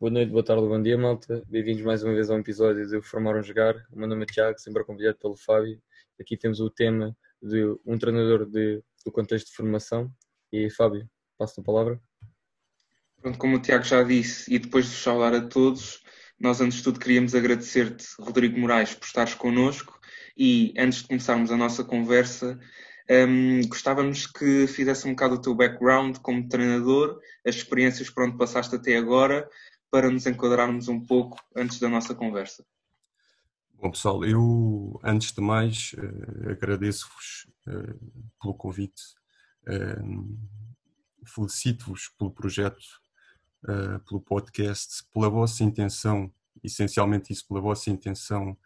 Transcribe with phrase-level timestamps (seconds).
[0.00, 1.42] Boa noite, boa tarde, bom dia, malta.
[1.48, 3.74] Bem-vindos mais uma vez a um episódio de Formaram Jogar.
[3.90, 5.82] O meu nome é Tiago, sempre acompanhado pelo Fábio.
[6.20, 10.08] Aqui temos o tema de um treinador de, do contexto de formação.
[10.52, 12.00] E Fábio, passo a palavra.
[13.20, 16.04] Pronto, como o Tiago já disse, e depois de vos a todos,
[16.38, 19.98] nós antes de tudo queríamos agradecer-te, Rodrigo Moraes, por estares connosco
[20.36, 22.56] e antes de começarmos a nossa conversa,
[23.10, 28.36] um, gostávamos que fizesse um bocado o teu background como treinador, as experiências por onde
[28.36, 29.48] passaste até agora,
[29.90, 32.64] para nos enquadrarmos um pouco antes da nossa conversa.
[33.80, 38.12] Bom, pessoal, eu, antes de mais, uh, agradeço-vos uh,
[38.42, 39.00] pelo convite,
[39.68, 40.38] uh,
[41.24, 42.84] felicito-vos pelo projeto,
[44.06, 48.56] pelo podcast, pela vossa intenção, essencialmente isso, pela vossa intenção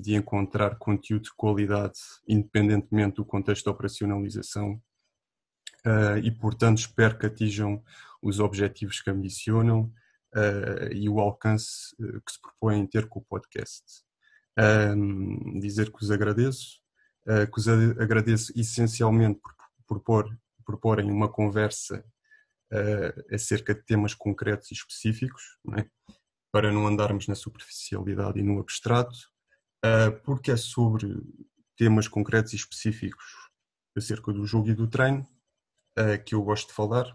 [0.00, 4.80] de encontrar conteúdo de qualidade, independentemente do contexto de operacionalização,
[6.22, 7.82] e, portanto, espero que atinjam
[8.22, 9.92] os objetivos que ambicionam
[10.34, 13.84] uh, e o alcance uh, que se propõem ter com o podcast.
[14.58, 16.80] Um, dizer que os agradeço,
[17.26, 19.40] uh, que os agradeço essencialmente
[19.86, 22.04] por, por, por proporem uma conversa
[23.32, 25.88] acerca de temas concretos e específicos, não é?
[26.52, 29.16] para não andarmos na superficialidade e no abstrato,
[30.22, 31.08] porque é sobre
[31.78, 33.24] temas concretos e específicos
[33.96, 35.26] acerca do jogo e do treino
[36.26, 37.10] que eu gosto de falar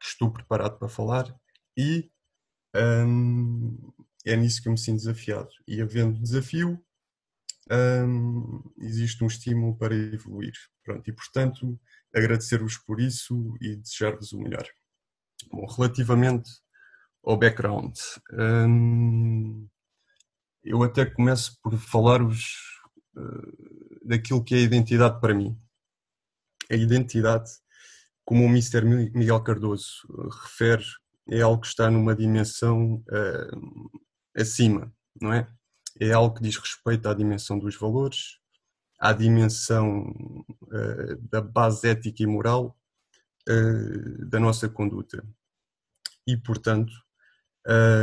[0.00, 1.34] estou preparado para falar
[1.76, 2.10] e
[2.74, 3.92] um,
[4.24, 5.48] é nisso que eu me sinto desafiado.
[5.66, 6.82] E havendo desafio,
[7.70, 10.54] um, existe um estímulo para evoluir.
[10.84, 11.80] Pronto, e portanto,
[12.14, 14.66] agradecer-vos por isso e desejar-vos o melhor.
[15.50, 16.50] Bom, relativamente
[17.24, 17.96] ao background,
[18.32, 19.68] um,
[20.62, 22.54] eu até começo por falar-vos
[23.16, 25.58] uh, daquilo que é a identidade para mim.
[26.70, 27.50] A identidade
[28.26, 28.84] como o Mr.
[28.84, 30.84] Miguel Cardoso eh, refere,
[31.30, 34.00] é algo que está numa dimensão uh,
[34.36, 35.48] acima, não é?
[35.98, 38.38] É algo que diz respeito à dimensão dos valores,
[38.98, 40.04] à dimensão
[40.62, 42.76] uh, da base ética e moral
[43.48, 45.24] uh, da nossa conduta.
[46.26, 46.92] E, portanto,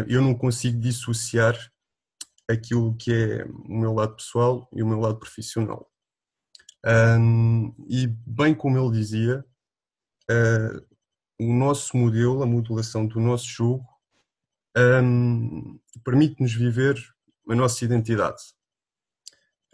[0.07, 1.57] eu não consigo dissociar
[2.49, 5.89] aquilo que é o meu lado pessoal e o meu lado profissional.
[6.85, 9.45] Um, e, bem como ele dizia,
[10.29, 10.85] uh,
[11.39, 13.85] o nosso modelo, a modulação do nosso jogo,
[14.77, 16.97] um, permite-nos viver
[17.49, 18.41] a nossa identidade.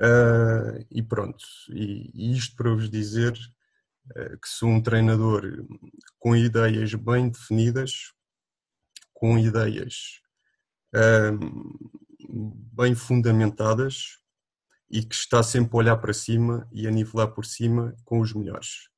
[0.02, 3.34] Uh, e pronto, e, e, isto para vos dizer
[4.12, 5.44] uh, que sou um treinador
[6.18, 8.14] com ideias bem definidas,
[9.14, 10.22] com ideias
[12.74, 14.18] bem fundamentadas
[14.90, 18.34] e que está sempre a olhar para cima e a nivelar por cima com os
[18.34, 18.90] melhores.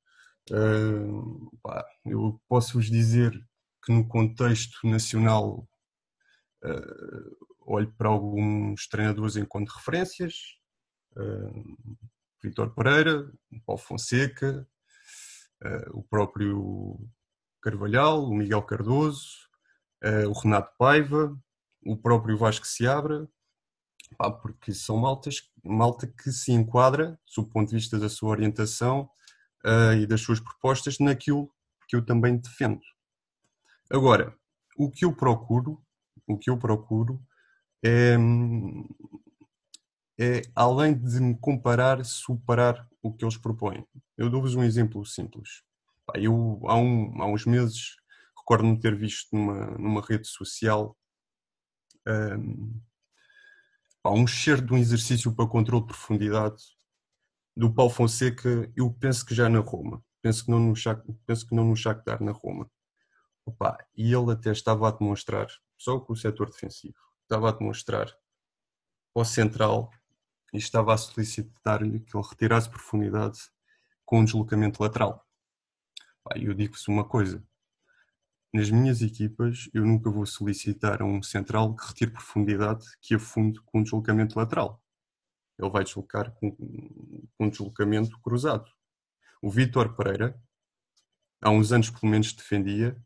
[0.50, 3.32] Uh, pá, eu posso vos dizer
[3.84, 5.68] que no contexto nacional
[6.64, 10.34] uh, olho para alguns treinadores enquanto referências,
[11.16, 11.76] uh,
[12.42, 13.32] Vitor Pereira,
[13.64, 14.66] Paulo Fonseca,
[15.92, 16.98] o próprio
[17.60, 19.48] Carvalhal, o Miguel Cardoso,
[20.28, 21.40] o Renato Paiva,
[21.86, 23.28] o próprio Vasco Seabra,
[24.18, 29.08] pá, porque são maltas, malta que se enquadra, do ponto de vista da sua orientação,
[29.64, 31.50] uh, e das suas propostas naquilo
[31.88, 32.80] que eu também defendo.
[33.90, 34.36] Agora,
[34.76, 35.82] o que eu procuro,
[36.26, 37.22] o que eu procuro
[37.84, 38.16] é,
[40.18, 43.86] é além de me comparar, superar o que eles propõem.
[44.16, 45.62] Eu dou-vos um exemplo simples.
[46.14, 47.96] Eu, há, um, há uns meses,
[48.38, 50.96] recordo-me ter visto numa, numa rede social
[52.06, 52.80] um,
[54.04, 56.62] um cheiro de um exercício para controle de profundidade
[57.56, 60.02] do Paulo Fonseca, eu penso que já na Roma.
[60.22, 62.70] Penso que não no Shakhtar, penso que não no Shakhtar na Roma.
[63.44, 68.14] Opa, e ele até estava a demonstrar, só com o setor defensivo, estava a demonstrar
[69.14, 69.90] ao central
[70.52, 73.38] e estava a solicitar-lhe que ele retirasse profundidade
[74.04, 75.26] com um deslocamento lateral.
[76.36, 77.44] E eu digo-vos uma coisa,
[78.54, 83.60] nas minhas equipas eu nunca vou solicitar a um central que retire profundidade que afunde
[83.62, 84.81] com um deslocamento lateral
[85.62, 86.54] ele vai deslocar com,
[87.38, 88.70] um deslocamento cruzado.
[89.40, 90.40] O Vítor Pereira,
[91.40, 92.96] há uns anos pelo menos defendia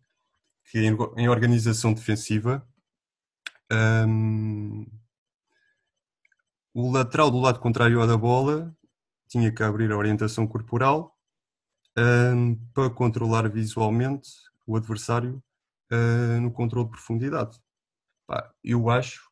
[0.65, 2.67] que em, em organização defensiva
[4.07, 4.87] um,
[6.75, 8.77] o lateral do lado contrário à da bola
[9.29, 11.17] tinha que abrir a orientação corporal
[11.97, 14.29] um, para controlar visualmente
[14.67, 15.43] o adversário
[15.93, 17.59] uh, no controle de profundidade.
[18.27, 19.27] Pá, eu acho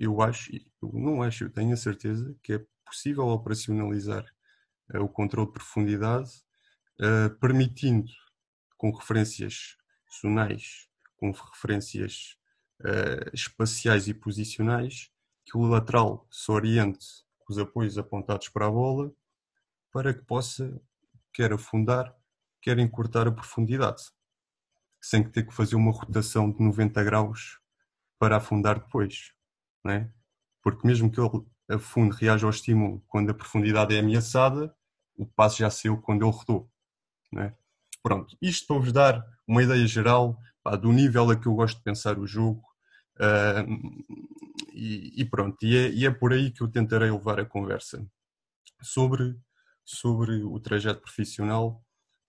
[0.00, 0.50] eu acho,
[0.82, 4.24] eu não acho, eu tenho a certeza que é possível operacionalizar
[4.94, 6.30] uh, o controle de profundidade,
[7.00, 8.10] uh, permitindo,
[8.76, 9.76] com referências
[10.20, 12.36] zonais, com referências
[12.80, 15.10] uh, espaciais e posicionais
[15.44, 17.06] que o lateral se oriente
[17.38, 19.12] com os apoios apontados para a bola
[19.92, 20.80] para que possa
[21.32, 22.14] quer afundar,
[22.60, 24.02] quer encurtar a profundidade,
[25.00, 27.58] sem ter que fazer uma rotação de 90 graus
[28.18, 29.32] para afundar depois,
[29.84, 30.12] não é?
[30.62, 34.74] Porque mesmo que ele afunde, reaja ao estímulo quando a profundidade é ameaçada,
[35.16, 36.70] o passo já saiu quando ele rodou,
[37.32, 37.56] não é?
[38.02, 41.76] Pronto, isto para vos dar uma ideia geral pá, do nível a que eu gosto
[41.76, 42.62] de pensar o jogo
[43.16, 44.04] uh,
[44.72, 48.06] e, e, pronto, e é, e é por aí que eu tentarei levar a conversa
[48.82, 49.38] sobre,
[49.84, 51.84] sobre o trajeto profissional.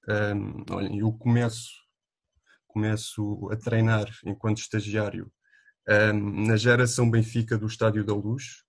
[0.10, 1.72] Um, olhem, eu começo,
[2.68, 5.32] começo a treinar enquanto estagiário
[5.88, 8.64] na geração Benfica do Estádio da Luz.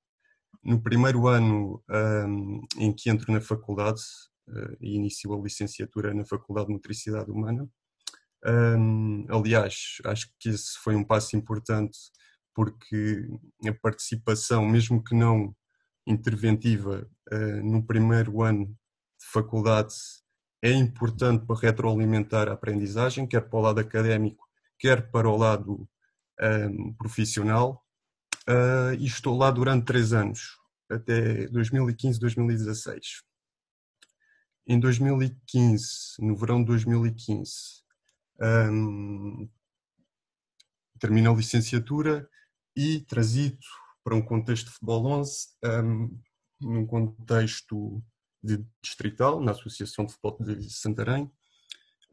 [0.62, 4.00] No primeiro ano um, em que entro na faculdade,
[4.48, 7.68] uh, e inicio a licenciatura na Faculdade de Nutricidade Humana.
[8.44, 11.98] Um, aliás, acho que esse foi um passo importante
[12.54, 13.28] porque
[13.66, 15.54] a participação, mesmo que não
[16.06, 19.94] interventiva, uh, no primeiro ano de faculdade
[20.62, 24.44] é importante para retroalimentar a aprendizagem, quer para o lado académico,
[24.78, 25.88] quer para o lado
[26.40, 27.82] um, profissional.
[28.48, 30.58] Uh, e estou lá durante três anos,
[30.90, 33.22] até 2015, 2016.
[34.66, 37.82] Em 2015, no verão de 2015,
[38.40, 39.48] um,
[40.98, 42.28] termino a licenciatura
[42.76, 43.58] e trazido
[44.04, 46.20] para um contexto de futebol 11, um,
[46.60, 48.02] num contexto
[48.42, 51.24] de distrital, na Associação de Futebol de Santarém,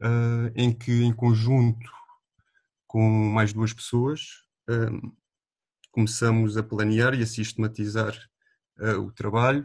[0.00, 1.90] uh, em que, em conjunto
[2.90, 5.12] com mais duas pessoas, um,
[5.92, 8.18] começamos a planear e a sistematizar
[8.80, 9.64] uh, o trabalho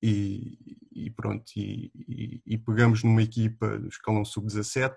[0.00, 0.56] e,
[0.92, 4.92] e pronto, e, e, e, pegamos numa equipa do escalão sub-17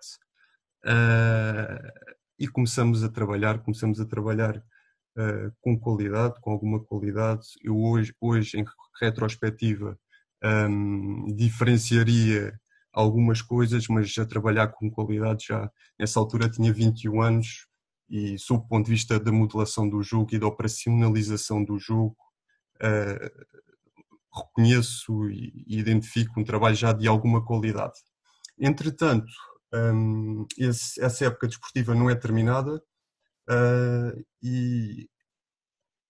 [0.85, 7.47] uh, e começamos a trabalhar, começamos a trabalhar uh, com qualidade, com alguma qualidade.
[7.63, 8.65] Eu hoje, hoje em
[9.01, 9.99] retrospectiva,
[10.69, 12.61] um, diferenciaria
[12.93, 17.67] algumas coisas, mas já trabalhar com qualidade já nessa altura tinha 21 anos
[18.09, 22.15] e sob o ponto de vista da modelação do jogo e da operacionalização do jogo,
[22.77, 23.47] uh,
[24.33, 27.99] reconheço e identifico um trabalho já de alguma qualidade.
[28.59, 29.31] Entretanto,
[29.73, 32.81] um, esse, essa época desportiva não é terminada
[33.49, 35.09] uh, e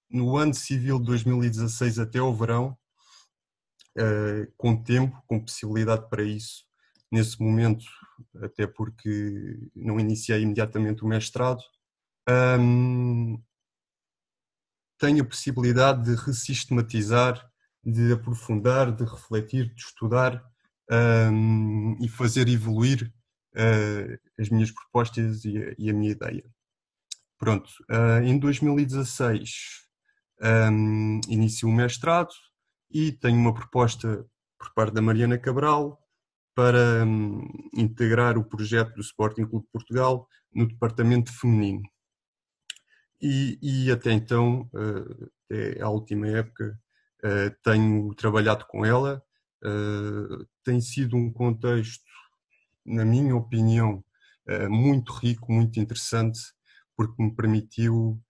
[0.10, 2.78] no ano civil de 2016 até o verão,
[3.98, 6.67] uh, com tempo, com possibilidade para isso,
[7.12, 7.86] nesse momento,
[8.42, 11.62] até porque não iniciei imediatamente o mestrado,
[12.60, 13.42] um,
[15.00, 17.48] tenho a possibilidade de resistematizar
[17.88, 20.44] de aprofundar, de refletir, de estudar
[21.32, 23.14] um, e fazer evoluir
[23.54, 26.44] uh, as minhas propostas e a, e a minha ideia.
[27.38, 29.88] Pronto, uh, em 2016
[30.72, 32.34] um, inicio o mestrado
[32.92, 34.26] e tenho uma proposta
[34.60, 35.98] por parte da Mariana Cabral
[36.58, 41.84] para um, integrar o projeto do Sporting Clube de Portugal no departamento feminino.
[43.22, 46.76] E, e até então, uh, até a última época,
[47.24, 49.24] Uh, tenho trabalhado com ela,
[49.66, 52.06] uh, tem sido um contexto,
[52.86, 54.04] na minha opinião,
[54.70, 56.40] muito rico, muito interessante,
[56.96, 58.22] porque me permitiu um,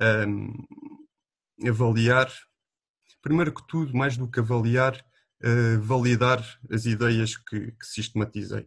[0.00, 2.32] ehm, avaliar,
[3.20, 5.04] primeiro que tudo, mais do que avaliar,
[5.80, 8.66] validar as ideias que, que sistematizei.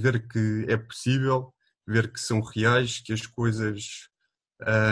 [0.00, 1.54] ver que é possível,
[1.86, 4.08] ver que são reais, que as coisas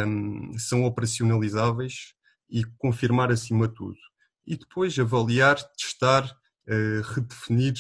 [0.07, 2.15] um, são operacionalizáveis
[2.49, 3.99] e confirmar acima de tudo.
[4.47, 7.75] E depois avaliar, testar, uh, redefinir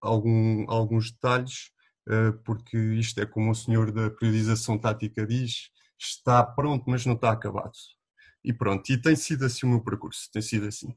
[0.00, 1.70] algum, alguns detalhes,
[2.08, 7.14] uh, porque isto é como o senhor da periodização tática diz, está pronto, mas não
[7.14, 7.72] está acabado.
[8.44, 10.94] E pronto, e tem sido assim o meu percurso, tem sido assim.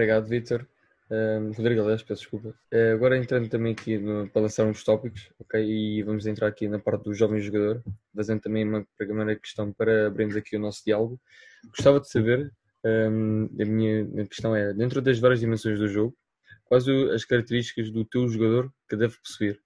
[0.00, 0.66] Obrigado, Vitor.
[1.10, 2.58] Um, Rodrigo, aliás, peço desculpa.
[2.72, 5.62] Uh, agora entrando também aqui no, para lançar uns tópicos, ok?
[5.62, 7.82] E vamos entrar aqui na parte do jovem jogador,
[8.16, 11.20] fazendo também uma primeira questão para abrirmos aqui o nosso diálogo.
[11.66, 12.50] Gostava de saber,
[12.82, 16.16] um, a minha questão é, dentro das várias dimensões do jogo,
[16.64, 19.60] quais as características do teu jogador que deve possuir?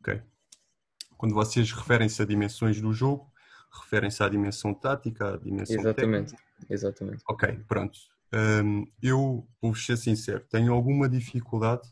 [0.00, 0.22] Ok.
[1.18, 3.30] Quando vocês referem-se a dimensões do jogo,
[3.82, 6.70] referem-se à dimensão tática, à dimensão Exatamente, técnica?
[6.70, 7.22] exatamente.
[7.28, 11.88] Ok, pronto um, eu vou ser sincero, tenho alguma dificuldade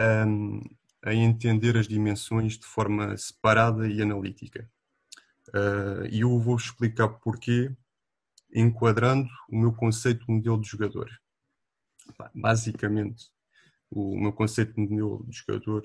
[0.00, 0.60] um,
[1.06, 4.70] em entender as dimensões de forma separada e analítica.
[5.48, 7.74] Uh, e eu vou explicar porquê,
[8.54, 11.10] enquadrando o meu conceito de modelo de jogador.
[12.34, 13.30] Basicamente,
[13.90, 15.82] o meu conceito de modelo de jogador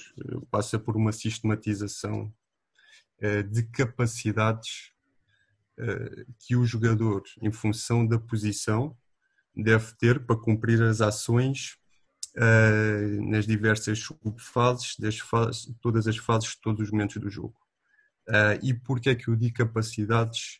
[0.52, 2.34] passa por uma sistematização
[3.50, 4.92] de capacidades
[6.40, 8.98] que o jogador, em função da posição,
[9.64, 11.78] deve ter para cumprir as ações
[13.24, 17.56] nas diversas subfases, das fases, todas as fases, todos os momentos do jogo.
[18.62, 20.60] e porque é que eu digo capacidades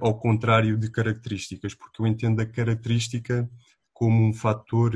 [0.00, 1.74] ao contrário de características?
[1.74, 3.46] Porque eu entendo a característica
[3.92, 4.92] como um fator,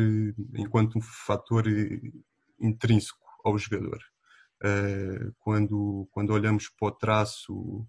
[0.55, 1.67] enquanto um fator
[2.61, 4.01] intrínseco ao jogador.
[4.63, 7.87] Uh, quando, quando olhamos para o traço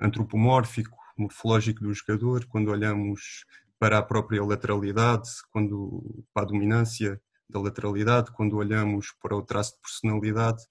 [0.00, 3.44] antropomórfico, morfológico do jogador, quando olhamos
[3.80, 9.74] para a própria lateralidade, quando, para a dominância da lateralidade, quando olhamos para o traço
[9.74, 10.62] de personalidade,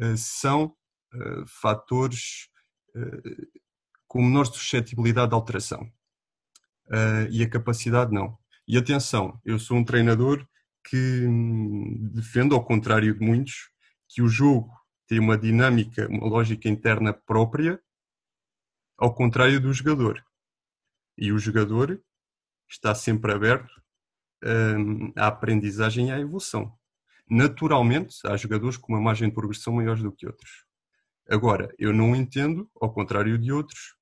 [0.00, 0.76] uh, são
[1.14, 2.48] uh, fatores
[4.08, 5.88] com menor suscetibilidade de alteração.
[7.30, 8.36] e a capacidade não.
[8.66, 10.44] E atenção, eu sou um treinador
[10.88, 13.70] que hum, defendo, ao contrário de muitos,
[14.08, 14.72] que o jogo
[15.06, 17.80] tem uma dinâmica, uma lógica interna própria,
[18.96, 20.24] ao contrário do jogador.
[21.16, 22.02] E o jogador
[22.68, 23.72] está sempre aberto
[24.44, 26.72] hum, à aprendizagem e à evolução.
[27.28, 30.64] Naturalmente, há jogadores com uma margem de progressão maior do que outros.
[31.28, 33.94] Agora, eu não entendo, ao contrário de outros,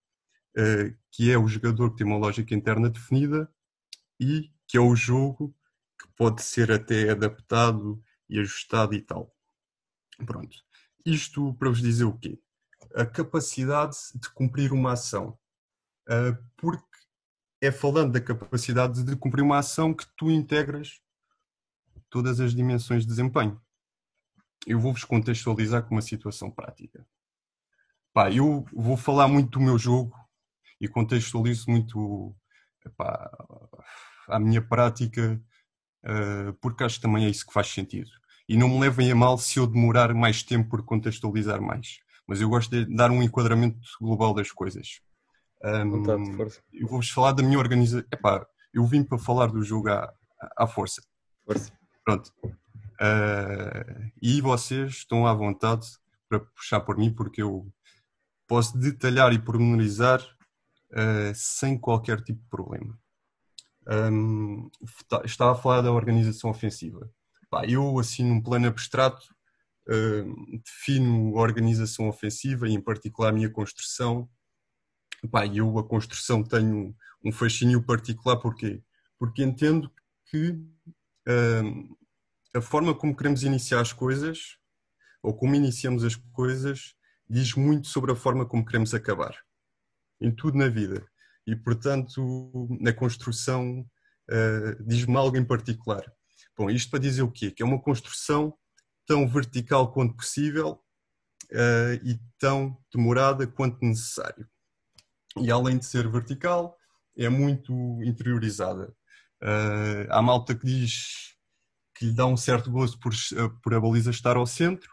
[0.57, 3.51] uh, que é o jogador que tem uma lógica interna definida
[4.21, 5.55] e que é o jogo
[6.01, 9.35] que pode ser até adaptado e ajustado e tal.
[10.25, 10.57] Pronto.
[11.05, 12.39] Isto para vos dizer o quê?
[12.95, 15.39] A capacidade de cumprir uma ação.
[16.09, 16.96] Uh, porque
[17.61, 21.01] é falando da capacidade de cumprir uma ação que tu integras
[22.11, 23.61] todas as dimensões de desempenho.
[24.67, 27.07] Eu vou-vos contextualizar com uma situação prática.
[28.13, 30.17] Pá, eu vou falar muito do meu jogo
[30.81, 32.35] e contextualizo muito
[34.29, 35.41] à minha prática,
[36.05, 38.11] uh, porque acho que também é isso que faz sentido.
[38.49, 42.01] E não me levem a mal se eu demorar mais tempo por contextualizar mais.
[42.27, 45.01] Mas eu gosto de dar um enquadramento global das coisas.
[45.65, 46.61] Um, força.
[46.73, 48.07] Eu vou-vos falar da minha organização.
[48.13, 50.13] Epá, eu vim para falar do jogo à,
[50.57, 51.03] à força.
[51.45, 51.73] Força.
[52.05, 52.33] Pronto.
[52.45, 55.87] Uh, e vocês estão à vontade
[56.29, 57.67] para puxar por mim, porque eu
[58.47, 62.99] posso detalhar e pormenorizar uh, sem qualquer tipo de problema
[63.89, 64.69] um,
[65.25, 67.11] estava a falar da organização ofensiva.
[67.49, 69.25] Pá, eu, assim, num plano abstrato,
[69.89, 74.29] uh, defino a organização ofensiva e, em particular, a minha construção.
[75.31, 76.95] Pá, eu, a construção, tenho
[77.25, 78.83] um fascínio particular, porquê?
[79.19, 79.91] Porque entendo
[80.27, 81.97] que uh,
[82.55, 84.59] a forma como queremos iniciar as coisas,
[85.23, 86.95] ou como iniciamos as coisas,
[87.29, 89.37] diz muito sobre a forma como queremos acabar.
[90.21, 91.07] Em tudo na vida
[91.47, 93.81] e, portanto, na construção
[94.31, 96.03] uh, diz-me algo em particular.
[96.57, 97.51] Bom, isto para dizer o quê?
[97.51, 98.57] Que é uma construção
[99.07, 100.81] tão vertical quanto possível
[101.53, 104.49] uh, e tão demorada quanto necessário.
[105.39, 106.77] E além de ser vertical,
[107.17, 108.95] é muito interiorizada.
[109.43, 111.35] Uh, há malta que diz
[111.95, 113.13] que lhe dá um certo gosto por,
[113.63, 114.91] por a baliza estar ao centro,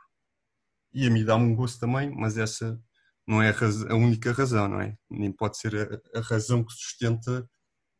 [0.94, 2.80] e a mim dá-me um gosto também, mas essa
[3.28, 4.98] não é a, única razão, não é?
[5.10, 7.50] Nem pode ser a, a, razão que sustenta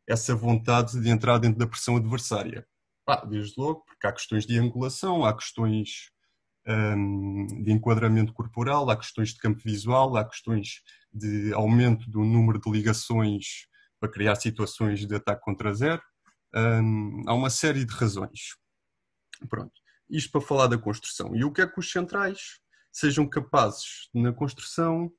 [0.08, 2.66] essa vontade de entrar dentro da pressão adversária.
[3.06, 6.10] Ah, desde logo, porque há questões de angulação, há questões
[6.66, 12.70] de enquadramento corporal, há questões de campo visual, há questões de aumento do número de
[12.70, 13.66] ligações
[14.00, 16.02] para criar situações de ataque contra zero.
[17.26, 18.56] Há uma série de razões.
[19.48, 19.72] Pronto.
[20.08, 21.34] Isto para falar da construção.
[21.34, 25.12] E o que é que os centrais sejam capazes na construção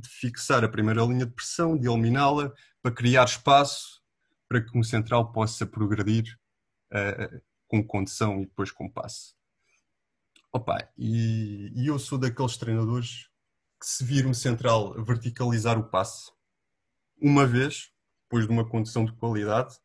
[0.00, 4.02] de fixar a primeira linha de pressão, de eliminá-la, para criar espaço
[4.48, 6.38] para que um central possa progredir
[6.92, 9.35] uh, com condição e depois com passe.
[10.56, 13.28] Opa, e, e, eu sou daqueles treinadores
[13.78, 16.32] que se vir um central verticalizar o passe.
[17.20, 19.76] Uma vez, depois de uma condição de qualidade,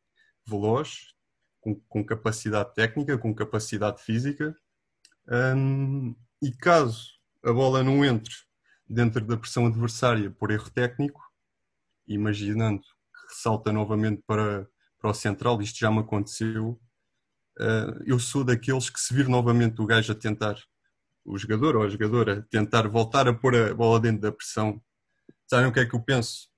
[0.48, 1.14] veloz,
[1.60, 4.56] com, com capacidade técnica, com capacidade física,
[5.58, 8.34] um, e caso a bola não entre
[8.88, 11.22] dentro da pressão adversária por erro técnico,
[12.08, 14.66] imaginando que ressalta novamente para,
[14.98, 16.80] para o central, isto já me aconteceu,
[17.62, 20.56] uh, eu sou daqueles que se vir novamente o gajo a tentar,
[21.24, 24.82] o jogador ou a jogadora, a tentar voltar a pôr a bola dentro da pressão,
[25.48, 26.50] sabem o que é que eu penso?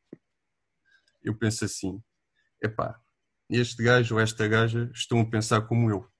[1.21, 2.01] Eu penso assim,
[2.61, 2.99] epá,
[3.49, 6.13] este gajo ou esta gaja estão a pensar como eu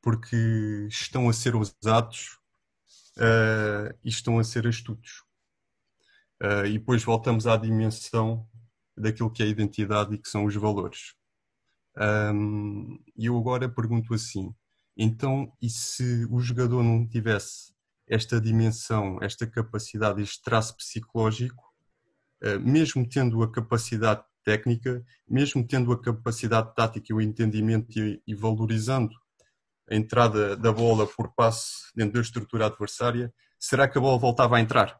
[0.00, 2.38] porque estão a ser usados
[3.16, 5.24] uh, e estão a ser astutos.
[6.42, 8.48] Uh, e depois voltamos à dimensão
[8.96, 11.14] daquilo que é a identidade e que são os valores.
[12.00, 14.54] Um, e eu agora pergunto assim:
[14.96, 17.72] então, e se o jogador não tivesse
[18.06, 21.62] esta dimensão, esta capacidade, este traço psicológico,
[22.42, 28.34] eh, mesmo tendo a capacidade técnica, mesmo tendo a capacidade tática e o entendimento e
[28.34, 29.14] valorizando
[29.90, 34.56] a entrada da bola por passe dentro da estrutura adversária, será que a bola voltava
[34.56, 34.98] a entrar?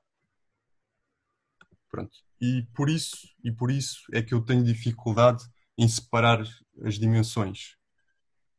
[1.91, 2.17] Pronto.
[2.41, 5.45] E por isso, e por isso é que eu tenho dificuldade
[5.79, 6.43] em separar
[6.83, 7.77] as dimensões.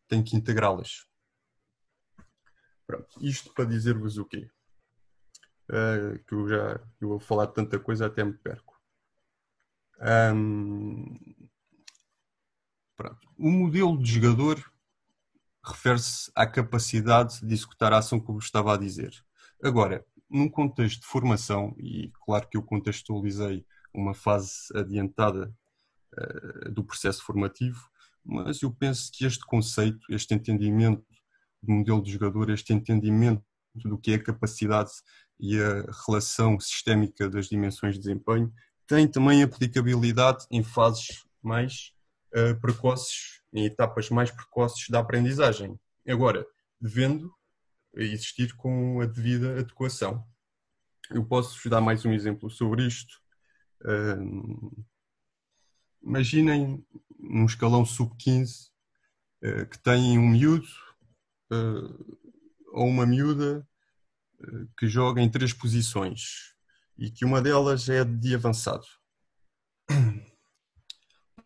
[0.08, 1.06] Tenho que integrá-las.
[3.22, 4.50] Isto para dizer-vos o quê?
[5.70, 8.82] Uh, que eu já eu vou falar tanta coisa até me perco.
[10.02, 11.14] Um,
[13.38, 14.74] o modelo de jogador
[15.64, 19.14] refere-se à capacidade de executar a ação que estava a dizer.
[19.62, 25.54] Agora, num contexto de formação, e claro que eu contextualizei uma fase adiantada
[26.72, 27.80] do processo formativo,
[28.25, 31.06] mas eu penso que este conceito, este entendimento
[31.62, 33.44] do modelo de jogador, este entendimento
[33.75, 34.92] do que é a capacidade
[35.39, 38.51] e a relação sistémica das dimensões de desempenho,
[38.88, 41.94] tem também aplicabilidade em fases mais
[42.36, 45.80] uh, precoces, em etapas mais precoces da aprendizagem.
[46.08, 46.46] Agora,
[46.82, 47.32] devendo
[47.96, 50.25] existir com a devida adequação.
[51.12, 53.20] Eu posso dar mais um exemplo sobre isto.
[53.82, 54.86] Uh,
[56.01, 56.86] imaginem
[57.20, 58.70] num escalão sub-15
[59.44, 60.68] uh, que tem um miúdo
[62.72, 63.68] ou uma miúda
[64.77, 66.53] que joga em três posições
[66.96, 68.86] e que uma delas é de avançado.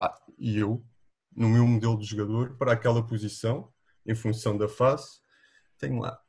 [0.01, 0.85] Ah, e eu,
[1.33, 3.71] no meu modelo de jogador, para aquela posição,
[4.05, 5.21] em função da fase,
[5.77, 6.21] tenho lá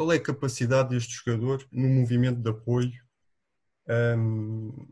[0.00, 3.04] qual é a capacidade deste jogador no movimento de apoio,
[4.16, 4.88] um,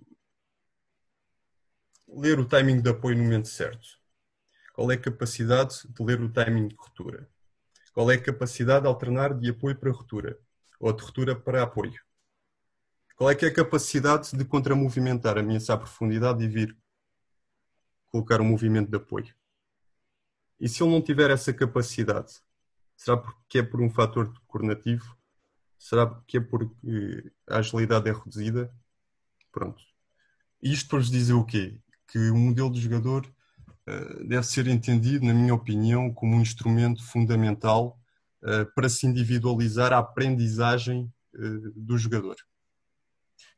[2.09, 3.99] ler o timing de apoio no momento certo,
[4.73, 7.29] qual é a capacidade de ler o timing de ruptura,
[7.93, 10.39] qual é a capacidade de alternar de apoio para ruptura
[10.81, 12.01] ou de ruptura para apoio
[13.19, 16.79] qual é que é a capacidade de contramovimentar, ameaçar a profundidade e vir
[18.07, 19.35] colocar um movimento de apoio?
[20.61, 22.41] E se ele não tiver essa capacidade,
[22.97, 25.19] será porque é por um fator coordenativo?
[25.77, 28.73] Será que é porque a agilidade é reduzida?
[29.51, 29.83] Pronto.
[30.63, 31.77] Isto para vos dizer o quê?
[32.09, 37.05] Que o modelo de jogador uh, deve ser entendido, na minha opinião, como um instrumento
[37.05, 37.99] fundamental
[38.43, 42.37] uh, para se individualizar a aprendizagem uh, do jogador.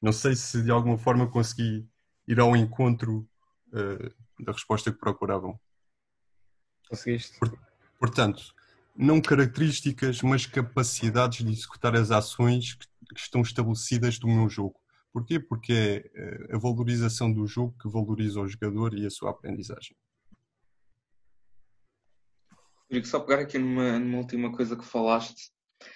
[0.02, 1.88] Não sei se de alguma forma consegui
[2.26, 3.28] ir ao encontro
[4.40, 5.60] da resposta que procuravam.
[6.88, 7.38] Conseguiste.
[7.38, 7.56] Por,
[7.98, 8.54] portanto,
[8.96, 14.79] não características, mas capacidades de executar as ações que, que estão estabelecidas do meu jogo.
[15.12, 15.40] Porquê?
[15.40, 19.96] Porque é eh, a valorização do jogo que valoriza o jogador e a sua aprendizagem.
[22.90, 25.50] Rodrigo, só pegar aqui numa, numa última coisa que falaste,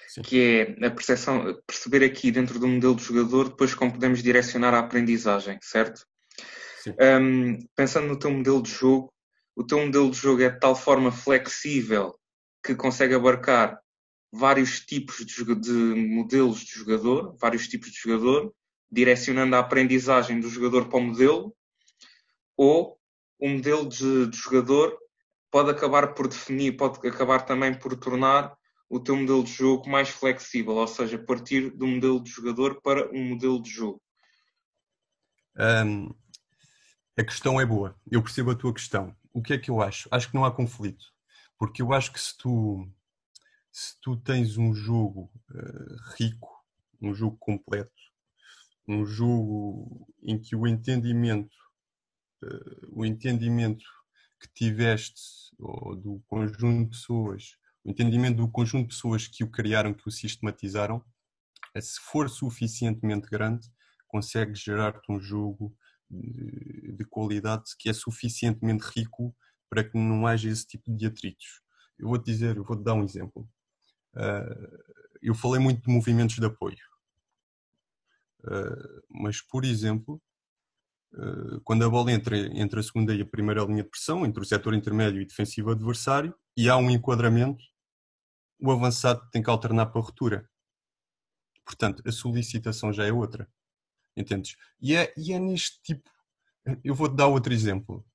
[0.09, 0.23] Sim.
[0.23, 4.75] que é a percepção, perceber aqui dentro do modelo de jogador depois como podemos direcionar
[4.75, 6.07] a aprendizagem, certo?
[7.01, 9.13] Um, pensando no teu modelo de jogo,
[9.57, 12.15] o teu modelo de jogo é de tal forma flexível
[12.63, 13.79] que consegue abarcar
[14.33, 18.53] vários tipos de, de modelos de jogador, vários tipos de jogador,
[18.95, 21.55] direcionando a aprendizagem do jogador para o modelo,
[22.57, 22.97] ou
[23.41, 24.97] o modelo de, de jogador
[25.51, 28.57] pode acabar por definir, pode acabar também por tornar
[28.89, 33.11] o teu modelo de jogo mais flexível, ou seja, partir do modelo de jogador para
[33.11, 34.01] um modelo de jogo?
[35.57, 36.15] Um,
[37.19, 39.15] a questão é boa, eu percebo a tua questão.
[39.33, 40.09] O que é que eu acho?
[40.13, 41.05] Acho que não há conflito,
[41.59, 42.89] porque eu acho que se tu,
[43.73, 46.65] se tu tens um jogo uh, rico,
[47.01, 47.93] um jogo completo,
[48.87, 51.57] um jogo em que o entendimento,
[52.45, 53.85] uh, o entendimento
[54.41, 55.23] que tiveste
[55.59, 60.09] ou do conjunto de pessoas o entendimento do conjunto de pessoas que o criaram, que
[60.09, 61.05] o sistematizaram,
[61.75, 63.69] é, se for suficientemente grande,
[64.09, 65.77] consegue gerar-te um jogo
[66.09, 69.37] de, de, qualidade que é suficientemente rico
[69.69, 71.61] para que não haja esse tipo de atritos.
[71.99, 73.47] Eu vou-te dizer, eu vou-te dar um exemplo.
[74.15, 76.79] Uh, eu falei muito de movimentos de apoio.
[78.45, 80.21] Uh, mas, por exemplo,
[81.15, 84.43] uh, quando a bola entra entre a segunda e a primeira linha de pressão, entre
[84.43, 87.63] o setor intermédio e defensivo adversário, e há um enquadramento,
[88.61, 90.49] o avançado tem que alternar para a ruptura.
[91.65, 93.51] Portanto, a solicitação já é outra.
[94.17, 94.57] Entendes?
[94.81, 96.11] E é, e é neste tipo.
[96.83, 98.07] Eu vou-te dar outro exemplo.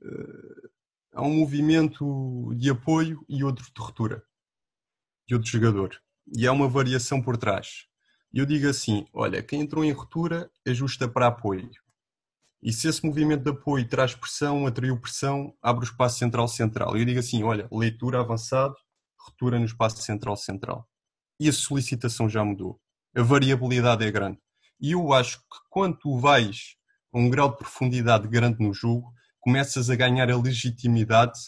[0.00, 0.70] Uh,
[1.12, 4.22] há um movimento de apoio e outro de ruptura.
[5.26, 6.00] De outro jogador.
[6.36, 7.86] E há uma variação por trás.
[8.32, 11.70] E eu digo assim: olha, quem entrou em ruptura ajusta para apoio.
[12.62, 16.96] E se esse movimento de apoio traz pressão, atraiu pressão, abre o espaço central-central.
[16.96, 18.74] E eu digo assim: olha, leitura avançado,
[19.18, 20.88] ruptura no espaço central-central.
[21.40, 22.80] e a solicitação já mudou.
[23.16, 24.38] A variabilidade é grande.
[24.80, 26.76] E eu acho que quando tu vais
[27.12, 31.38] a um grau de profundidade grande no jogo, começas a ganhar a legitimidade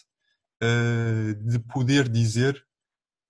[0.63, 2.65] uh, de poder dizer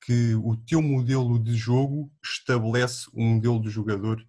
[0.04, 4.20] que o teu modelo de jogo estabelece um modelo de jogador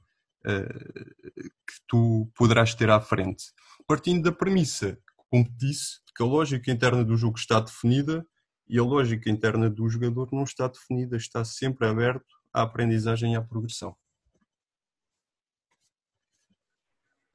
[0.46, 3.52] uh, que tu poderás ter à frente.
[3.86, 4.98] Partindo da premissa,
[5.30, 8.26] como te disse, que a lógica interna do jogo está definida
[8.68, 13.36] e a lógica interna do jogador não está definida, está sempre aberto à aprendizagem e
[13.36, 13.96] à progressão.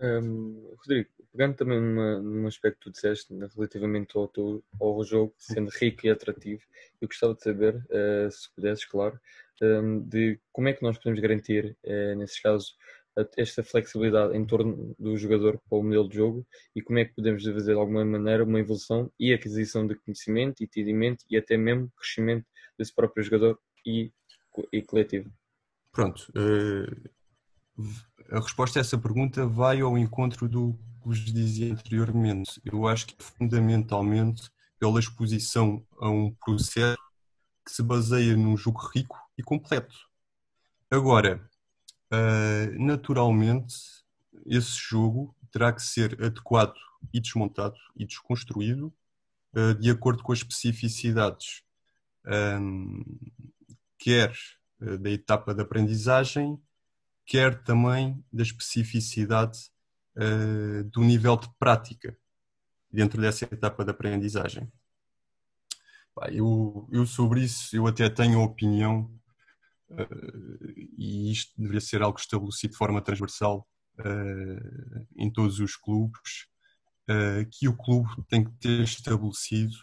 [0.00, 5.04] Um, Rodrigo, pegando também numa, num aspecto que tu disseste né, relativamente ao, teu, ao
[5.04, 6.62] jogo, sendo rico e atrativo,
[7.00, 9.18] eu gostava de saber, uh, se pudesses, claro,
[9.62, 12.76] um, de como é que nós podemos garantir, uh, nesses casos,
[13.36, 17.14] esta flexibilidade em torno do jogador para o modelo de jogo e como é que
[17.14, 21.90] podemos fazer de alguma maneira uma evolução e aquisição de conhecimento, entendimento e até mesmo
[21.96, 22.46] crescimento
[22.78, 24.12] desse próprio jogador e,
[24.72, 25.30] e coletivo.
[25.92, 26.32] Pronto.
[26.36, 27.10] Uh,
[28.30, 32.60] a resposta a essa pergunta vai ao encontro do vos dizia anteriormente.
[32.64, 36.98] Eu acho que fundamentalmente pela exposição a um processo
[37.64, 39.94] que se baseia num jogo rico e completo.
[40.90, 41.48] Agora,
[42.12, 43.74] uh, naturalmente,
[44.46, 46.74] esse jogo terá que ser adequado
[47.12, 48.92] e desmontado e desconstruído
[49.54, 51.62] uh, de acordo com as especificidades,
[52.60, 53.04] um,
[53.98, 54.32] quer
[54.80, 56.60] uh, da etapa de aprendizagem,
[57.26, 59.70] quer também da especificidade
[60.92, 62.16] do nível de prática
[62.92, 64.70] dentro dessa etapa de aprendizagem.
[66.28, 69.10] Eu, eu sobre isso eu até tenho opinião
[69.90, 73.66] uh, e isto deveria ser algo estabelecido de forma transversal
[73.98, 76.48] uh, em todos os clubes,
[77.50, 79.74] que o clube tem que ter estabelecido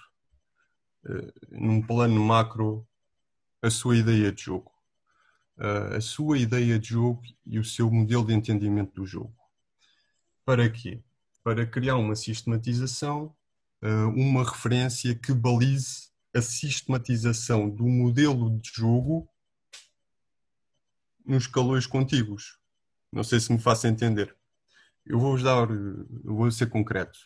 [1.52, 2.88] num plano macro
[3.62, 4.72] a sua ideia de jogo.
[5.94, 9.37] a sua ideia de jogo e o seu modelo de entendimento do jogo.
[10.48, 11.04] Para quê?
[11.44, 13.36] Para criar uma sistematização,
[14.16, 19.28] uma referência que balize a sistematização do modelo de jogo
[21.26, 22.58] nos calores contíguos.
[23.12, 24.34] Não sei se me faço entender.
[25.06, 27.20] Eu vou-vos dar, eu vou ser concreto.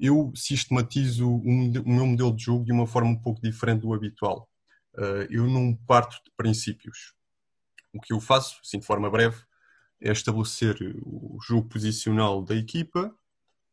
[0.00, 1.44] Eu sistematizo o
[1.84, 4.48] meu modelo de jogo de uma forma um pouco diferente do habitual.
[4.96, 7.12] Eh, eu não parto de princípios.
[7.92, 9.36] O que eu faço, assim de forma breve,
[10.02, 13.14] é estabelecer o jogo posicional da equipa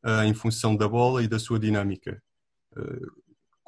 [0.06, 2.22] eh, em função da bola e da sua dinâmica
[2.78, 3.06] eh,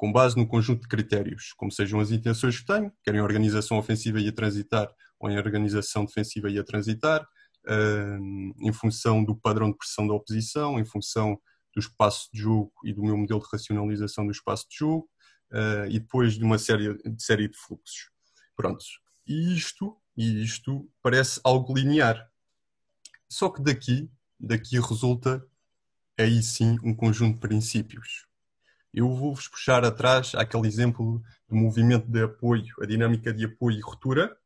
[0.02, 4.20] com base no conjunto de critérios, como sejam as intenções que tenho, querem organização ofensiva
[4.20, 9.70] e a transitar, ou em organização defensiva e a transitar, uh, em função do padrão
[9.70, 11.40] de pressão da oposição, em função
[11.72, 15.08] do espaço de jogo e do meu modelo de racionalização do espaço de jogo,
[15.52, 18.10] uh, e depois de uma série de, série de fluxos.
[18.56, 18.84] Pronto.
[19.24, 22.28] E isto, e isto parece algo linear.
[23.32, 25.42] Só que daqui, daqui resulta
[26.18, 28.26] aí sim um conjunto de princípios.
[28.92, 33.80] Eu vou-vos puxar atrás aquele exemplo do movimento de apoio, a dinâmica de apoio e
[33.80, 34.36] ruptura,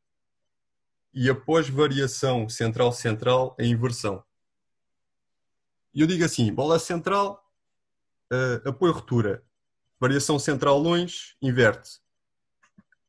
[1.13, 4.23] e após variação central-central, a inversão.
[5.93, 7.45] E eu digo assim: bola central,
[8.31, 9.43] uh, apoio ruptura.
[9.99, 11.99] Variação central longe, inverte.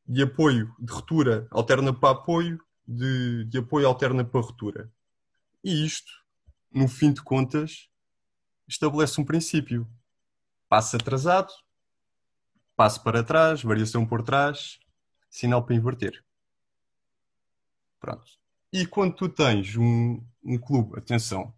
[0.05, 4.91] De apoio de ruptura alterna para apoio, de, de apoio alterna para ruptura.
[5.63, 6.11] E isto,
[6.71, 7.89] no fim de contas,
[8.67, 9.87] estabelece um princípio.
[10.67, 11.51] Passo atrasado,
[12.75, 14.79] passo para trás, variação por trás,
[15.29, 16.23] sinal para inverter.
[17.99, 18.39] Pronto.
[18.71, 21.53] E quando tu tens um, um clube, atenção,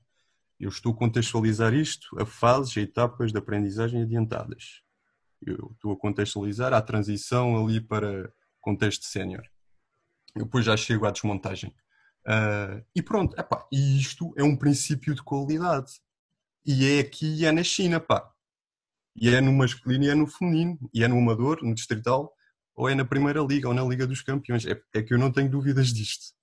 [0.60, 4.82] eu estou a contextualizar isto a fases, a etapas de aprendizagem adiantadas.
[5.42, 9.44] Eu estou a contextualizar a transição ali para contexto sénior.
[10.36, 11.76] Depois já chego à desmontagem.
[12.26, 15.94] Uh, e pronto, epá, e isto é um princípio de qualidade.
[16.66, 18.32] E é aqui e é na China, pá.
[19.16, 20.78] E é no masculino e é no feminino.
[20.94, 22.34] E é no amador, no distrital,
[22.76, 24.66] ou é na Primeira Liga ou na Liga dos Campeões.
[24.66, 26.34] É, é que eu não tenho dúvidas disto.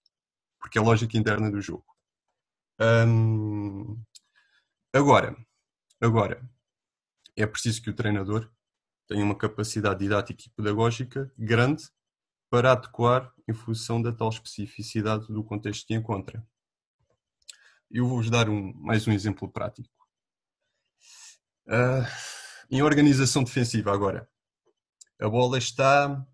[0.61, 1.85] Porque é a lógica interna do jogo.
[4.93, 5.37] agora,
[6.01, 6.43] agora,
[7.37, 8.51] é preciso que o treinador
[9.07, 11.85] tenha uma capacidade didática e pedagógica grande
[12.51, 16.47] para adequar em função da tal especificidade do contexto que encontra.
[17.91, 19.89] Eu vou-vos dar um, mais um exemplo prático.
[21.67, 22.05] Uh,
[22.71, 24.29] em organização defensiva agora.
[25.21, 26.27] A bola está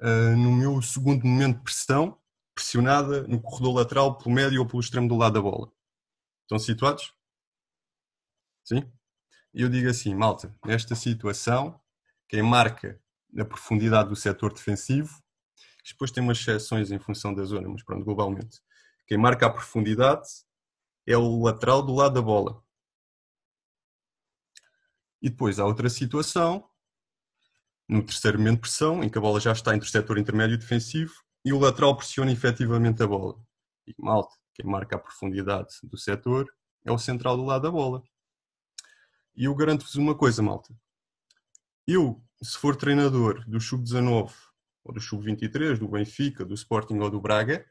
[0.00, 2.18] uh, no meu segundo momento de pressão,
[2.54, 5.70] pressionada no corredor lateral, pelo médio ou pelo extremo do lado da bola.
[6.42, 7.14] Estão situados?
[8.64, 8.90] Sim?
[9.52, 11.80] Eu digo assim, malta, nesta situação,
[12.28, 13.00] quem marca
[13.38, 15.22] na profundidade do setor defensivo
[15.86, 18.60] depois tem umas exceções em função da zona, mas pronto, globalmente.
[19.06, 20.28] Quem marca a profundidade
[21.06, 22.62] é o lateral do lado da bola.
[25.22, 26.68] E depois há outra situação,
[27.88, 30.58] no terceiro momento de pressão, em que a bola já está entre o setor intermédio
[30.58, 33.40] defensivo e o lateral pressiona efetivamente a bola.
[33.86, 36.46] E malta, quem marca a profundidade do setor
[36.84, 38.02] é o central do lado da bola.
[39.34, 40.74] E eu garanto-vos uma coisa, malta.
[41.86, 44.32] Eu, se for treinador do Sub-19
[44.84, 47.66] ou do Sub-23, do Benfica, do Sporting ou do Braga,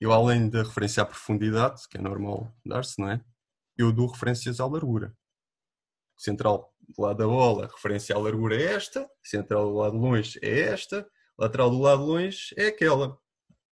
[0.00, 3.24] eu além da referência à profundidade, que é normal dar-se, não é?
[3.76, 5.16] Eu dou referências à largura.
[6.16, 10.38] Central do lado da bola, referência à largura é esta, central do lado de longe
[10.42, 13.18] é esta, lateral do lado de longe é aquela.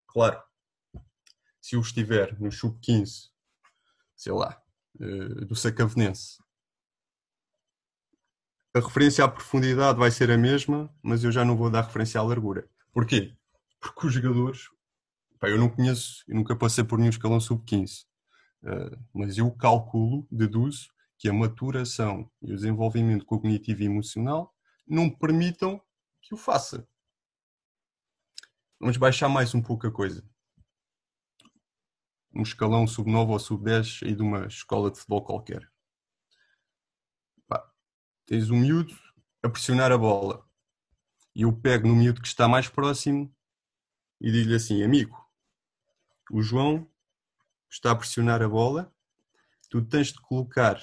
[0.07, 0.43] Claro,
[1.61, 3.31] se eu estiver no sub-15,
[4.17, 4.61] sei lá,
[5.01, 6.39] eh, do Sacavenense,
[8.79, 12.21] a referência à profundidade vai ser a mesma, mas eu já não vou dar referência
[12.21, 12.69] à largura.
[12.93, 13.35] Porquê?
[13.81, 14.69] Porque os jogadores,
[15.39, 18.05] pá, eu não conheço, eu nunca passei por nenhum escalão sub-15,
[18.63, 20.89] uh, mas eu calculo, deduzo,
[21.19, 24.55] que a maturação e o desenvolvimento cognitivo e emocional
[24.87, 25.83] não permitam
[26.23, 26.87] que o faça.
[28.79, 30.25] Vamos baixar mais um pouco a coisa.
[32.33, 35.69] Um escalão sub-9 ou sub-10 aí de uma escola de futebol qualquer.
[38.29, 38.95] Tens um miúdo
[39.43, 40.47] a pressionar a bola.
[41.35, 43.35] E eu pego no miúdo que está mais próximo
[44.21, 45.17] e digo-lhe assim, amigo,
[46.31, 46.87] o João
[47.71, 48.93] está a pressionar a bola,
[49.71, 50.79] tu tens de colocar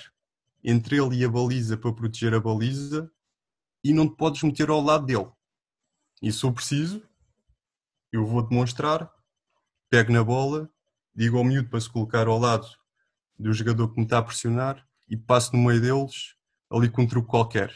[0.63, 3.11] entre ele e a baliza para proteger a baliza
[3.83, 5.31] e não te podes meter ao lado dele.
[6.23, 7.07] E se eu preciso,
[8.11, 9.07] eu vou demonstrar,
[9.87, 10.67] pego na bola,
[11.13, 12.67] digo ao miúdo para se colocar ao lado
[13.37, 16.34] do jogador que me está a pressionar e passo no meio deles
[16.71, 17.73] ali com um truque qualquer.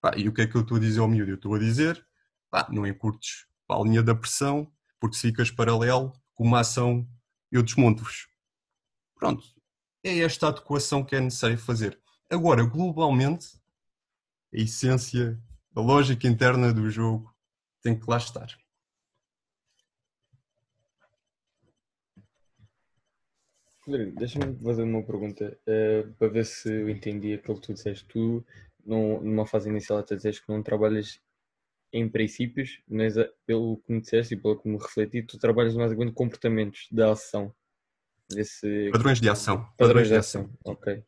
[0.00, 1.30] Pá, e o que é que eu estou a dizer ao miúdo?
[1.30, 2.06] Eu estou a dizer,
[2.50, 4.70] pá, não encurtes a linha da pressão,
[5.00, 7.08] porque se ficas paralelo com uma ação,
[7.50, 8.28] eu desmonto-vos.
[9.14, 9.44] Pronto.
[10.02, 11.98] É esta adequação que é necessário fazer.
[12.30, 13.46] Agora, globalmente,
[14.52, 15.40] a essência,
[15.74, 17.34] a lógica interna do jogo
[17.82, 18.48] tem que lá estar.
[23.86, 28.04] Deixa-me fazer uma pergunta uh, para ver se eu entendi aquilo que tu disseste.
[28.06, 28.44] Tu,
[28.84, 31.20] numa fase inicial, até disseste que não trabalhas
[31.92, 35.74] em princípios, mas uh, pelo que me disseste e pelo que me refleti, tu trabalhas
[35.74, 37.54] mais em comportamentos da ação.
[38.30, 38.90] Desse...
[38.90, 39.58] Padrões de ação.
[39.58, 41.04] Padrões, Padrões de ação, ok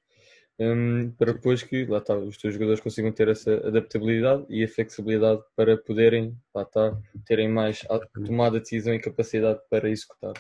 [0.59, 4.69] um, para depois que lá está, os teus jogadores consigam ter essa adaptabilidade e a
[4.69, 7.85] flexibilidade para poderem lá está, terem mais
[8.25, 10.33] tomada de decisão e capacidade para executar.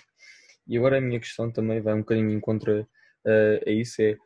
[0.67, 4.17] E agora a minha questão também vai um bocadinho em contra uh, a isso, é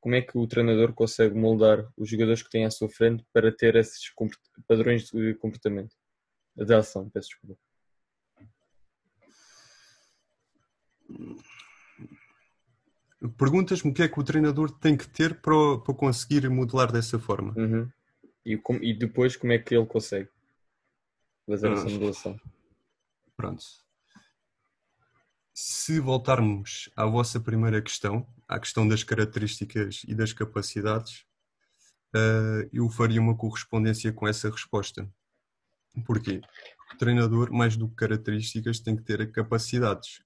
[0.00, 3.50] como é que o treinador consegue moldar os jogadores que têm à sua frente para
[3.50, 4.12] ter esses
[4.66, 5.94] padrões de comportamento,
[6.56, 7.60] de ação, peço desculpa.
[13.36, 17.18] Perguntas-me o que é que o treinador tem que ter para, para conseguir modelar dessa
[17.18, 17.52] forma.
[17.56, 17.90] Uhum.
[18.44, 20.28] E, com, e, depois como é que ele consegue
[21.44, 22.40] fazer ah, essa modelação?
[23.36, 23.64] Pronto.
[25.60, 31.24] Se voltarmos à vossa primeira questão, à questão das características e das capacidades,
[32.14, 35.10] uh, eu faria uma correspondência com essa resposta.
[36.06, 36.40] Porquê?
[36.94, 40.22] O treinador, mais do que características, tem que ter capacidades.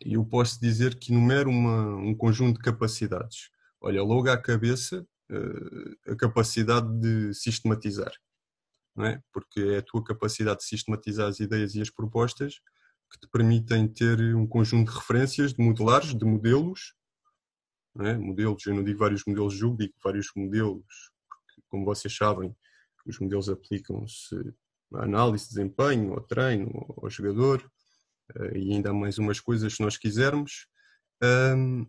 [0.00, 3.50] Eu posso dizer que enumero uma, um conjunto de capacidades.
[3.78, 8.12] Olha, logo à cabeça uh, a capacidade de sistematizar,
[8.96, 9.22] não é?
[9.34, 12.54] Porque é a tua capacidade de sistematizar as ideias e as propostas
[13.12, 16.94] que te permitem ter um conjunto de referências, de modelares, de modelos,
[18.00, 18.14] é?
[18.16, 22.56] modelos, eu não digo vários modelos de jogo, digo vários modelos, porque, como vocês sabem,
[23.06, 24.34] os modelos aplicam-se
[24.94, 27.70] à análise de desempenho, ao treino, ao jogador,
[28.34, 30.66] eh, e ainda há mais umas coisas se nós quisermos.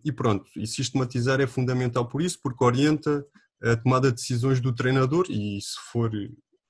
[0.04, 3.26] E pronto, e sistematizar é fundamental por isso, porque orienta
[3.60, 6.12] a tomada de decisões do treinador e, se for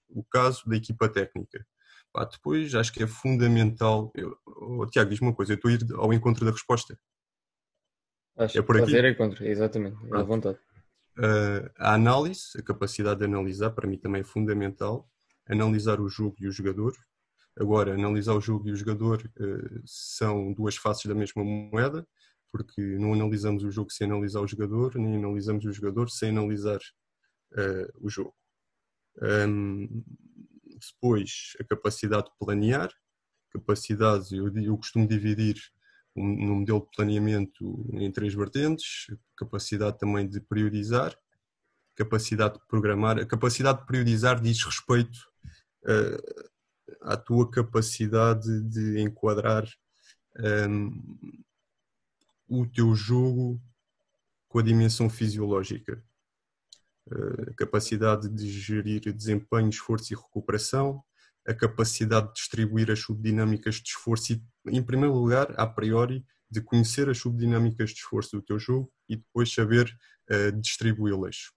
[0.09, 1.67] o caso, da equipa técnica.
[2.15, 4.13] Pá, depois acho que é fundamental.
[4.15, 6.99] Eu, oh, Tiago, diz uma coisa, eu estou a ir ao encontro da resposta.
[8.39, 8.87] Acho é por aqui.
[8.87, 10.59] Fazer encontro, exatamente, à vontade.
[11.19, 15.11] Uh, a análise, a capacidade de analisar, para mim também é fundamental.
[15.47, 16.95] Analisar o jogo e o jogador,
[17.57, 22.05] Agora, analisar o jogo e o jogador uh, são duas faces da mesma moeda,
[22.51, 26.81] porque não analisamos o jogo sem analisar o jogador, nem analisamos o jogador sem analisar
[27.53, 28.35] uh, o jogo.
[29.23, 30.05] Um,
[30.93, 32.91] depois, a capacidade de planear,
[33.53, 35.57] capacidade, eu, eu costumo dividir
[36.17, 41.17] um, no modelo de planeamento em três vertentes, capacidade também de priorizar,
[41.95, 43.19] capacidade de programar.
[43.19, 45.19] A capacidade de priorizar diz respeito
[45.85, 46.51] uh,
[47.03, 49.65] à tua capacidade de enquadrar
[50.69, 51.39] um,
[52.49, 53.61] o teu jogo
[54.49, 56.03] com a dimensão fisiológica.
[57.11, 61.03] A capacidade de gerir desempenho, esforço e recuperação,
[61.47, 66.63] a capacidade de distribuir as subdinâmicas de esforço e, em primeiro lugar, a priori, de
[66.63, 69.95] conhecer as subdinâmicas de esforço do teu jogo e depois saber
[70.31, 71.51] uh, distribuí-las.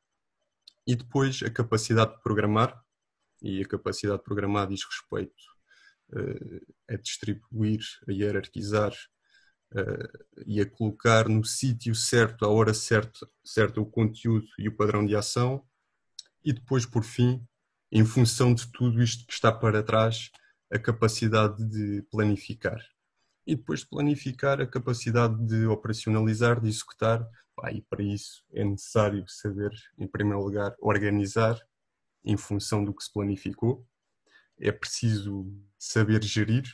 [0.85, 2.81] E depois a capacidade de programar,
[3.41, 5.43] e a capacidade de programar diz respeito
[6.13, 8.93] uh, a distribuir, a hierarquizar
[9.73, 14.75] uh, e a colocar no sítio certo, à hora certa, certa, o conteúdo e o
[14.75, 15.63] padrão de ação.
[16.43, 17.45] E depois, por fim,
[17.91, 20.31] em função de tudo isto que está para trás,
[20.71, 22.79] a capacidade de planificar.
[23.45, 27.25] E depois de planificar, a capacidade de operacionalizar, de executar,
[27.73, 31.57] e para isso é necessário saber, em primeiro lugar, organizar
[32.23, 33.87] em função do que se planificou.
[34.59, 36.65] É preciso saber gerir,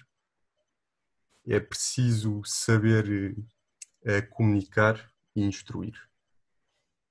[1.47, 3.35] é preciso saber
[4.05, 5.93] uh, comunicar e instruir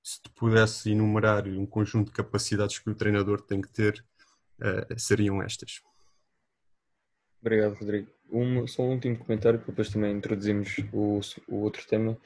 [0.03, 4.05] se te pudesse enumerar um conjunto de capacidades que o treinador tem que ter,
[4.59, 5.81] uh, seriam estas.
[7.39, 8.11] Obrigado, Rodrigo.
[8.33, 12.17] Um, só um último comentário, que depois também introduzimos o, o outro tema.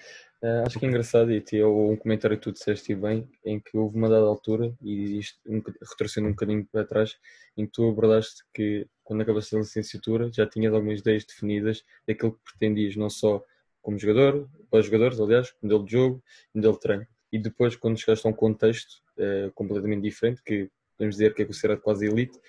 [0.41, 3.77] Uh, acho que é engraçado, e é um comentário que tu disseste bem, em que
[3.77, 7.17] houve uma dada altura, e isto um, retrocedendo um bocadinho para trás,
[7.57, 12.33] em que tu abordaste que quando acabaste a licenciatura já tinhas algumas ideias definidas daquilo
[12.33, 13.43] que pretendias, não só
[13.81, 18.25] como jogador, para jogadores, aliás, modelo de jogo, modelo de treino e depois quando chegaste
[18.25, 22.39] a um contexto uh, completamente diferente, que podemos dizer que é considerado quase elite,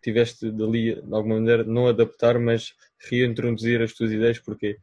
[0.00, 2.74] tiveste dali, de alguma maneira, não adaptar, mas
[3.10, 4.78] reintroduzir as tuas ideias, porque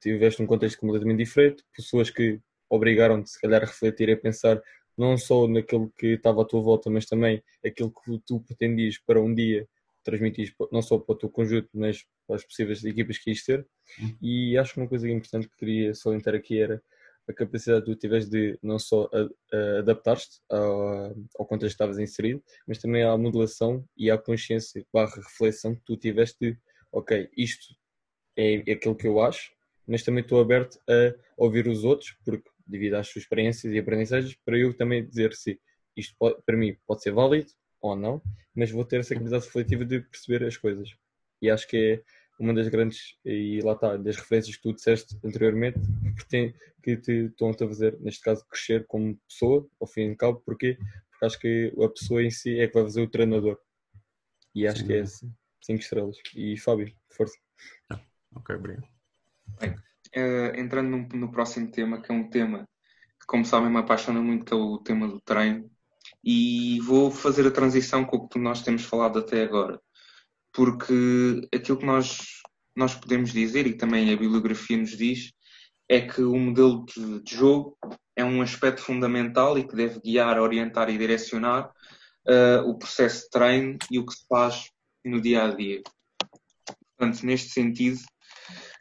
[0.00, 4.62] tiveste um contexto completamente diferente, pessoas que obrigaram-te, se calhar, a refletir e a pensar
[4.96, 9.20] não só naquilo que estava à tua volta, mas também aquilo que tu pretendias para
[9.20, 9.66] um dia
[10.02, 13.66] transmitir, não só para o teu conjunto, mas para as possíveis equipas que ias ter.
[14.00, 14.16] Uhum.
[14.20, 16.82] E acho que uma coisa importante que queria salientar aqui era
[17.28, 19.08] a capacidade que tu tiveste de não só
[19.78, 25.16] adaptar-te ao, ao contexto que estavas inserido, mas também à modulação e à consciência barra
[25.16, 26.58] reflexão que tu tiveste de,
[26.92, 27.74] ok, isto
[28.36, 29.52] é, é aquilo que eu acho,
[29.86, 34.36] mas também estou aberto a ouvir os outros, porque devido às suas experiências e aprendizagens,
[34.44, 35.58] para eu também dizer se
[35.96, 38.22] isto pode, para mim pode ser válido ou não,
[38.54, 40.88] mas vou ter essa capacidade refletiva de perceber as coisas.
[41.40, 42.02] E acho que é
[42.38, 45.80] uma das grandes, e lá está, das referências que tu disseste anteriormente,
[46.16, 50.10] que, tem, que te estão a fazer, neste caso, crescer como pessoa, ao fim e
[50.10, 50.78] ao cabo, porquê?
[51.10, 53.58] Porque acho que a pessoa em si é que vai fazer o treinador.
[54.54, 54.86] E acho Sim.
[54.86, 56.16] que é assim, cinco estrelas.
[56.36, 57.36] E Fábio, força.
[57.90, 58.00] Ah,
[58.36, 58.86] ok, obrigado.
[59.60, 62.68] Bem, uh, entrando no, no, próximo tema, que é um tema
[63.20, 65.68] que, como sabem, me apaixona muito, que é o tema do treino.
[66.22, 69.80] E vou fazer a transição com o que nós temos falado até agora
[70.58, 72.18] porque aquilo que nós,
[72.74, 75.30] nós podemos dizer, e também a bibliografia nos diz,
[75.88, 77.78] é que o modelo de, de jogo
[78.16, 81.68] é um aspecto fundamental e que deve guiar, orientar e direcionar
[82.26, 84.68] uh, o processo de treino e o que se faz
[85.04, 85.80] no dia a dia.
[86.96, 88.00] Portanto, neste sentido,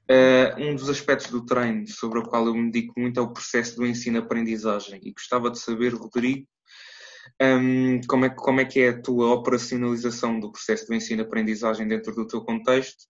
[0.10, 3.32] uh, um dos aspectos do treino sobre o qual eu me dedico muito é o
[3.32, 5.00] processo do ensino-aprendizagem.
[5.04, 6.48] E gostava de saber, Rodrigo,
[7.42, 12.14] um, como, é, como é que é a tua operacionalização do processo de ensino-aprendizagem dentro
[12.14, 13.06] do teu contexto?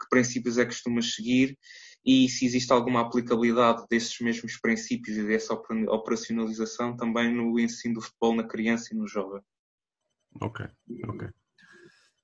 [0.00, 1.58] Que princípios é que costumas seguir?
[2.04, 8.00] E se existe alguma aplicabilidade desses mesmos princípios e dessa operacionalização também no ensino do
[8.00, 9.42] futebol na criança e no jovem?
[10.40, 10.66] Ok,
[11.08, 11.28] ok.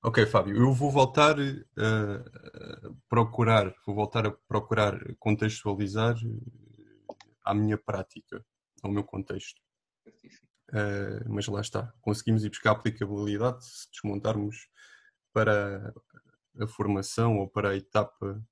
[0.03, 6.15] Ok, Fábio, eu vou voltar a procurar, vou voltar a procurar contextualizar
[7.43, 8.43] a minha prática,
[8.81, 9.61] ao meu contexto.
[10.69, 14.67] Uh, mas lá está, conseguimos ir buscar aplicabilidade se desmontarmos
[15.31, 15.93] para
[16.59, 18.43] a formação ou para a etapa,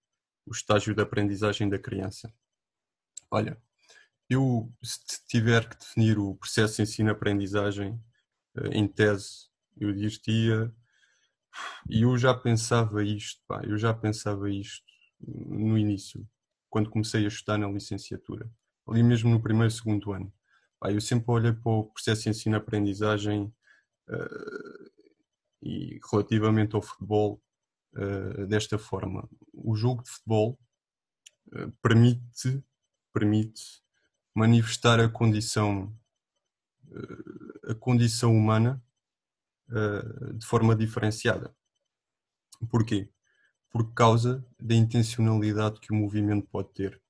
[0.45, 2.33] o estágio de aprendizagem da criança.
[3.29, 3.61] Olha,
[4.29, 8.01] eu se tiver que definir o processo de ensino-aprendizagem
[8.57, 10.73] uh, em tese, eu diria,
[11.89, 14.85] e eu já pensava isto, pá, eu já pensava isto
[15.19, 16.25] no início,
[16.69, 18.49] quando comecei a estudar na licenciatura,
[18.87, 20.31] ali mesmo no primeiro, segundo ano
[20.91, 23.53] eu sempre olhei para o processo de ensino-aprendizagem
[24.09, 24.91] uh,
[25.61, 27.41] e relativamente ao futebol
[27.93, 29.27] uh, desta forma.
[29.53, 30.59] O jogo de futebol
[31.53, 32.63] uh, permite,
[33.13, 33.83] permite
[34.33, 35.97] manifestar a condição,
[37.69, 38.83] a condição humana
[40.37, 41.55] de forma diferenciada.
[42.69, 43.09] Porquê?
[43.71, 47.01] Por causa da intencionalidade que o movimento pode ter.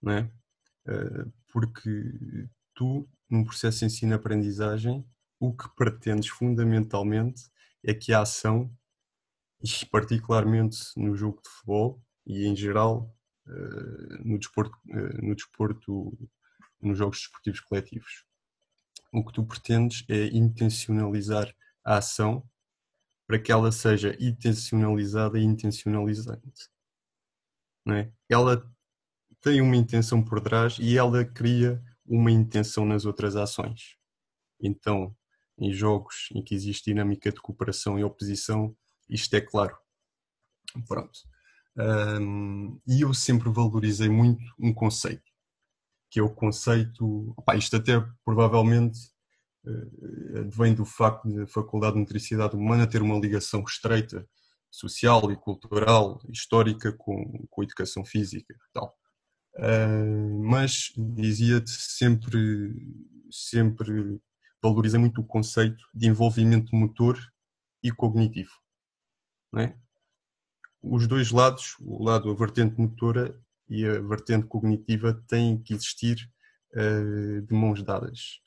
[0.00, 0.32] Não é?
[1.52, 5.04] porque tu, num processo de ensino-aprendizagem,
[5.38, 7.50] o que pretendes fundamentalmente
[7.84, 8.70] é que a ação
[9.60, 13.14] e particularmente no jogo de futebol e em geral
[14.24, 16.18] no desporto, no desporto
[16.80, 18.24] nos jogos desportivos coletivos.
[19.12, 21.52] O que tu pretendes é intencionalizar
[21.84, 22.48] a ação
[23.26, 26.70] para que ela seja intencionalizada e intencionalizante.
[27.84, 28.12] Não é?
[28.28, 28.68] Ela
[29.40, 31.82] tem uma intenção por trás e ela cria
[32.12, 33.96] uma intenção nas outras ações.
[34.60, 35.16] Então,
[35.58, 38.76] em jogos em que existe dinâmica de cooperação e oposição,
[39.08, 39.76] isto é claro.
[40.86, 41.18] Pronto.
[41.74, 45.24] Um, e eu sempre valorizei muito um conceito,
[46.10, 47.32] que é o conceito.
[47.36, 47.94] Opa, isto até
[48.24, 48.98] provavelmente
[49.64, 54.28] uh, vem do facto de a Faculdade de Nutricidade Humana ter uma ligação estreita
[54.70, 58.94] social e cultural, histórica, com, com a educação física tal.
[59.54, 62.74] Uh, mas dizia-te sempre,
[63.30, 64.20] sempre
[64.62, 67.18] valorizei muito o conceito de envolvimento motor
[67.82, 68.52] e cognitivo.
[69.56, 69.74] É?
[70.82, 73.38] Os dois lados, o lado, a vertente motora
[73.68, 76.30] e a vertente cognitiva, têm que existir
[76.74, 78.40] uh, de mãos dadas.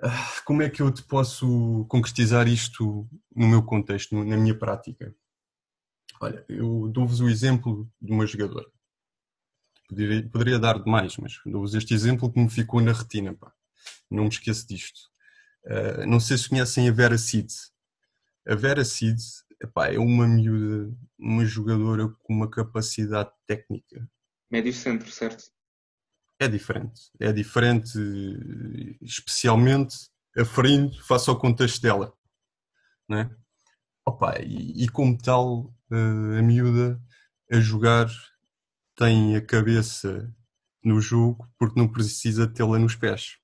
[0.00, 5.14] Uh, como é que eu te posso concretizar isto no meu contexto, na minha prática?
[6.20, 8.66] Olha, eu dou-vos o exemplo de uma jogadora.
[9.94, 13.32] Poderia, poderia dar demais, mas dou-vos este exemplo que me ficou na retina.
[13.34, 13.52] Pá
[14.10, 15.00] não me esqueço disto.
[15.64, 17.52] Uh, não sei se conhecem a Vera Cid.
[18.46, 19.20] A Vera Cid
[19.62, 24.08] epá, é uma miúda, uma jogadora com uma capacidade técnica.
[24.50, 25.44] Médio centro, certo?
[26.38, 27.10] É diferente.
[27.18, 27.98] É diferente,
[29.00, 29.96] especialmente
[30.36, 32.12] aferindo face ao contexto dela.
[33.08, 33.30] Né?
[34.06, 37.00] Opa, e, e como tal, uh, a miúda
[37.50, 38.08] a jogar
[38.96, 40.32] tem a cabeça
[40.82, 43.38] no jogo porque não precisa tê-la nos pés.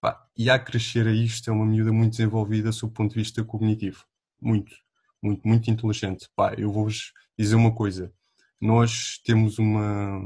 [0.00, 3.20] Pá, e a crescer a isto é uma miúda muito desenvolvida sob o ponto de
[3.20, 4.04] vista cognitivo.
[4.40, 4.74] Muito,
[5.22, 6.28] muito, muito inteligente.
[6.36, 8.12] Pá, eu vou-vos dizer uma coisa.
[8.60, 10.18] Nós temos uma,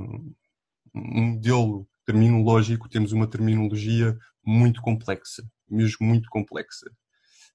[0.94, 6.90] um modelo terminológico, temos uma terminologia muito complexa, mesmo muito complexa.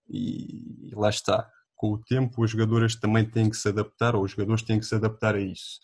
[0.07, 1.49] E, e lá está.
[1.75, 4.85] Com o tempo, as jogadoras também têm que se adaptar, ou os jogadores têm que
[4.85, 5.79] se adaptar a isso.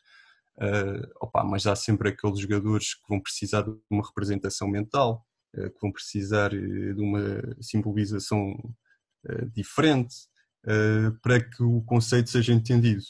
[0.62, 5.70] Uh, opa, mas há sempre aqueles jogadores que vão precisar de uma representação mental, eh,
[5.70, 8.54] que vão precisar eh, de uma simbolização
[9.26, 10.16] eh, diferente
[11.24, 13.02] para que o conceito seja entendido.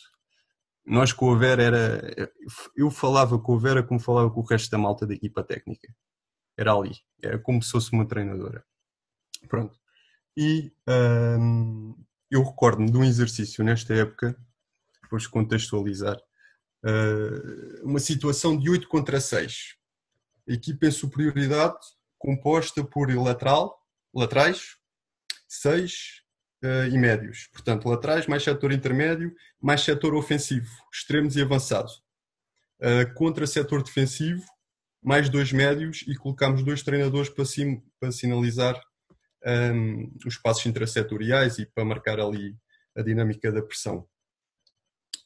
[0.85, 2.31] Nós com a Vera era.
[2.75, 5.91] Eu falava com a Vera como falava com o resto da malta da equipa técnica.
[6.55, 6.91] Era ali.
[7.21, 8.63] Era como se fosse uma treinadora.
[9.49, 9.79] Pronto.
[10.37, 10.71] E
[12.29, 14.37] eu recordo-me de um exercício nesta época,
[15.01, 16.28] depois contextualizar, uh,
[17.83, 19.75] uma situação de 8 contra 6.
[20.47, 21.77] equipa em superioridade,
[22.17, 23.79] composta por lateral,
[24.13, 24.79] laterais,
[25.47, 26.21] seis
[26.63, 27.47] uh, e médios.
[27.51, 31.91] Portanto, laterais, mais setor intermédio, mais setor ofensivo, extremos e avançado.
[32.79, 34.45] Uh, contra setor defensivo,
[35.01, 38.75] mais dois médios e colocamos dois treinadores para, sim, para sinalizar
[39.45, 42.55] um, ehm, os passos intrasetoriais e para marcar ali
[42.95, 44.07] a dinâmica da pressão.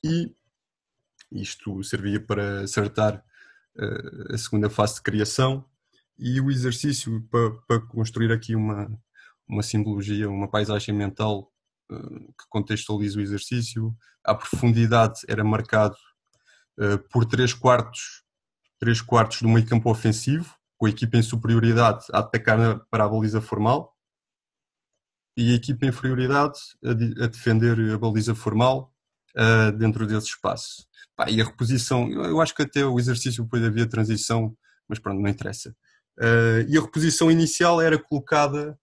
[0.03, 0.35] E
[1.33, 3.23] isto servia para acertar
[3.77, 5.65] uh, a segunda fase de criação
[6.17, 8.89] e o exercício para, para construir aqui uma,
[9.47, 11.51] uma simbologia, uma paisagem mental
[11.91, 13.95] uh, que contextualize o exercício.
[14.23, 15.95] A profundidade era marcado
[16.79, 18.23] uh, por três quartos,
[18.79, 23.09] três quartos do meio campo ofensivo, com a equipa em superioridade a atacar para a
[23.09, 23.93] baliza formal
[25.35, 28.92] e a equipa em inferioridade a, de, a defender a baliza formal
[29.37, 30.87] uh, dentro desse espaço.
[31.15, 34.55] Pá, e a reposição, eu acho que até o exercício depois havia transição,
[34.87, 35.75] mas pronto, não interessa.
[36.19, 38.77] Uh, e a reposição inicial era colocada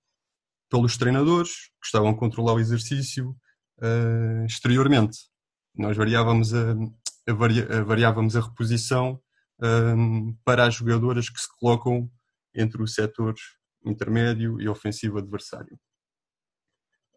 [0.71, 3.37] pelos treinadores que estavam a controlar o exercício
[3.79, 5.19] uh, exteriormente.
[5.75, 9.21] Nós variávamos a, a, a variávamos a reposição
[9.63, 12.11] um, para as jogadoras que se colocam
[12.55, 13.35] entre o setor
[13.85, 15.79] intermédio e ofensivo adversário.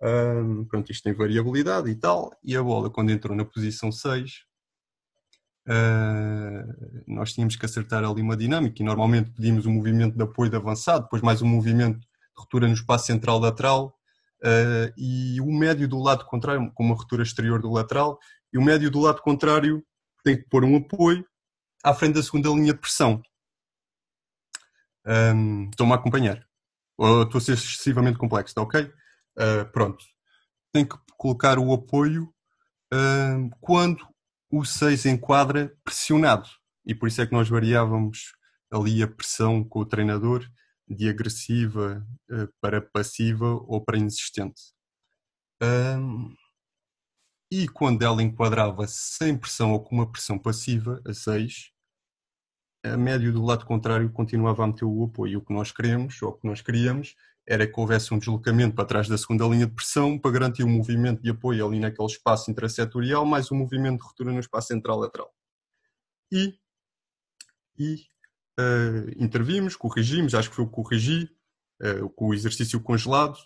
[0.01, 4.45] Um, pronto, isto tem variabilidade e tal, e a bola, quando entrou na posição 6,
[5.65, 10.49] Uh, nós tínhamos que acertar ali uma dinâmica e normalmente pedimos um movimento de apoio
[10.49, 13.97] de avançado, depois mais um movimento de ruptura no espaço central lateral
[14.43, 18.19] uh, e o médio do lado contrário, com uma ruptura exterior do lateral,
[18.51, 19.81] e o médio do lado contrário
[20.23, 21.25] tem que pôr um apoio
[21.81, 23.21] à frente da segunda linha de pressão.
[25.05, 26.45] Um, Estão-me a acompanhar?
[26.97, 28.91] Ou estou a ser excessivamente complexo, está ok?
[29.37, 30.03] Uh, pronto.
[30.71, 32.33] Tem que colocar o apoio
[33.59, 34.07] quando
[34.51, 36.47] o 6 enquadra pressionado.
[36.85, 38.33] E por isso é que nós variávamos
[38.71, 40.47] ali a pressão com o treinador
[40.87, 44.61] de agressiva eh, para passiva ou para inexistente.
[45.61, 46.35] Um,
[47.51, 51.71] e quando ela enquadrava sem pressão ou com uma pressão passiva, a 6,
[52.83, 55.39] a médio do lado contrário continuava a meter o apoio.
[55.39, 57.15] O que nós queremos, ou o que nós queríamos,
[57.47, 60.69] era que houvesse um deslocamento para trás da segunda linha de pressão para garantir um
[60.69, 65.29] movimento de apoio ali naquele espaço intrasetorial, mais um movimento de ruptura no espaço central-lateral.
[66.31, 66.57] E,
[67.77, 67.95] e
[68.59, 71.29] uh, intervimos, corrigimos, acho que foi o que corrigi,
[71.81, 73.37] uh, com o exercício congelado,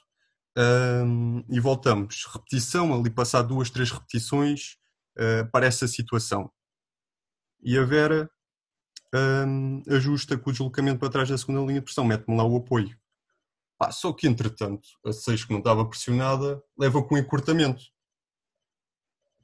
[0.58, 2.26] um, e voltamos.
[2.32, 4.78] Repetição, ali passar duas, três repetições
[5.18, 6.52] uh, para essa situação.
[7.62, 8.30] E a Vera
[9.90, 12.96] ajusta com o deslocamento para trás da segunda linha de pressão, mete-me lá o apoio.
[13.80, 17.84] Ah, só que, entretanto, a 6 que não estava pressionada leva com encurtamento.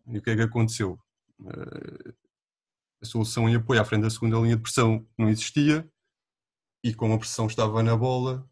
[0.07, 0.99] E o que é que aconteceu?
[1.39, 2.13] Uh,
[3.01, 5.87] a solução em apoio à frente da segunda linha de pressão não existia
[6.83, 8.49] e como a pressão estava na bola,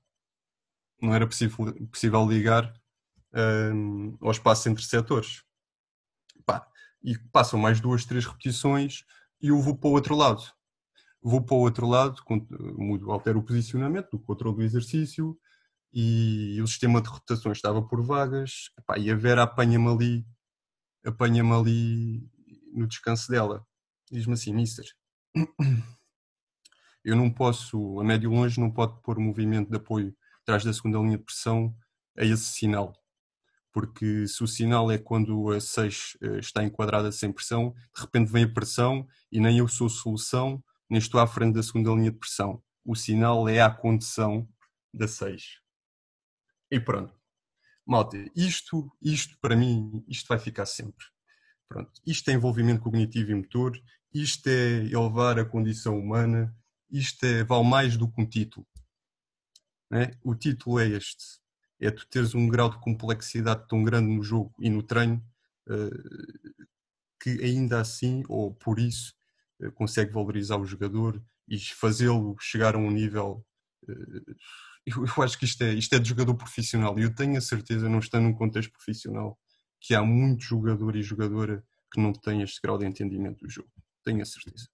[1.01, 2.73] não era possível, possível ligar
[3.73, 5.43] um, ao espaço entre setores.
[6.45, 6.67] Pá,
[7.03, 9.03] e passam mais duas, três repetições
[9.41, 10.43] e eu vou para o outro lado.
[11.21, 12.21] Vou para o outro lado,
[12.77, 15.37] mudo, altero o posicionamento do controle do exercício
[15.93, 20.25] e o sistema de rotações estava por vagas epá, e a Vera apanha-me ali,
[21.05, 22.29] apanha-me ali
[22.73, 23.65] no descanso dela.
[24.11, 24.85] Diz-me assim, Mister,
[27.03, 30.99] eu não posso, a médio longe, não pode pôr movimento de apoio atrás da segunda
[30.99, 31.75] linha de pressão
[32.17, 32.93] a esse sinal.
[33.71, 38.31] Porque se o sinal é quando a 6 eh, está enquadrada sem pressão, de repente
[38.31, 42.11] vem a pressão e nem eu sou solução, nem estou à frente da segunda linha
[42.11, 42.61] de pressão.
[42.83, 44.47] O sinal é a condição
[44.93, 45.61] da 6.
[46.71, 47.13] E pronto.
[47.85, 51.05] Malta, isto, isto para mim, isto vai ficar sempre.
[51.67, 51.91] Pronto.
[52.05, 53.77] Isto é envolvimento cognitivo e motor,
[54.13, 56.55] isto é elevar a condição humana,
[56.89, 58.65] isto é, vale mais do que um título.
[59.91, 60.17] É?
[60.23, 61.41] O título é este:
[61.79, 65.21] é tu teres um grau de complexidade tão grande no jogo e no treino
[65.67, 66.65] uh,
[67.21, 69.13] que ainda assim, ou por isso,
[69.61, 73.45] uh, consegue valorizar o jogador e fazê-lo chegar a um nível.
[73.83, 74.35] Uh,
[74.85, 77.41] eu, eu, acho que isto é, isto é de jogador profissional e eu tenho a
[77.41, 79.39] certeza, não está num contexto profissional,
[79.79, 83.69] que há muito jogador e jogadora que não têm este grau de entendimento do jogo.
[84.03, 84.67] Tenho a certeza.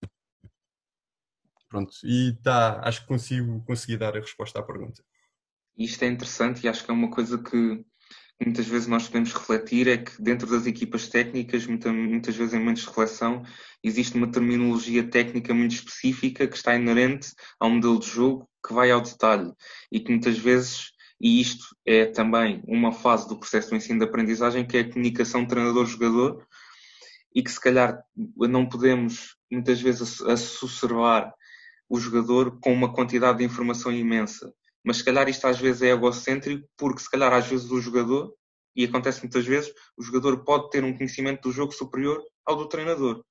[1.69, 5.03] Pronto, e tá, acho que consigo conseguir dar a resposta à pergunta.
[5.77, 7.85] Isto é interessante e acho que é uma coisa que
[8.43, 12.59] muitas vezes nós podemos refletir, é que dentro das equipas técnicas, muitas, muitas vezes em
[12.59, 13.43] momentos de reflexão,
[13.83, 18.91] existe uma terminologia técnica muito específica que está inerente ao modelo de jogo, que vai
[18.91, 19.51] ao detalhe
[19.91, 24.05] e que muitas vezes, e isto é também uma fase do processo do ensino de
[24.05, 26.45] aprendizagem, que é a comunicação treinador-jogador,
[27.33, 31.33] e que se calhar não podemos muitas vezes associar
[31.89, 34.53] o jogador com uma quantidade de informação imensa.
[34.88, 38.33] Mas se calhar isto às vezes é egocêntrico, porque se calhar às vezes o jogador,
[38.73, 42.69] e acontece muitas vezes, o jogador pode ter um conhecimento do jogo superior ao do
[42.69, 43.21] treinador.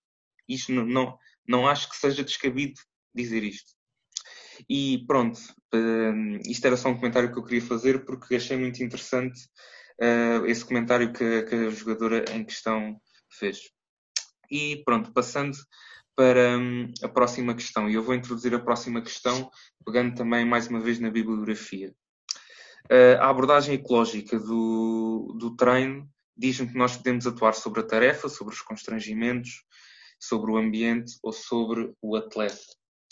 [0.46, 2.78] Isto não, não, não acho que seja descabido
[3.14, 3.72] dizer isto.
[4.68, 5.40] E pronto,
[5.74, 9.40] uh, isto era só um comentário que eu queria fazer porque achei muito interessante
[9.98, 13.00] uh, esse comentário que, a jogadora em questão
[13.30, 13.60] fez.
[14.50, 15.56] E pronto, passando
[16.16, 17.88] para hum, a próxima questão.
[17.88, 19.50] E eu vou introduzir a próxima questão,
[19.84, 21.94] pegando também mais uma vez na bibliografia.
[23.20, 28.54] A abordagem ecológica do, do treino diz-me que nós podemos atuar sobre a tarefa, sobre
[28.54, 29.64] os constrangimentos,
[30.20, 32.56] sobre o ambiente ou sobre o atleta.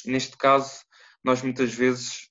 [0.05, 0.81] Neste caso,
[1.23, 2.29] nós muitas vezes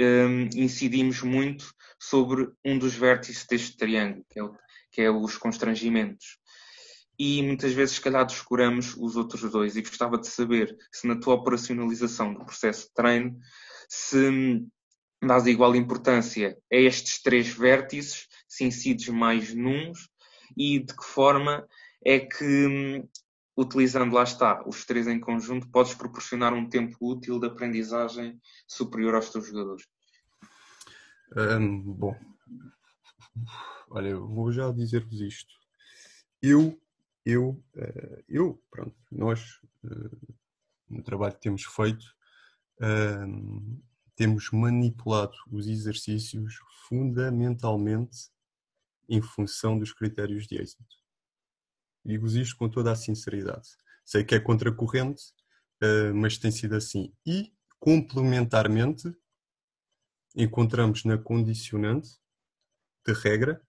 [0.00, 4.56] um, incidimos muito sobre um dos vértices deste triângulo, que é, o,
[4.92, 6.38] que é os constrangimentos
[7.18, 9.76] e muitas vezes, se calhar, descuramos os outros dois.
[9.76, 13.38] E gostava de saber se na tua operacionalização do processo de treino,
[13.88, 14.66] se
[15.22, 20.08] dás igual importância a estes três vértices, se incides mais nuns
[20.56, 21.66] e de que forma
[22.04, 23.04] é que,
[23.56, 29.14] utilizando, lá está, os três em conjunto, podes proporcionar um tempo útil de aprendizagem superior
[29.14, 29.86] aos teus jogadores.
[31.36, 32.14] Um, bom,
[33.90, 35.54] olha, vou já dizer-vos isto.
[36.42, 36.78] Eu
[37.24, 40.16] eu, eh, eu pronto, nós, eh,
[40.88, 42.04] no trabalho que temos feito,
[42.80, 43.80] ehm,
[44.16, 46.54] temos manipulado os exercícios
[46.88, 48.30] fundamentalmente
[49.08, 50.96] em função dos critérios de êxito.
[52.04, 53.68] Digo-vos isto com toda a sinceridade.
[54.04, 55.22] Sei que é contracorrente,
[55.80, 57.12] eh, mas tem sido assim.
[57.26, 59.14] E, complementarmente,
[60.36, 62.18] encontramos na condicionante
[63.06, 63.62] de regra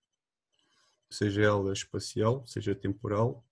[1.15, 3.45] seja ela espacial, seja temporal,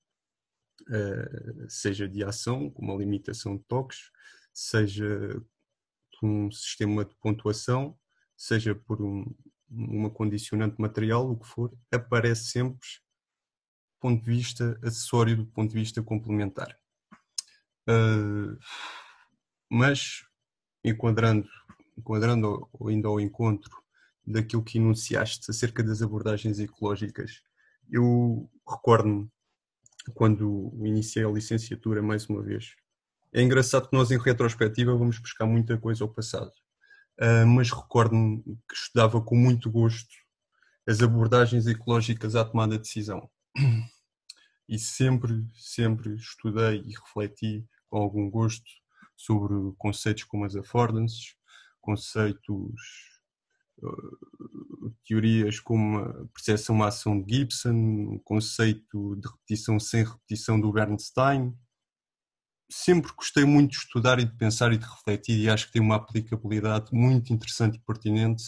[0.84, 4.12] uh, seja de ação, com uma limitação de toques,
[4.54, 5.42] seja
[6.20, 7.98] por um sistema de pontuação,
[8.36, 9.26] seja por um,
[9.70, 12.88] uma condicionante material, o que for, aparece sempre
[14.04, 16.78] ponto de vista acessório, do ponto de vista complementar.
[17.90, 18.60] Uh,
[19.70, 20.26] mas,
[20.84, 21.48] enquadrando,
[21.98, 23.82] enquadrando ainda ao encontro
[24.28, 27.42] daquilo que enunciaste acerca das abordagens ecológicas,
[27.94, 29.30] eu recordo-me
[30.16, 32.76] quando iniciei a licenciatura mais uma vez.
[33.32, 36.52] É engraçado que nós, em retrospectiva, vamos buscar muita coisa ao passado.
[37.22, 40.14] Uh, mas recordo-me que estudava com muito gosto
[40.88, 43.30] as abordagens ecológicas à tomada de decisão.
[44.68, 48.64] E sempre, sempre estudei e refleti com algum gosto
[49.16, 51.36] sobre conceitos como as affordances,
[51.82, 52.74] conceitos,
[55.06, 61.54] teorias como a percepção-ação de Gibson, o conceito de repetição sem repetição do Bernstein.
[62.70, 65.82] Sempre gostei muito de estudar e de pensar e de refletir e acho que tem
[65.82, 68.44] uma aplicabilidade muito interessante e pertinente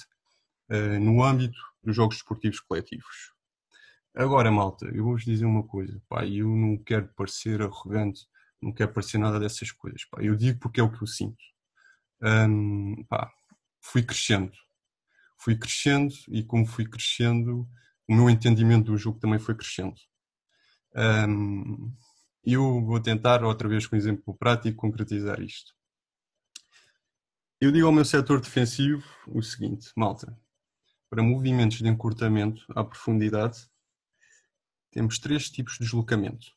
[0.72, 3.34] uh, no âmbito dos jogos desportivos coletivos.
[4.16, 8.26] Agora, malta, eu vou-vos dizer uma coisa, pá, eu não quero parecer arrogante,
[8.62, 11.44] não quero parecer nada dessas coisas, pá, eu digo porque é o que eu sinto.
[12.22, 13.30] Um, pá,
[13.82, 14.54] fui crescendo,
[15.46, 17.70] fui crescendo e como fui crescendo,
[18.08, 19.96] o meu entendimento do jogo também foi crescendo.
[20.96, 21.96] Um,
[22.44, 25.72] eu vou tentar, outra vez com um exemplo prático, concretizar isto.
[27.62, 30.36] Eu digo ao meu setor defensivo o seguinte, malta,
[31.12, 33.70] para movimentos de encurtamento à profundidade,
[34.90, 36.48] temos três tipos de deslocamento.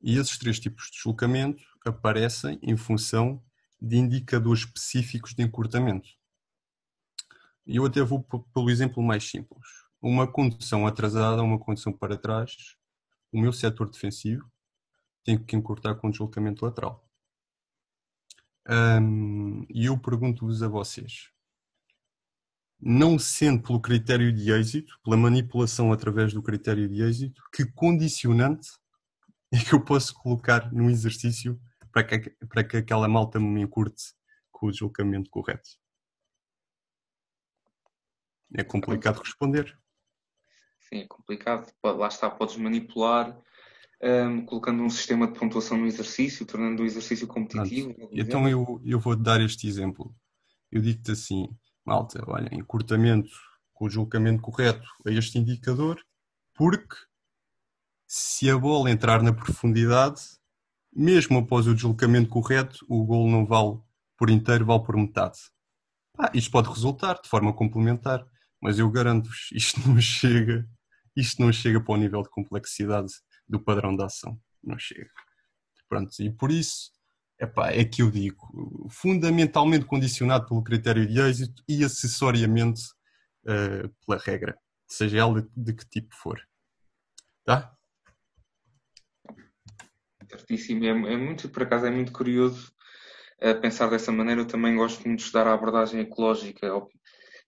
[0.00, 3.42] E esses três tipos de deslocamento aparecem em função
[3.80, 6.08] de indicadores específicos de encurtamento.
[7.66, 9.66] E eu até vou pelo exemplo mais simples.
[10.00, 12.76] Uma condução atrasada, uma condução para trás,
[13.32, 14.44] o meu setor defensivo
[15.24, 17.02] tem que encurtar com deslocamento lateral.
[19.70, 21.30] E eu pergunto-vos a vocês:
[22.80, 28.68] não sendo pelo critério de êxito, pela manipulação através do critério de êxito, que condicionante
[29.52, 31.58] é que eu posso colocar no exercício
[31.90, 34.14] para que, para que aquela malta me encurte
[34.52, 35.70] com o deslocamento correto?
[38.54, 39.76] É complicado responder.
[40.80, 41.72] Sim, é complicado.
[41.82, 43.36] Lá está, podes manipular
[44.02, 47.94] um, colocando um sistema de pontuação no exercício, tornando o exercício competitivo.
[48.12, 50.14] Então eu, eu vou dar este exemplo.
[50.70, 51.48] Eu digo-te assim,
[51.84, 53.30] malta, olha, encurtamento
[53.72, 56.00] com o deslocamento correto a este indicador,
[56.54, 56.96] porque
[58.06, 60.20] se a bola entrar na profundidade,
[60.94, 63.80] mesmo após o deslocamento correto, o gol não vale
[64.16, 65.38] por inteiro, vale por metade.
[66.16, 68.24] Ah, isto pode resultar de forma complementar,
[68.64, 70.66] mas eu garanto-vos, isto não chega,
[71.14, 73.12] isto não chega para o nível de complexidade
[73.46, 74.40] do padrão de ação.
[74.62, 75.10] Não chega.
[75.86, 76.90] Pronto, e por isso
[77.38, 82.80] Epá, é que eu digo, fundamentalmente condicionado pelo critério de êxito e acessoriamente
[83.42, 84.56] uh, pela regra,
[84.88, 86.40] seja ela de, que tipo for.
[87.44, 87.70] Tá?
[90.30, 90.84] Certíssimo.
[90.84, 92.72] É, é, muito, por acaso, é muito curioso
[93.42, 94.40] uh, pensar dessa maneira.
[94.40, 96.72] Eu também gosto muito de estudar a abordagem ecológica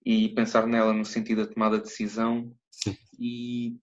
[0.05, 2.53] e pensar nela no sentido da tomada de decisão.
[2.70, 2.97] Sim.
[3.18, 3.78] E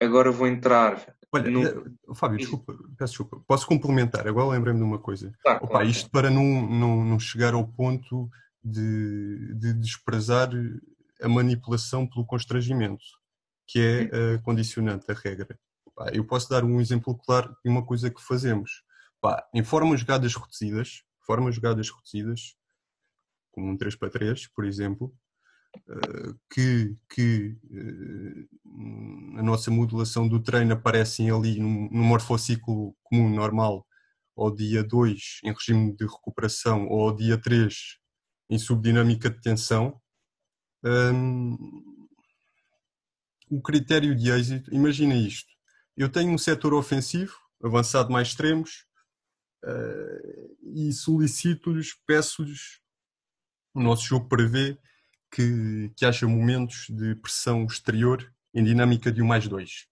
[0.00, 1.62] agora vou entrar Olha, no...
[1.66, 3.42] Eh, Fábio, desculpa, peço desculpa.
[3.46, 4.28] Posso complementar?
[4.28, 5.32] Agora lembrei-me de uma coisa.
[5.42, 5.88] Claro, Opa, claro.
[5.88, 8.28] Isto para não, não, não chegar ao ponto
[8.62, 10.50] de, de desprezar
[11.22, 13.02] a manipulação pelo constrangimento,
[13.66, 15.58] que é a condicionante, a regra.
[15.86, 18.82] Opa, eu posso dar um exemplo claro de uma coisa que fazemos.
[19.18, 22.56] Opa, em formas jogadas reduzidas, formas jogadas reduzidas,
[23.52, 25.14] como um 3 para 3, por exemplo,
[26.50, 33.86] que, que uh, a nossa modulação do treino aparecem ali no, no morfociclo comum normal
[34.36, 37.74] ao dia 2 em regime de recuperação ou ao dia 3
[38.50, 39.98] em subdinâmica de tensão,
[40.84, 41.56] um,
[43.50, 45.50] o critério de êxito, imagina isto,
[45.96, 48.86] eu tenho um setor ofensivo, avançado mais extremos,
[49.64, 52.80] uh, e solicito-lhes, peço-lhes,
[53.74, 54.78] o nosso jogo prevê
[55.32, 59.86] que, que haja momentos de pressão exterior em dinâmica de 1 mais 2.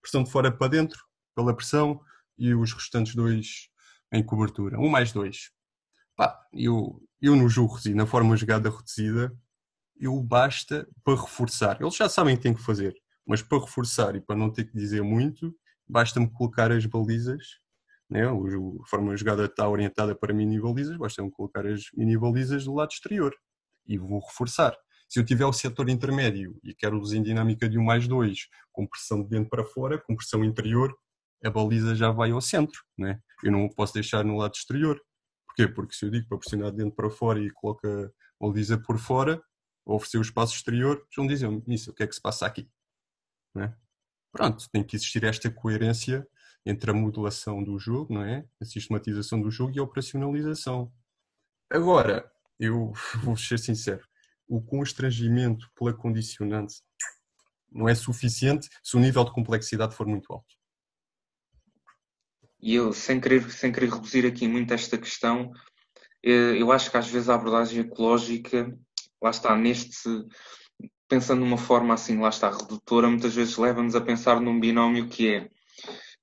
[0.00, 1.04] Pressão de fora para dentro,
[1.36, 2.00] pela pressão,
[2.38, 3.68] e os restantes dois
[4.10, 4.78] em cobertura.
[4.80, 5.50] 1 mais 2.
[6.16, 9.36] Pá, eu, eu no jogo reduzido, na forma jogada reduzida,
[10.00, 11.80] eu basta para reforçar.
[11.80, 12.94] Eles já sabem o que têm que fazer,
[13.26, 15.54] mas para reforçar e para não ter que dizer muito,
[15.86, 17.58] basta-me colocar as balizas.
[18.08, 18.26] Né?
[18.26, 22.90] A forma jogada está orientada para mini balizas, basta-me colocar as mini balizas do lado
[22.90, 23.36] exterior
[23.88, 24.76] e vou reforçar.
[25.08, 28.46] Se eu tiver o setor intermédio e quero luz em dinâmica de 1 mais 2,
[28.70, 30.94] com pressão de dentro para fora, com pressão interior,
[31.42, 32.82] a baliza já vai ao centro.
[32.96, 33.18] Né?
[33.42, 35.00] Eu não posso deixar no lado exterior.
[35.46, 35.66] Porquê?
[35.66, 37.88] Porque se eu digo para pressionar de dentro para fora e coloca
[38.40, 39.42] a baliza por fora,
[39.86, 42.44] ou oferecer o espaço exterior, já vão dizer, isso, o que é que se passa
[42.46, 42.68] aqui?
[43.54, 43.74] Né?
[44.38, 46.26] pronto, tem que existir esta coerência
[46.64, 48.46] entre a modulação do jogo, não é?
[48.60, 50.92] A sistematização do jogo e a operacionalização.
[51.70, 52.92] Agora, eu
[53.22, 54.04] vou ser sincero,
[54.46, 56.76] o constrangimento pela condicionante
[57.70, 60.56] não é suficiente se o nível de complexidade for muito alto.
[62.60, 65.52] E eu, sem querer, sem querer reduzir aqui muito esta questão,
[66.24, 68.76] eh, eu acho que às vezes a abordagem ecológica,
[69.22, 70.08] lá está, neste,
[71.08, 75.28] pensando uma forma assim, lá está, redutora, muitas vezes leva-nos a pensar num binómio que
[75.28, 75.50] é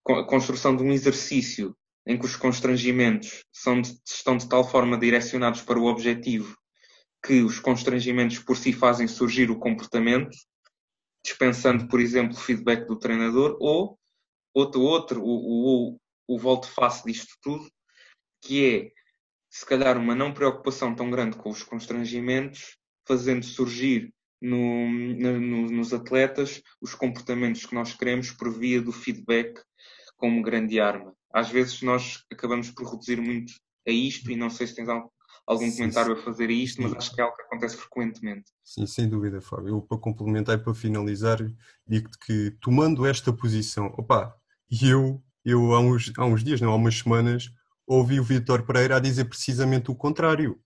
[0.08, 1.76] a construção de um exercício
[2.06, 3.44] em que os constrangimentos
[3.82, 6.56] de, estão de tal forma direcionados para o objetivo
[7.26, 10.38] que os constrangimentos por si fazem surgir o comportamento,
[11.24, 13.98] dispensando, por exemplo, o feedback do treinador, ou
[14.54, 17.68] outro, outro o, o, o volte-face disto tudo,
[18.42, 18.92] que é,
[19.50, 22.78] se calhar, uma não preocupação tão grande com os constrangimentos,
[23.08, 29.60] fazendo surgir no, no, nos atletas os comportamentos que nós queremos por via do feedback
[30.16, 31.12] como grande arma.
[31.36, 33.52] Às vezes nós acabamos por reduzir muito
[33.86, 36.22] a isto e não sei se tens algum sim, comentário sim.
[36.22, 38.46] a fazer a isto, mas acho que é algo que acontece frequentemente.
[38.64, 39.68] Sim, sem dúvida, Fábio.
[39.68, 41.40] Eu, para complementar e para finalizar,
[41.86, 44.34] digo-te que tomando esta posição, opa,
[44.82, 47.52] eu, eu há, uns, há uns dias, não, há umas semanas,
[47.86, 50.58] ouvi o Vitor Pereira a dizer precisamente o contrário.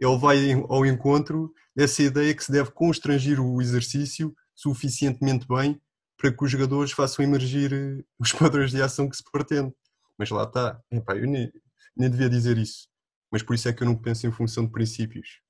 [0.00, 5.80] Ele vai ao encontro dessa ideia que se deve constrangir o exercício suficientemente bem
[6.16, 9.72] para que os jogadores façam emergir eh, os padrões de ação que se pretende.
[10.18, 11.50] Mas lá está, Epá, eu nem,
[11.96, 12.88] nem devia dizer isso.
[13.30, 15.40] Mas por isso é que eu não penso em função de princípios.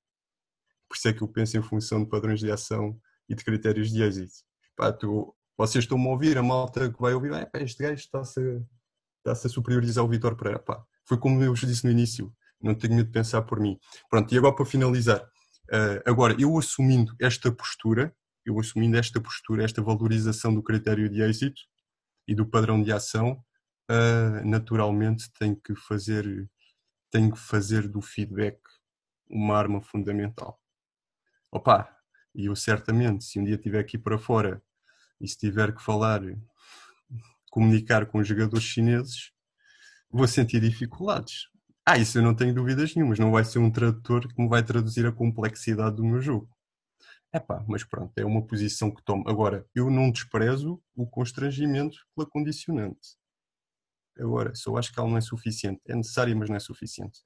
[0.88, 2.98] Por isso é que eu penso em função de padrões de ação
[3.28, 4.34] e de critérios de êxito.
[4.76, 8.40] Pá, tu, vocês estão-me a ouvir, a malta que vai ouvir, ah, este gajo está-se
[8.40, 8.60] a,
[9.28, 10.62] está a superiorizar o Vitor Pereira.
[11.06, 13.78] Foi como eu vos disse no início, não tenho medo de pensar por mim.
[14.08, 19.64] Pronto, e agora para finalizar, uh, agora eu assumindo esta postura, eu assumindo esta postura,
[19.64, 21.60] esta valorização do critério de êxito
[22.26, 23.42] e do padrão de ação,
[23.92, 26.48] uh, naturalmente tenho que fazer
[27.10, 28.58] tenho que fazer do feedback
[29.28, 30.58] uma arma fundamental.
[31.50, 31.94] Opa,
[32.34, 34.62] e eu certamente, se um dia estiver aqui para fora
[35.20, 36.22] e se tiver que falar,
[37.50, 39.30] comunicar com os jogadores chineses,
[40.10, 41.48] vou sentir dificuldades.
[41.84, 44.62] Ah, isso eu não tenho dúvidas nenhumas, não vai ser um tradutor que me vai
[44.62, 46.48] traduzir a complexidade do meu jogo.
[47.32, 49.28] É pá, mas pronto, é uma posição que tomo.
[49.28, 53.16] Agora, eu não desprezo o constrangimento pela condicionante.
[54.18, 55.80] Agora, só acho que ela não é suficiente.
[55.88, 57.20] É necessária, mas não é suficiente.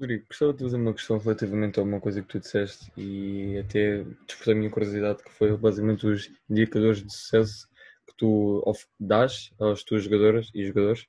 [0.00, 4.04] Rodrigo, gostava de fazer uma questão relativamente a uma coisa que tu disseste e até
[4.26, 7.66] despertei a minha curiosidade, que foi basicamente os indicadores de sucesso
[8.06, 8.62] que tu
[9.00, 11.04] dás aos teus jogadoras e jogadores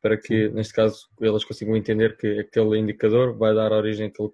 [0.00, 4.30] para que, neste caso, elas consigam entender que aquele indicador vai dar origem àquele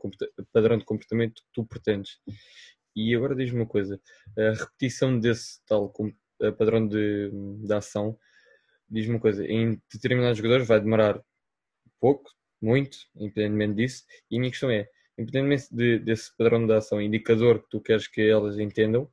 [0.52, 2.18] padrão de comportamento que tu pretendes.
[2.94, 4.00] E agora diz-me uma coisa:
[4.36, 5.90] a repetição desse tal
[6.52, 8.18] padrão de, de ação,
[8.88, 11.20] diz-me uma coisa: em determinados jogadores vai demorar
[12.00, 12.30] pouco,
[12.60, 14.88] muito, independentemente disso, e a minha questão é:
[15.18, 19.10] independentemente de, desse padrão de ação, indicador que tu queres que elas entendam,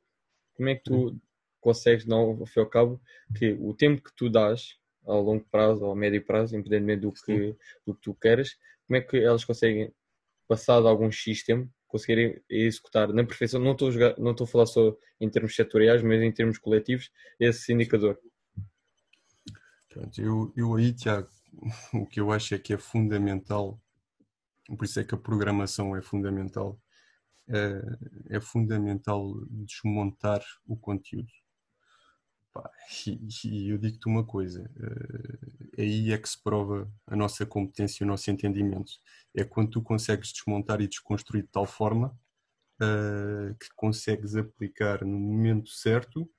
[0.54, 1.16] como é que tu
[1.60, 3.00] consegues, não, ao fim e ao cabo,
[3.36, 7.12] que o tempo que tu dás ao longo prazo ou a médio prazo, independentemente do
[7.12, 7.56] que,
[7.86, 8.56] do que tu queres,
[8.86, 9.92] como é que elas conseguem,
[10.46, 14.48] passado algum X tempo, conseguirem executar na perfeição, não estou a, jogar, não estou a
[14.48, 18.18] falar só em termos setoriais, mas em termos coletivos, esse indicador?
[19.90, 21.28] Pronto, eu, eu aí, Tiago,
[21.92, 23.78] o que eu acho é que é fundamental,
[24.66, 26.80] por isso é que a programação é fundamental,
[27.46, 31.30] é, é fundamental desmontar o conteúdo.
[32.52, 32.70] Pá,
[33.06, 38.02] e, e, eu digo-te uma coisa, uh, aí é que se prova a nossa competência
[38.02, 38.92] e o nosso entendimento.
[39.34, 42.08] É quando tu consegues desmontar e desconstruir de tal forma
[42.80, 46.30] uh, que consegues aplicar no momento certo,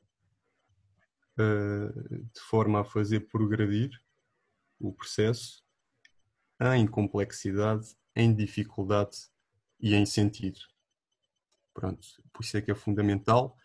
[1.39, 3.99] uh, de forma a fazer progredir
[4.80, 5.64] o processo
[6.76, 9.18] em complexidade, em dificuldade
[9.80, 10.59] e em sentido.
[11.74, 13.57] Pronto, por isso é que é fundamental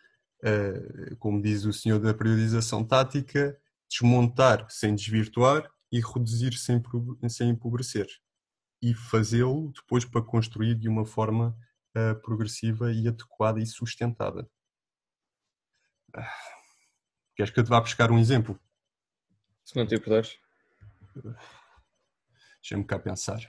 [1.19, 3.59] como diz o senhor da periodização tática,
[3.89, 6.83] desmontar sem desvirtuar e reduzir sem,
[7.29, 8.07] sem empobrecer.
[8.81, 11.57] E fazê-lo depois para construir de uma forma
[11.97, 14.49] uh, progressiva e adequada e sustentada.
[16.15, 16.23] Uh,
[17.35, 18.61] queres que eu te vá buscar um exemplo?
[19.65, 20.39] Se não te puderes.
[22.63, 23.41] Deixa-me cá pensar.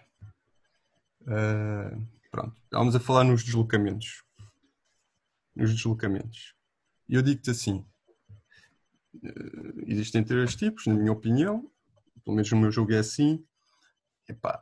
[1.21, 4.23] Uh, pronto, vamos a falar nos deslocamentos.
[5.55, 6.55] Nos deslocamentos.
[7.09, 7.83] E eu digo-te assim:
[9.23, 11.69] eh, existem três tipos, na minha opinião,
[12.23, 13.43] pelo menos no meu jogo é assim.
[14.27, 14.61] Epá,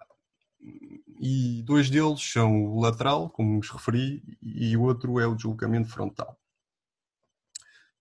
[1.20, 5.90] e dois deles são o lateral, como vos referi, e o outro é o deslocamento
[5.90, 6.40] frontal.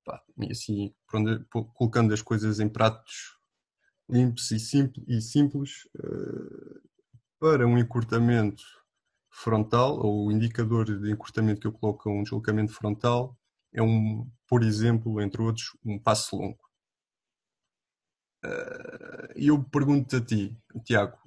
[0.05, 0.95] pá, e assim,
[1.75, 3.37] colocando as coisas em pratos
[4.09, 6.81] limpos e, simples, e uh,
[7.41, 8.63] para um encurtamento
[9.29, 13.37] frontal, ou o indicador de encurtamento que eu coloco a um deslocamento frontal,
[13.77, 16.59] é um, por exemplo, entre outros, um passo longo.
[18.45, 21.19] Uh, eu pergunto a ti, Tiago,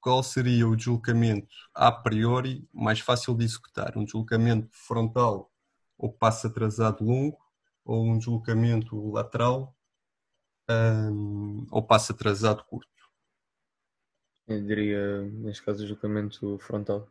[0.00, 3.98] qual seria o deslocamento a priori mais fácil de executar?
[3.98, 5.52] Um deslocamento frontal
[5.98, 7.38] ou passo atrasado longo
[7.84, 9.76] ou um deslocamento lateral
[10.70, 12.88] um, ou passo atrasado curto?
[14.46, 17.08] Eu diria, neste caso, deslocamento frontal.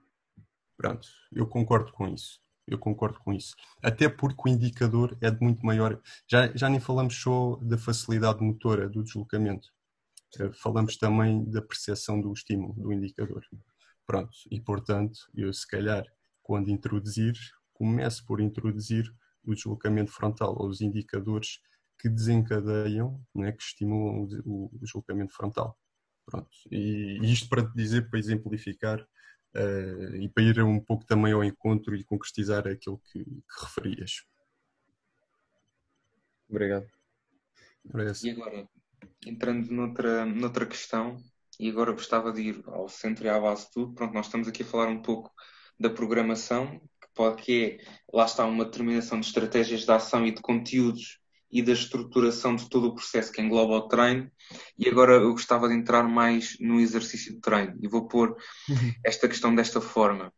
[0.77, 2.44] Pronto, eu concordo com isso.
[2.67, 3.55] Eu concordo com isso.
[3.81, 6.01] Até porque o indicador é de muito maior.
[6.27, 9.69] Já, já nem falamos só da facilidade motora do deslocamento.
[10.39, 13.45] Eh, falamos também da percepção do estímulo do indicador.
[14.05, 16.05] Pronto, e portanto, eu se calhar,
[16.41, 17.33] quando introduzir,
[17.73, 19.11] começo por introduzir
[19.43, 21.59] o deslocamento frontal ou os indicadores
[21.99, 25.77] que desencadeiam, né, que estimulam o, deslocamento frontal.
[26.25, 26.49] Pronto.
[26.71, 29.05] E isto para dizer, para exemplificar
[29.55, 34.23] uh, e para ir um pouco também ao encontro e concretizar aquilo que, que referias.
[36.49, 36.87] Obrigado.
[38.23, 38.67] E agora,
[39.25, 41.17] entrando noutra, noutra questão,
[41.59, 43.93] e agora gostava de ir ao centro e à base de tudo.
[43.93, 45.31] Pronto, nós estamos aqui a falar um pouco
[45.79, 50.31] da programação, que pode que é, lá está uma determinação de estratégias de ação e
[50.33, 51.19] de conteúdos
[51.55, 54.29] e da estruturação de todo o processo que engloba o treino.
[54.77, 58.35] E agora eu gostava de entrar mais no exercício de treino e vou pôr
[58.67, 58.93] uhum.
[59.05, 60.33] esta questão desta forma.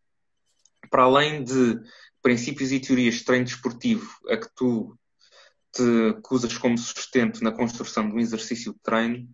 [0.91, 1.79] Para além de
[2.21, 4.95] princípios e teorias de treino desportivo a que tu
[5.73, 9.27] te que usas como sustento na construção de um exercício de treino,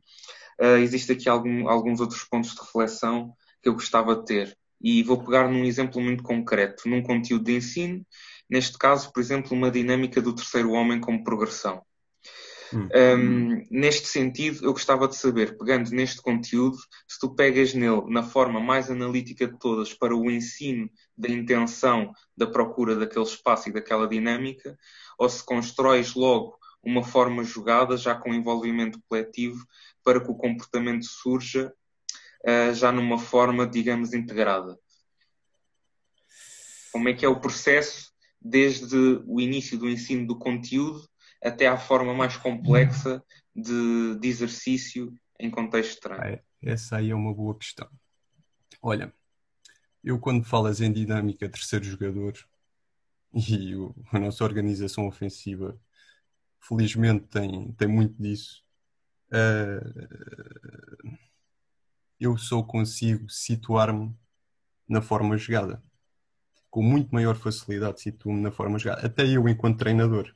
[0.62, 4.58] uh, existe aqui algum, alguns outros pontos de reflexão que eu gostava de ter.
[4.82, 8.06] E vou pegar num exemplo muito concreto, num conteúdo de ensino,
[8.54, 11.82] neste caso, por exemplo, uma dinâmica do terceiro homem como progressão.
[12.72, 12.88] Hum.
[12.96, 16.78] Um, neste sentido, eu gostava de saber, pegando neste conteúdo,
[17.08, 20.88] se tu pegas nele na forma mais analítica de todas para o ensino
[21.18, 24.78] da intenção da procura daquele espaço e daquela dinâmica,
[25.18, 29.66] ou se constróis logo uma forma jogada, já com envolvimento coletivo,
[30.04, 31.74] para que o comportamento surja
[32.48, 34.78] uh, já numa forma, digamos, integrada.
[36.92, 38.13] Como é que é o processo
[38.44, 41.08] desde o início do ensino do conteúdo
[41.42, 43.24] até à forma mais complexa
[43.56, 46.40] de, de exercício em contexto de treino?
[46.62, 47.90] Essa aí é uma boa questão.
[48.82, 49.14] Olha,
[50.04, 52.34] eu quando falas em dinâmica terceiro jogador
[53.34, 55.80] e o, a nossa organização ofensiva
[56.60, 58.64] felizmente tem, tem muito disso,
[59.30, 61.18] uh,
[62.20, 64.16] eu só consigo situar-me
[64.88, 65.82] na forma jogada.
[66.74, 69.06] Com muito maior facilidade situo-me na forma jogada.
[69.06, 70.34] Até eu enquanto treinador.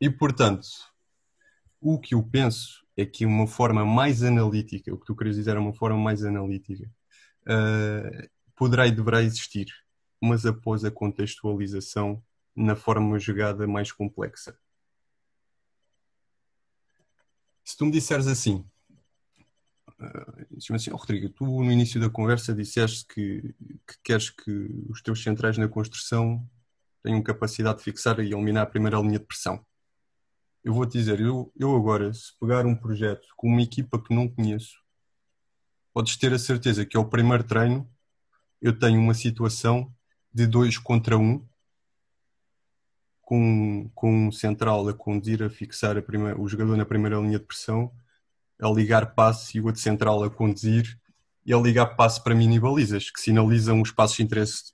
[0.00, 0.68] E, portanto,
[1.80, 5.56] o que eu penso é que uma forma mais analítica, o que tu queres dizer
[5.56, 6.88] é uma forma mais analítica,
[7.42, 9.66] uh, poderá e deverá existir,
[10.22, 12.22] mas após a contextualização
[12.54, 14.56] na forma jogada mais complexa.
[17.64, 18.64] Se tu me disseres assim,
[20.74, 23.54] assim, oh, Rodrigo, tu no início da conversa disseste que,
[23.86, 24.50] que queres que
[24.88, 26.48] os teus centrais na construção
[27.02, 29.64] tenham capacidade de fixar e eliminar a primeira linha de pressão.
[30.62, 34.14] Eu vou te dizer, eu, eu agora, se pegar um projeto com uma equipa que
[34.14, 34.76] não conheço,
[35.92, 37.88] podes ter a certeza que ao primeiro treino
[38.60, 39.92] eu tenho uma situação
[40.32, 41.46] de dois contra um,
[43.22, 47.38] com, com um central a conduzir, a fixar a primeira, o jogador na primeira linha
[47.38, 47.92] de pressão,
[48.60, 50.98] a ligar passe e o outro central a conduzir
[51.48, 54.18] e a ligar passe para mini balizas, que sinalizam os passos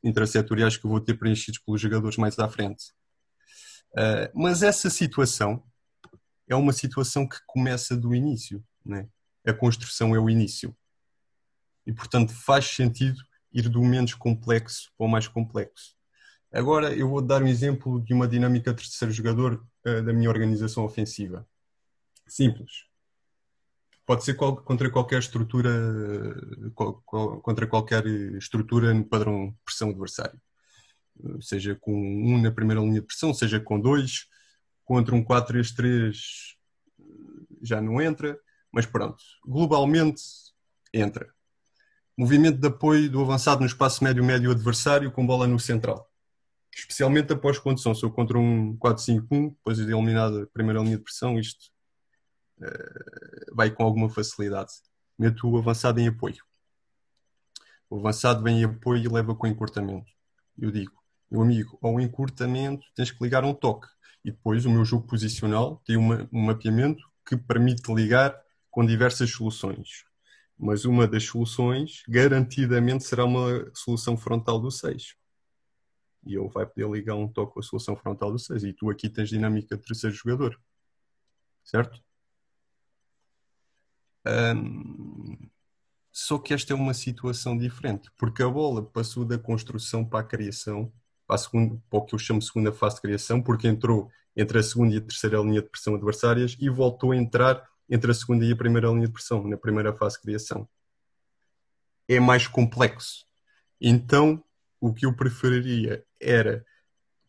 [0.03, 2.93] intrasetoriais que eu vou ter preenchidos pelos jogadores mais à frente.
[3.93, 5.62] Uh, mas essa situação
[6.49, 8.61] é uma situação que começa do início.
[8.85, 9.09] Né?
[9.47, 10.76] A construção é o início.
[11.87, 13.22] E, portanto, faz sentido
[13.53, 15.95] ir do menos complexo para o mais complexo.
[16.53, 20.85] Agora, eu vou dar um exemplo de uma dinâmica terceiro jogador uh, da minha organização
[20.85, 21.47] ofensiva.
[22.26, 22.87] Simples.
[24.07, 25.71] Pode ser qual, contra qualquer estrutura,
[26.75, 30.39] qual, qual, contra qualquer estrutura no padrão de pressão adversário.
[31.41, 34.27] Seja com um na primeira linha de pressão, seja com dois,
[34.85, 36.55] contra um 4-3-3
[37.63, 38.39] já não entra,
[38.71, 40.23] mas pronto, globalmente
[40.93, 41.33] entra.
[42.17, 46.09] Movimento de apoio do avançado no espaço médio-médio adversário com bola no central.
[46.73, 47.95] Especialmente após condução.
[47.95, 51.73] Se eu contra um 4-5-1, depois de eliminada a primeira linha de pressão, isto
[53.53, 54.73] vai com alguma facilidade.
[55.19, 56.43] Meto o avançado em apoio.
[57.89, 60.11] O avançado vem em apoio e leva com encurtamento.
[60.59, 60.93] Eu digo,
[61.31, 63.89] meu amigo, ao encurtamento tens que ligar um toque.
[64.25, 68.35] E depois o meu jogo posicional tem uma, um mapeamento que permite ligar
[68.71, 70.05] com diversas soluções.
[70.59, 75.15] Mas uma das soluções, garantidamente, será uma solução frontal do 6.
[76.27, 78.65] E ele vai poder ligar um toque com a solução frontal do 6.
[78.65, 80.59] E tu aqui tens dinâmica de terceiro jogador.
[81.62, 82.03] Certo?
[84.27, 85.37] Um,
[86.11, 90.25] só que esta é uma situação diferente, porque a bola passou da construção para a
[90.25, 90.93] criação,
[91.27, 94.59] para, a segunda, para o que eu chamo segunda fase de criação, porque entrou entre
[94.59, 98.14] a segunda e a terceira linha de pressão adversárias e voltou a entrar entre a
[98.14, 100.68] segunda e a primeira linha de pressão, na primeira fase de criação.
[102.09, 103.27] É mais complexo.
[103.81, 104.43] Então,
[104.81, 106.64] o que eu preferiria era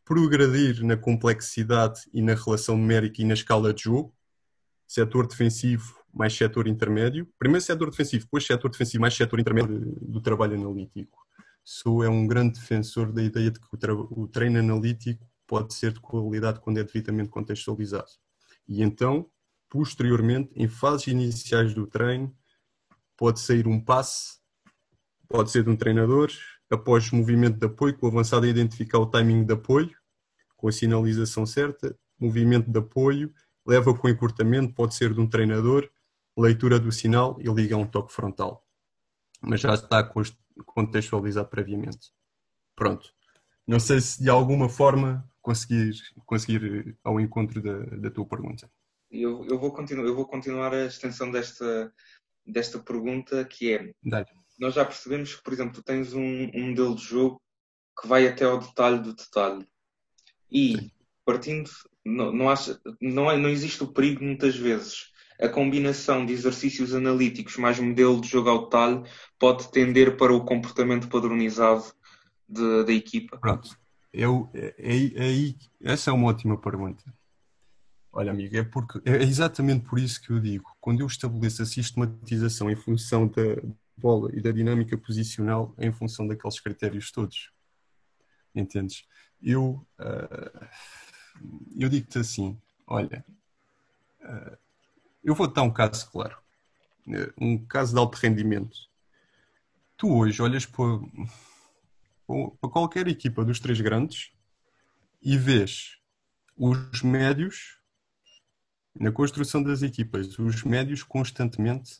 [0.04, 4.16] progredir na complexidade e na relação numérica e na escala de jogo,
[4.88, 10.22] setor defensivo mais setor intermédio, primeiro setor defensivo, depois setor defensivo mais setor intermédio do
[10.22, 11.26] trabalho analítico.
[11.64, 16.00] Sou é um grande defensor da ideia de que o, treino analítico pode ser de
[16.00, 18.10] qualidade quando é devidamente contextualizado.
[18.68, 19.30] E então
[19.70, 22.34] posteriormente, em fases iniciais do treino,
[23.18, 24.40] pode sair um passe,
[25.28, 26.32] pode ser de um treinador,
[26.70, 29.96] após movimento de apoio, com o avançado a identificar o timing de apoio,
[30.56, 33.34] com a sinalização certa, movimento de apoio,
[33.66, 35.90] leva com encurtamento, pode ser de um treinador,
[36.38, 38.66] leitura do sinal e liga um toque frontal.
[39.42, 40.04] Mas já está
[40.66, 42.12] contextualizado previamente.
[42.76, 43.14] Pronto.
[43.68, 45.94] Não sei se de alguma forma conseguir,
[46.26, 48.70] conseguir ao encontro da, da tua pergunta
[49.22, 51.94] eu, eu, vou continuar, eu vou continuar a extensão desta,
[52.46, 53.92] desta pergunta, que é,
[54.60, 57.42] nós já percebemos que, por exemplo, tu tens um, um, modelo de jogo
[58.00, 59.68] que vai até ao detalhe do detalhe.
[60.52, 60.92] E, Sim.
[61.24, 61.70] partindo,
[62.04, 66.94] não, não, acha, não, é, não existe o perigo, muitas vezes, a combinação de exercícios
[66.94, 69.04] analíticos mais modelo de jogo ao detalhe
[69.38, 71.84] pode tender para o comportamento padronizado
[72.48, 73.38] de, da equipa?
[73.38, 73.78] Pronto.
[74.14, 77.04] Eu, é, é, é, essa é uma ótima pergunta.
[78.14, 81.66] Olha, amigo, é, porque, é exatamente por isso que eu digo: quando eu estabeleço a
[81.66, 83.62] sistematização em função da
[83.98, 87.52] bola e da dinâmica posicional, em função daqueles critérios todos.
[88.54, 89.06] Entendes?
[89.44, 90.66] Eu, uh,
[91.78, 92.58] eu digo-te assim:
[92.88, 93.26] olha,
[94.22, 94.58] uh,
[95.26, 96.38] eu vou dar um caso claro,
[97.36, 98.78] um caso de alto rendimento.
[99.98, 101.00] Tu hoje olhas para,
[102.62, 104.32] para qualquer equipa dos três grandes
[105.22, 105.98] e vês
[106.56, 107.80] os médios
[108.94, 112.00] na construção das equipas, os médios constantemente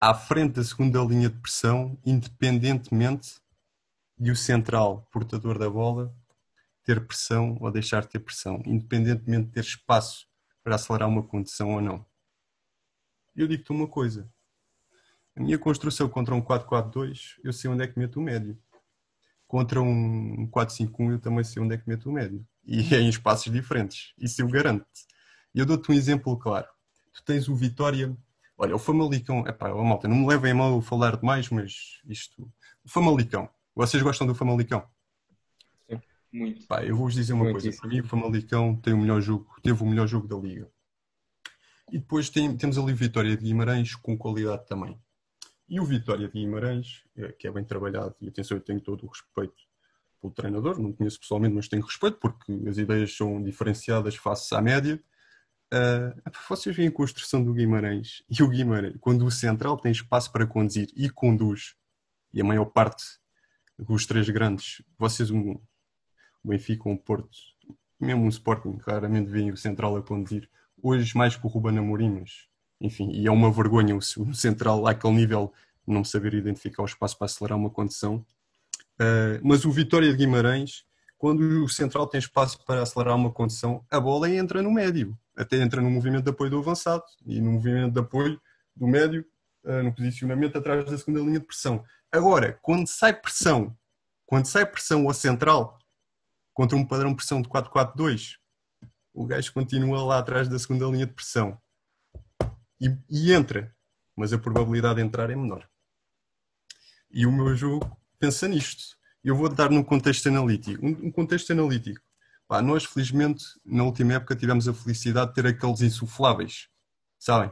[0.00, 3.40] à frente da segunda linha de pressão, independentemente
[4.18, 6.12] de o central portador da bola
[6.82, 10.26] ter pressão ou deixar de ter pressão, independentemente de ter espaço
[10.64, 12.11] para acelerar uma condição ou não.
[13.34, 14.30] Eu digo-te uma coisa.
[15.34, 18.58] A minha construção contra um 4-4-2, eu sei onde é que meto o médio.
[19.46, 22.46] Contra um 4-5-1, eu também sei onde é que meto o médio.
[22.64, 24.12] E é em espaços diferentes.
[24.18, 24.86] Isso eu garanto.
[25.54, 26.66] E eu dou-te um exemplo claro.
[27.12, 28.16] Tu tens o Vitória.
[28.56, 29.46] Olha, o Famalicão.
[29.46, 32.42] Epá, oh, malta, não me levem a mal falar demais, mas isto.
[32.84, 33.48] O Famalicão.
[33.74, 34.86] Vocês gostam do Famalicão?
[35.88, 36.00] Sim,
[36.32, 36.66] muito.
[36.66, 37.70] Pá, eu vou-vos dizer uma coisa.
[37.78, 40.70] Para mim, o Famalicão tem o melhor jogo, teve o melhor jogo da Liga.
[41.92, 44.98] E depois tem, temos ali o Vitória de Guimarães com qualidade também.
[45.68, 49.04] E o Vitória de Guimarães, é, que é bem trabalhado, e atenção, eu tenho todo
[49.04, 49.62] o respeito
[50.18, 54.62] pelo treinador, não conheço pessoalmente, mas tenho respeito porque as ideias são diferenciadas face à
[54.62, 55.02] média.
[55.70, 60.32] Uh, vocês veem a construção do Guimarães e o Guimarães, quando o central tem espaço
[60.32, 61.74] para conduzir e conduz,
[62.32, 63.04] e a maior parte
[63.78, 65.60] dos três grandes, vocês, um,
[66.42, 67.28] o Benfica, um Porto,
[68.00, 70.48] mesmo um Sporting, raramente veem o central a conduzir.
[70.82, 72.48] Hoje, mais com o Ruben Amorim, mas
[72.80, 75.52] enfim, e é uma vergonha o central àquele nível
[75.86, 78.16] não saber identificar o espaço para acelerar uma condição.
[79.00, 80.84] Uh, mas o Vitória de Guimarães,
[81.16, 85.56] quando o central tem espaço para acelerar uma condição, a bola entra no médio até
[85.56, 88.40] entra no movimento de apoio do avançado e no movimento de apoio
[88.76, 89.24] do médio,
[89.64, 91.84] uh, no posicionamento atrás da segunda linha de pressão.
[92.10, 93.76] Agora, quando sai pressão,
[94.26, 95.78] quando sai pressão ao central,
[96.52, 98.36] contra um padrão de pressão de 4-4-2,
[99.12, 101.58] o gajo continua lá atrás da segunda linha de pressão
[102.80, 103.74] e, e entra,
[104.16, 105.68] mas a probabilidade de entrar é menor.
[107.10, 108.96] E o meu jogo pensa nisto.
[109.22, 110.84] Eu vou dar num contexto analítico.
[110.84, 112.00] Um, um contexto analítico
[112.52, 116.68] Pá, nós, felizmente, na última época tivemos a felicidade de ter aqueles insufláveis,
[117.18, 117.50] sabem?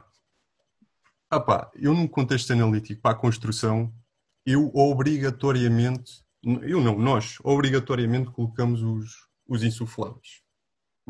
[1.31, 3.91] Ah, pá, eu num contexto analítico para a construção,
[4.45, 10.43] eu obrigatoriamente, eu não, nós obrigatoriamente colocamos os, os insufláveis.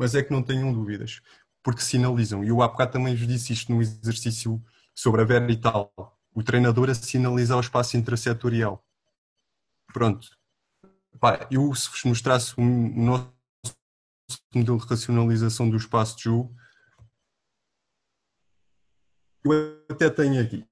[0.01, 1.21] Mas é que não tenham dúvidas,
[1.61, 2.43] porque sinalizam.
[2.43, 4.59] E eu há também vos disse isto no exercício
[4.95, 5.93] sobre a Verital.
[6.33, 8.83] O treinador a sinalizar o espaço intrasetorial.
[9.93, 10.27] Pronto.
[11.19, 13.31] pá, eu se vos mostrasse o nosso
[14.55, 16.55] modelo de racionalização do espaço de jogo,
[19.45, 20.67] eu até tenho aqui.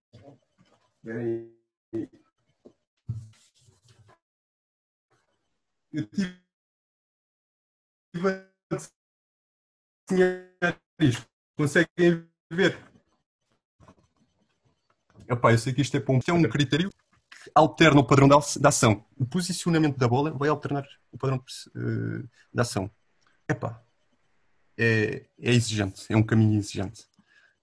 [5.93, 6.39] Eu tive
[10.99, 11.27] isto.
[11.55, 12.77] Conseguem ver?
[15.27, 18.37] Epá, eu sei que isto é, um, é um critério que alterna o padrão da,
[18.69, 19.05] ação.
[19.17, 22.89] O posicionamento da bola vai alternar o padrão de, uh, da ação.
[23.47, 23.83] Epá,
[24.77, 27.05] é, é exigente, é um caminho exigente.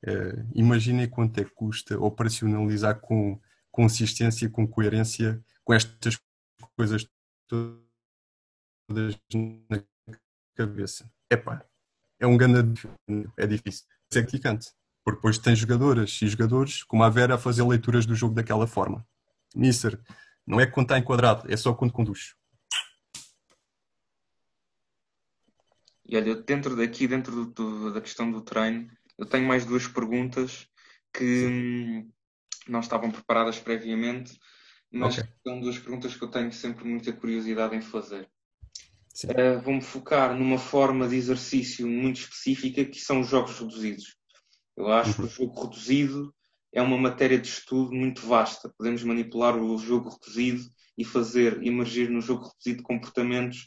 [0.05, 3.41] Uh, imaginem quanto é que custa operacionalizar com
[3.73, 6.19] consistência, com coerência, com estas
[6.77, 7.09] coisas
[7.49, 7.83] todas
[9.69, 9.83] na
[10.55, 11.11] cabeça.
[11.31, 11.67] Epá,
[12.19, 12.89] é um grande
[13.37, 13.85] é difícil.
[14.13, 14.69] É gratificante.
[15.05, 18.67] Porque depois tem jogadoras e jogadores, como a Vera, a fazer leituras do jogo daquela
[18.67, 19.07] forma.
[19.55, 20.01] Mister,
[20.47, 22.35] não é quando está enquadrado, é só quando conduz.
[26.09, 28.89] E olha, dentro daqui, dentro do, do, da questão do treino,
[29.19, 30.69] eu tenho mais duas perguntas
[31.13, 32.13] que hum,
[32.69, 34.39] não estavam preparadas previamente,
[34.91, 35.31] mas okay.
[35.45, 38.29] são duas perguntas que eu tenho sempre muita curiosidade em fazer.
[39.25, 44.17] Uh, Vou-me focar numa forma de exercício muito específica que são os jogos reduzidos.
[44.77, 45.29] Eu acho uhum.
[45.29, 46.35] que o jogo reduzido
[46.73, 48.73] é uma matéria de estudo muito vasta.
[48.77, 53.67] Podemos manipular o jogo reduzido e fazer emergir no jogo reduzido comportamentos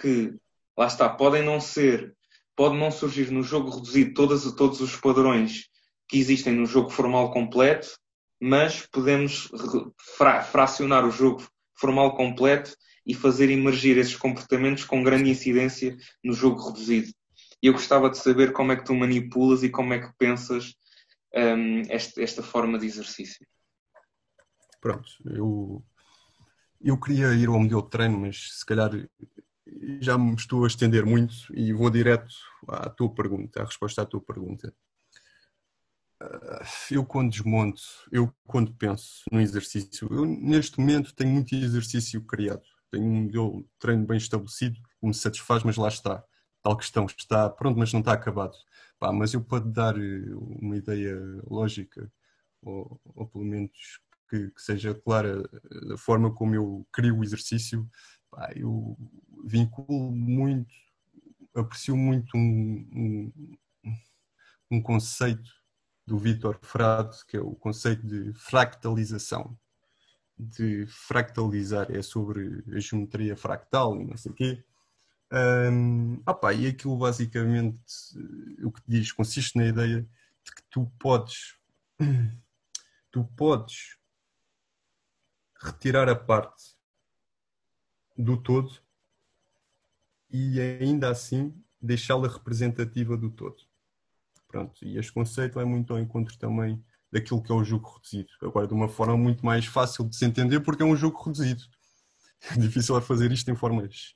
[0.00, 0.34] que,
[0.76, 2.14] lá está, podem não ser,
[2.56, 5.68] pode não surgir no jogo reduzido todas, todos os padrões
[6.08, 7.96] que existem no jogo formal completo,
[8.40, 9.48] mas podemos
[10.16, 12.74] fra fracionar o jogo formal completo
[13.10, 17.12] e fazer emergir esses comportamentos com grande incidência no jogo reduzido.
[17.60, 20.76] E eu gostava de saber como é que tu manipulas e como é que pensas
[21.34, 23.44] um, esta, esta forma de exercício.
[24.80, 25.84] Pronto, eu,
[26.80, 28.92] eu queria ir ao modelo de treino, mas se calhar
[30.00, 32.32] já me estou a estender muito e vou direto
[32.68, 34.72] à tua pergunta, à resposta à tua pergunta.
[36.20, 37.82] Ah, eu quando desmonto,
[38.12, 43.26] eu quando penso no exercício, eu neste momento tenho muito exercício criado tenho um
[43.60, 46.24] de treino bem estabelecido, me satisfaz, mas lá está.
[46.62, 48.54] Tal questão está pronto, mas não está acabado.
[48.98, 51.16] Pá, mas eu posso dar eh, uma ideia
[51.46, 52.12] lógica,
[52.62, 53.70] ou, ou pelo menos
[54.28, 55.42] que, que, seja clara
[55.88, 57.88] da forma como eu crio o exercício.
[58.30, 58.96] Pá, eu
[59.44, 60.72] vinculo muito,
[61.54, 63.32] aprecio muito um,
[63.84, 63.92] um,
[64.70, 65.50] um conceito
[66.06, 69.58] do Vitor Frade, que é o conceito de fractalização
[70.40, 74.64] de fractalizar, é sobre a geometria fractal e não sei o quê.
[75.32, 77.80] Um, opa, e aquilo basicamente
[78.64, 80.00] o que diz consiste na ideia
[80.44, 81.56] de que tu podes
[83.12, 83.96] tu podes
[85.62, 86.74] retirar a parte
[88.16, 88.80] do todo
[90.30, 93.62] e ainda assim deixá-la representativa do todo.
[94.48, 98.30] Pronto, e este conceito é muito ao encontro também daquilo que é o jogo reduzido.
[98.42, 101.62] Agora, de uma forma muito mais fácil de se entender, porque é um jogo reduzido.
[102.50, 104.14] É difícil é fazer isto em formas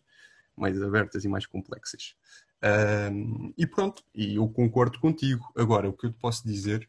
[0.57, 2.15] mais abertas e mais complexas.
[3.13, 5.53] Um, e pronto, e eu concordo contigo.
[5.55, 6.89] Agora, o que eu te posso dizer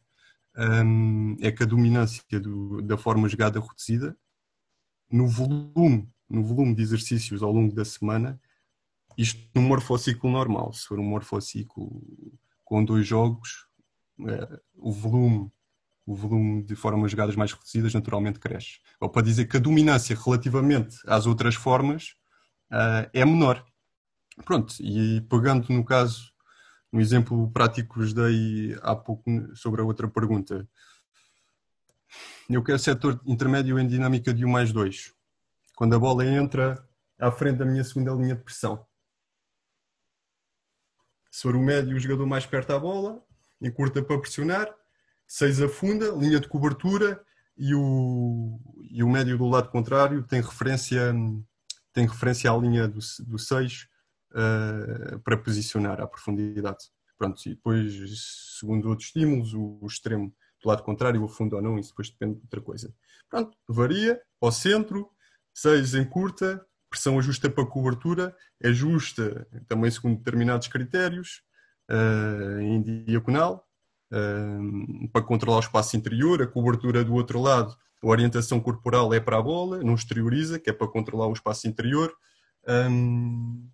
[0.57, 4.17] um, é que a dominância do, da forma jogada reduzida,
[5.11, 8.39] no volume, no volume de exercícios ao longo da semana,
[9.17, 12.01] isto num morfociclo normal, se for um morfociclo
[12.63, 13.67] com dois jogos,
[14.19, 15.51] uh, o volume
[16.05, 18.79] o volume de formas jogadas mais reduzidas naturalmente cresce.
[18.99, 22.15] Ou para dizer que a dominância relativamente às outras formas
[22.71, 23.65] uh, é menor.
[24.43, 26.31] Pronto, e pegando no caso,
[26.91, 29.23] no exemplo prático que vos dei há pouco
[29.55, 30.67] sobre a outra pergunta,
[32.49, 35.13] eu quero setor intermédio em dinâmica de 1 mais 2.
[35.75, 36.87] Quando a bola entra
[37.19, 38.85] à frente da minha segunda linha de pressão.
[41.31, 43.21] Se for o médio, o jogador mais perto da bola,
[43.61, 44.73] encurta para pressionar,
[45.27, 47.21] 6 afunda, linha de cobertura
[47.57, 48.59] e o,
[48.91, 51.13] e o médio do lado contrário tem referência,
[51.93, 53.87] tem referência à linha do, do 6
[54.31, 56.91] uh, para posicionar à profundidade.
[57.17, 57.93] Pronto, e depois,
[58.59, 62.35] segundo outros estímulos, o, o extremo do lado contrário afunda ou não, isso depois depende
[62.35, 62.93] de outra coisa.
[63.29, 65.09] Pronto, varia ao centro,
[65.53, 71.41] 6 em curta, pressão ajusta para cobertura, é justa também segundo determinados critérios,
[71.89, 73.64] uh, em diagonal,
[75.11, 79.37] para controlar o espaço interior, a cobertura do outro lado, a orientação corporal é para
[79.37, 82.13] a bola, não exterioriza, que é para controlar o espaço interior.
[82.67, 83.69] Um,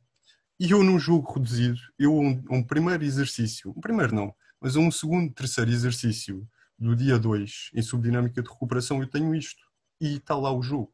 [0.60, 4.92] e eu num jogo reduzido, eu um, um, primeiro exercício, um primeiro não, mas um
[4.92, 6.48] segundo, terceiro exercício
[6.78, 9.62] do dia 2 em subdinâmica de recuperação, eu tenho isto.
[10.00, 10.94] E está lá o jogo.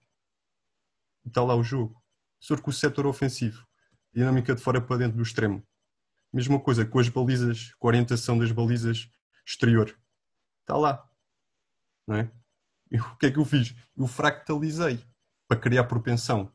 [1.26, 2.02] Está lá o jogo.
[2.46, 3.66] for com o setor ofensivo,
[4.14, 5.64] dinâmica de fora para dentro do extremo.
[6.34, 9.10] Mesma coisa com as balizas, com a orientação das balizas
[9.48, 9.98] exterior.
[10.62, 11.10] Está lá.
[12.06, 12.32] Não é?
[12.92, 13.74] E o que é que eu fiz?
[13.96, 15.04] Eu fractalizei
[15.48, 16.54] para criar propensão.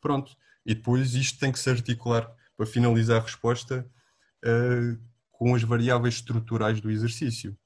[0.00, 0.36] Pronto.
[0.64, 3.90] E depois isto tem que se articular para finalizar a resposta
[4.44, 7.56] uh, com as variáveis estruturais do exercício.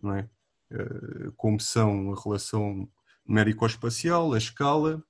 [0.00, 0.30] Não é?
[0.70, 2.88] Uh, como são a relação
[3.26, 5.02] numérico-espacial, a escala,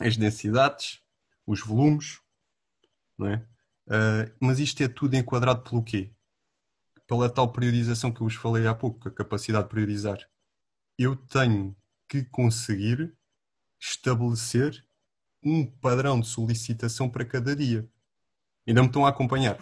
[0.00, 1.02] as densidades,
[1.46, 2.20] os volumes,
[3.16, 3.46] não é?
[3.86, 6.12] Uh, mas isto é tudo enquadrado pelo quê?
[7.06, 10.18] Pela tal priorização que eu vos falei há pouco, a capacidade de priorizar.
[10.98, 11.76] Eu tenho
[12.08, 13.14] que conseguir
[13.80, 14.84] estabelecer
[15.42, 17.88] um padrão de solicitação para cada dia.
[18.66, 19.58] Ainda me estão a acompanhar.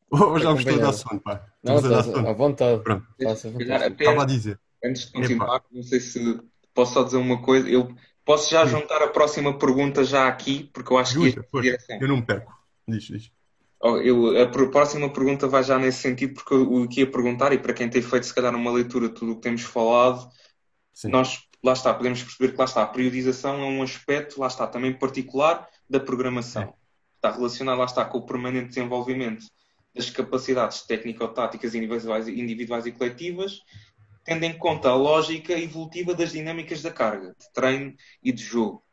[0.10, 1.46] Ou já vos estou a dar sono, pá?
[1.62, 2.82] Não, estás à vontade.
[2.82, 3.06] Pronto.
[3.18, 4.60] Estava a dizer.
[4.82, 5.66] Antes de continuar, Epa.
[5.70, 6.40] não sei se
[6.74, 7.68] posso só dizer uma coisa.
[7.68, 7.94] Eu
[8.24, 12.08] posso já juntar a próxima pergunta já aqui, porque eu acho Justa, que é Eu
[12.08, 12.52] não me perco.
[12.88, 13.32] Diz, diz.
[13.82, 17.72] Eu, a próxima pergunta vai já nesse sentido, porque o que ia perguntar, e para
[17.72, 20.30] quem tem feito se calhar uma leitura de tudo o que temos falado,
[20.92, 21.08] Sim.
[21.08, 24.66] nós, lá está, podemos perceber que lá está, a periodização é um aspecto, lá está,
[24.66, 26.74] também particular da programação.
[27.16, 29.46] Está relacionado, lá está, com o permanente desenvolvimento
[29.94, 33.60] das capacidades técnico-táticas individuais, individuais e coletivas,
[34.24, 38.84] tendo em conta a lógica evolutiva das dinâmicas da carga, de treino e de jogo.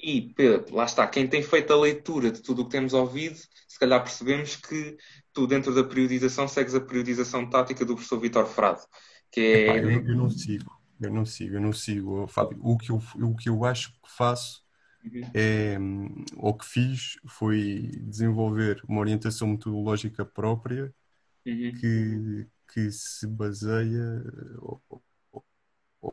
[0.00, 0.32] E
[0.70, 3.38] lá está, quem tem feito a leitura de tudo o que temos ouvido,
[3.78, 4.96] se calhar percebemos que
[5.32, 8.80] tu, dentro da periodização, segues a periodização tática do professor Vitor Frado.
[9.30, 9.66] Que é...
[9.68, 12.58] Epá, eu, eu, não sigo, eu não sigo, eu não sigo, Fábio.
[12.60, 14.64] O que eu, o que eu acho que faço
[15.04, 15.30] uhum.
[15.32, 15.78] é,
[16.36, 20.92] ou que fiz foi desenvolver uma orientação metodológica própria
[21.46, 21.72] uhum.
[21.78, 24.24] que, que se baseia
[24.58, 24.82] ou,
[25.30, 25.44] ou,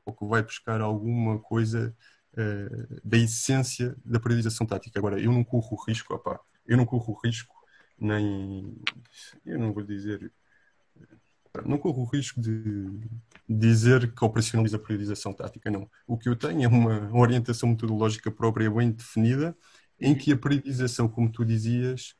[0.05, 1.97] ou que vai buscar alguma coisa
[2.33, 4.99] uh, da essência da periodização tática.
[4.99, 7.54] Agora, eu não corro o risco, opa, eu não corro o risco,
[7.99, 8.77] nem.
[9.45, 10.31] Eu não vou dizer.
[11.65, 12.99] Não corro o risco de
[13.47, 15.89] dizer que operacionaliza a periodização tática, não.
[16.05, 19.55] O que eu tenho é uma orientação metodológica própria bem definida,
[19.99, 22.13] em que a periodização, como tu dizias,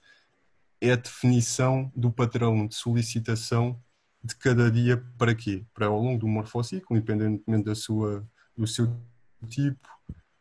[0.80, 3.81] é a definição do padrão de solicitação
[4.23, 5.65] de cada dia para quê?
[5.73, 8.27] Para ao longo do morfociclo, independentemente da sua,
[8.57, 8.88] do seu
[9.47, 9.88] tipo,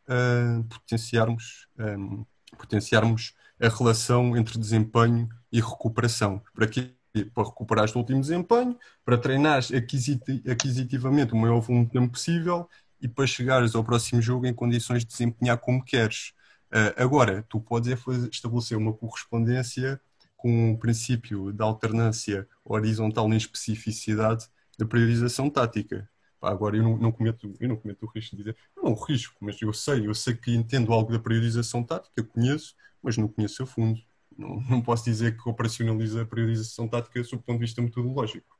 [0.09, 2.25] uh, potenciarmos, um,
[2.57, 6.41] potenciarmos a relação entre desempenho e recuperação.
[6.53, 6.91] Para quê?
[7.33, 9.61] Para recuperar o último desempenho, para treinar
[10.51, 12.67] aquisitivamente o maior volume de tempo possível
[13.01, 16.33] e para chegares ao próximo jogo em condições de desempenhar como queres.
[16.73, 20.01] Uh, agora, tu podes é fazer, estabelecer uma correspondência
[20.35, 26.09] com o princípio da alternância horizontal em especificidade da priorização tática.
[26.41, 29.59] Agora, eu não, não, cometo, eu não cometo o risco de dizer, não, risco, mas
[29.61, 32.75] eu sei, eu sei que entendo algo da priorização tática, conheço,
[33.05, 33.99] mas não conheço a fundo.
[34.35, 38.59] Não, não posso dizer que operacionaliza a priorização tática sob o ponto de vista metodológico.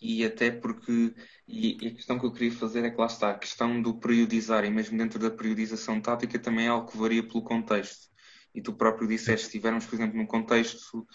[0.00, 1.14] E até porque,
[1.46, 4.64] e a questão que eu queria fazer é que lá está, a questão do periodizar,
[4.64, 8.08] e mesmo dentro da periodização tática, também é algo que varia pelo contexto.
[8.54, 11.06] E tu próprio disseste, se estivermos, por exemplo, num contexto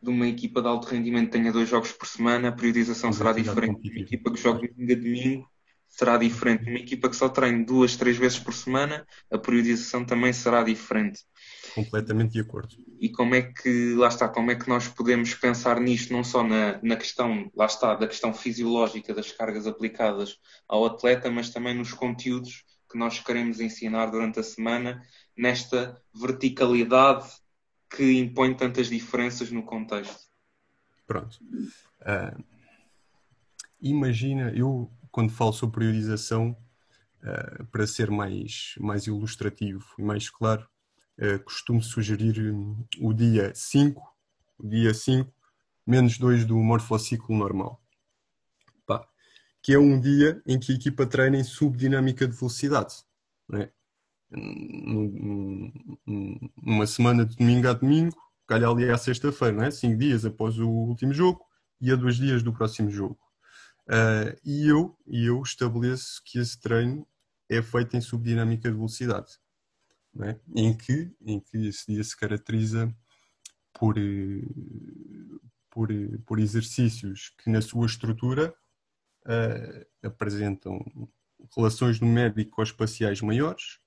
[0.00, 3.90] de uma equipa de alto rendimento tenha dois jogos por semana, a periodização será diferente.
[3.90, 5.52] Uma equipa que joga domingo a domingo
[5.92, 6.68] será diferente.
[6.68, 11.20] Uma equipa que só treine duas, três vezes por semana, a periodização também será diferente.
[11.74, 12.76] Completamente de acordo.
[13.00, 16.42] E como é que, lá está, como é que nós podemos pensar nisto, não só
[16.42, 20.38] na, na questão, lá está, da questão fisiológica das cargas aplicadas
[20.68, 25.02] ao atleta, mas também nos conteúdos que nós queremos ensinar durante a semana,
[25.36, 27.26] nesta verticalidade
[27.88, 30.30] que impõe tantas diferenças no contexto?
[31.06, 31.38] Pronto.
[32.00, 32.44] Uh,
[33.80, 36.56] imagina, eu quando falo sobre priorização,
[37.22, 40.66] uh, para ser mais, mais ilustrativo e mais claro,
[41.44, 42.54] costumo sugerir
[43.00, 44.02] o dia 5,
[44.58, 45.32] o dia 5,
[45.86, 47.80] menos 2 do morfociclo normal.
[48.86, 49.06] Pá,
[49.62, 52.94] que é um dia em que a equipa treina em subdinâmica de velocidade.
[53.48, 53.70] Não é?
[56.62, 58.16] numa semana de domingo a domingo,
[58.46, 59.70] calhar ali à sexta-feira, não é?
[59.70, 61.44] Cinco dias após o último jogo
[61.80, 63.18] e a dois dias do próximo jogo.
[63.88, 67.06] Uh, e, eu, eu estabeleço que esse treino
[67.48, 69.38] é feito em subdinâmica de velocidade,
[70.20, 70.38] é?
[70.54, 72.94] em, que, em que esse dia se caracteriza
[73.72, 73.94] por,
[75.70, 75.88] por,
[76.26, 78.54] por exercícios que na sua estrutura
[79.26, 80.80] uh, apresentam
[81.56, 83.78] relações numérico-espaciais maiores,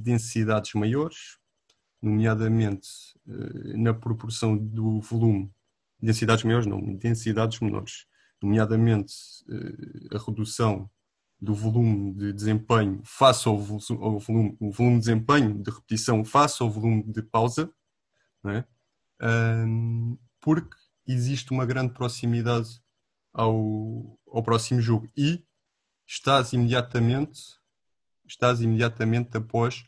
[0.00, 1.38] densidades maiores,
[2.00, 2.88] nomeadamente
[3.26, 5.52] uh, na proporção do volume,
[6.00, 8.06] densidades maiores não, densidades menores,
[8.42, 9.14] nomeadamente
[9.48, 10.88] uh, a redução
[11.40, 16.62] do volume de desempenho face ao, ao volume, o volume de desempenho de repetição face
[16.62, 17.70] ao volume de pausa,
[18.46, 18.64] é?
[19.66, 22.80] um, porque existe uma grande proximidade
[23.32, 25.44] ao, ao próximo jogo e
[26.06, 27.58] estás imediatamente
[28.28, 29.84] estás imediatamente após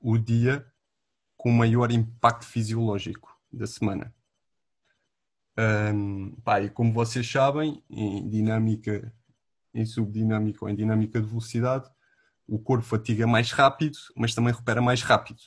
[0.00, 0.66] o dia
[1.36, 4.12] com maior impacto fisiológico da semana.
[5.58, 9.14] Um, pá, e como vocês sabem, em dinâmica,
[9.76, 11.88] em subdinâmica ou em dinâmica de velocidade,
[12.48, 15.40] o corpo fatiga mais rápido, mas também recupera mais rápido.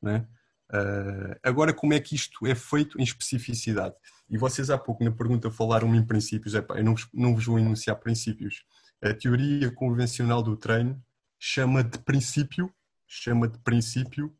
[0.00, 0.26] Né?
[0.70, 3.94] Uh, agora, como é que isto é feito em especificidade?
[4.28, 7.58] E vocês há pouco na pergunta falaram em princípios, Epá, eu não não vos vou
[7.58, 8.64] enunciar princípios.
[9.02, 11.02] A teoria convencional do treino
[11.38, 12.72] chama de princípio,
[13.06, 14.34] chama de princípio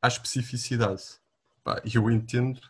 [0.00, 1.02] à especificidade.
[1.84, 2.60] E eu entendo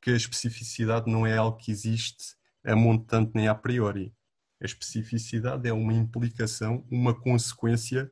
[0.00, 4.14] que a especificidade não é algo que existe a montante nem a priori.
[4.60, 8.10] A especificidade é uma implicação, uma consequência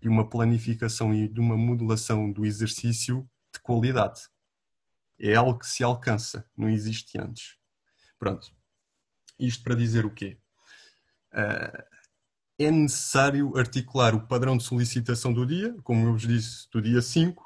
[0.00, 4.22] e uma planificação e de uma modulação do exercício de qualidade.
[5.18, 7.56] É algo que se alcança, não existe antes.
[8.18, 8.54] Pronto.
[9.38, 10.38] Isto para dizer o quê?
[11.32, 11.84] Uh,
[12.58, 17.02] é necessário articular o padrão de solicitação do dia, como eu vos disse, do dia
[17.02, 17.44] 5,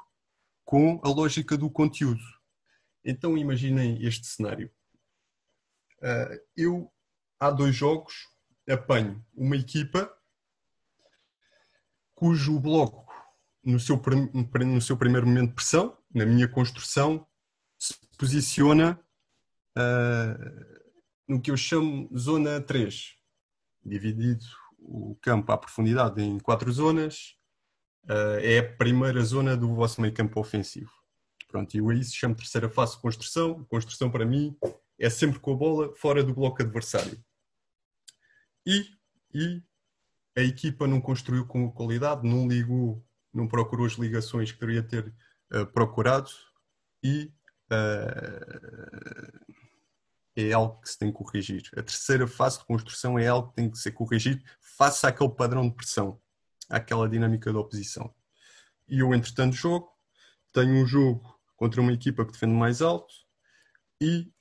[0.63, 2.21] com a lógica do conteúdo.
[3.03, 4.71] Então imaginem este cenário.
[5.97, 6.91] Uh, eu,
[7.39, 8.27] há dois jogos,
[8.67, 10.11] apanho uma equipa
[12.13, 13.07] cujo bloco,
[13.63, 14.01] no seu,
[14.65, 17.25] no seu primeiro momento de pressão, na minha construção,
[17.77, 18.99] se posiciona
[19.77, 20.79] uh,
[21.27, 23.15] no que eu chamo zona 3,
[23.85, 24.43] dividido
[24.79, 27.35] o campo à profundidade em quatro zonas,
[28.05, 30.91] uh, é a primeira zona do vosso meio campo ofensivo.
[31.47, 33.63] Pronto, eu aí se chamo terceira fase de construção.
[33.65, 34.55] Construção para mim
[34.99, 37.17] é sempre com a bola fora do bloco adversário.
[38.65, 38.85] E,
[39.33, 39.61] e
[40.37, 45.13] a equipa não construiu com qualidade, não ligou, não procurou as ligações que deveria ter
[45.53, 46.29] uh, procurado
[47.03, 47.31] e
[47.71, 49.39] uh,
[50.35, 51.63] é algo que se tem que corrigir.
[51.73, 55.67] A terceira fase de construção é algo que tem que ser corrigido face àquele padrão
[55.67, 56.19] de pressão,
[56.69, 58.13] àquela dinâmica de oposição.
[58.87, 59.89] E eu, entretanto, jogo,
[60.51, 63.13] tenho um jogo contra uma equipa que defende mais alto
[64.01, 64.31] e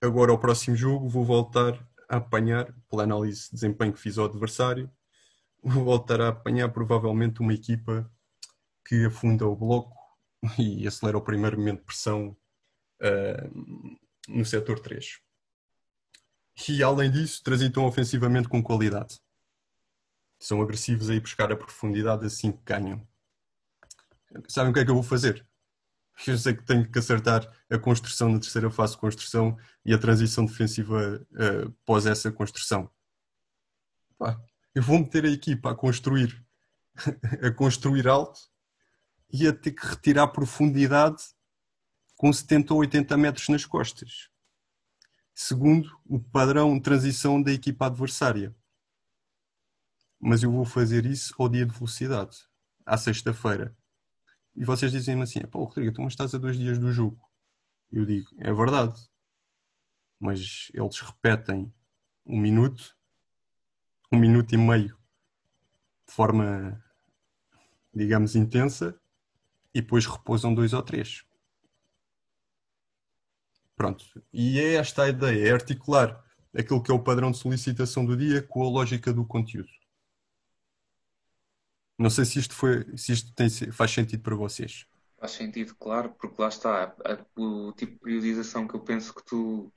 [0.00, 4.26] agora ao próximo jogo vou voltar a apanhar, pela análise de desempenho que fiz ao
[4.26, 4.90] adversário,
[5.64, 8.10] vou voltar a apanhar provavelmente uma equipa
[8.86, 9.96] que afunda o bloco
[10.58, 12.36] e acelera o primeiro momento de pressão
[13.00, 13.98] uh,
[14.28, 15.20] no setor 3.
[16.68, 19.18] E além disso, transitam ofensivamente com qualidade.
[20.38, 23.06] São agressivos a ir buscar a profundidade assim que ganham.
[24.48, 25.46] Sabem o que é que eu vou fazer?
[26.26, 29.98] Eu sei que tenho que acertar a construção na terceira fase de construção e a
[29.98, 32.90] transição defensiva uh, pós essa construção.
[34.18, 34.40] Pá,
[34.74, 36.44] eu vou meter a equipa a construir,
[37.42, 38.40] a construir alto
[39.32, 41.22] e a ter que retirar profundidade
[42.16, 44.28] com 70 ou 80 metros nas costas.
[45.34, 48.54] Segundo, o padrão de transição da equipa adversária.
[50.20, 52.36] Mas eu vou fazer isso ao dia de velocidade,
[52.86, 53.76] à sexta-feira
[54.54, 57.20] e vocês dizem-me assim: pô, Rodrigo, tu estás a dois dias do jogo.
[57.90, 59.00] Eu digo: é verdade.
[60.18, 61.72] Mas eles repetem
[62.24, 62.96] um minuto,
[64.12, 64.96] um minuto e meio,
[66.06, 66.82] de forma,
[67.92, 68.98] digamos, intensa,
[69.74, 71.24] e depois repousam dois ou três.
[73.74, 74.04] Pronto.
[74.32, 76.22] E é esta a ideia: é articular
[76.54, 79.81] aquilo que é o padrão de solicitação do dia com a lógica do conteúdo.
[82.02, 84.86] Não sei se isto, foi, se isto tem, faz sentido para vocês.
[85.18, 86.94] Faz sentido, claro, porque lá está
[87.36, 89.72] o tipo de periodização que eu penso que tu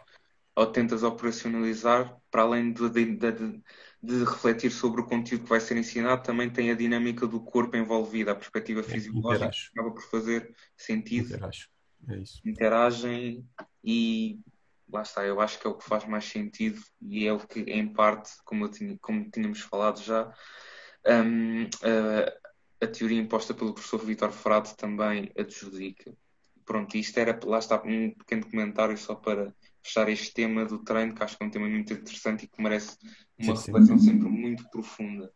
[0.56, 3.62] ou tentas operacionalizar, para além de, de, de,
[4.02, 7.76] de, refletir sobre o conteúdo que vai ser ensinado, também tem a dinâmica do corpo
[7.76, 11.28] envolvida, a perspectiva é, fisiológica, que acaba por fazer sentido.
[11.28, 11.68] Interage.
[12.08, 12.42] É isso.
[12.46, 13.46] Interagem
[13.84, 14.40] e
[14.90, 17.60] lá está, eu acho que é o que faz mais sentido e é o que,
[17.60, 20.34] em parte, como, tinha, como tínhamos falado já,
[21.08, 26.14] um, a, a, teoria imposta pelo professor Vitor Frade também adjudica.
[26.66, 29.54] Pronto, isto era, lá está, um pequeno comentário só para
[29.84, 32.62] fechar este tema do treino, que acho que é um tema muito interessante e que
[32.62, 32.98] merece
[33.38, 34.06] uma sim, reflexão sim.
[34.06, 35.32] sempre muito profunda.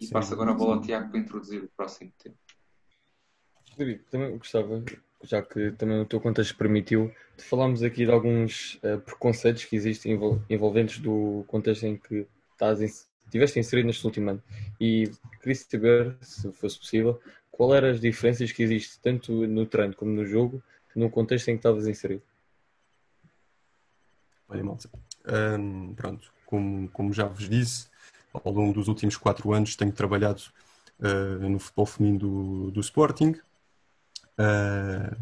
[0.00, 2.34] E sim, passo agora a bola ao Tiago para introduzir o próximo tema.
[3.76, 4.82] David, também gostava,
[5.22, 9.76] já que também o teu contexto permitiu, de falarmos aqui de alguns uh, preconceitos que
[9.76, 10.18] existem
[10.48, 14.42] envolventes do contexto em que estás estiveste inserido neste último ano
[14.78, 15.10] e
[15.40, 20.12] queria saber, se fosse possível, qual eram as diferenças que existem tanto no treino como
[20.12, 20.62] no jogo,
[20.94, 22.22] no contexto em que estavas inserido.
[24.48, 24.90] Olha, malta,
[25.58, 27.88] hum, pronto, como, como já vos disse,
[28.32, 30.42] ao longo dos últimos quatro anos tenho trabalhado
[31.00, 33.34] uh, no futebol feminino do, do Sporting.
[34.32, 35.16] Uh,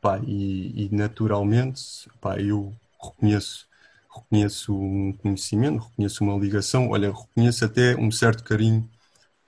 [0.00, 3.68] pá, e, e, naturalmente pá, eu reconheço,
[4.12, 8.88] reconheço um conhecimento, reconheço uma ligação, olha, reconheço até um certo carinho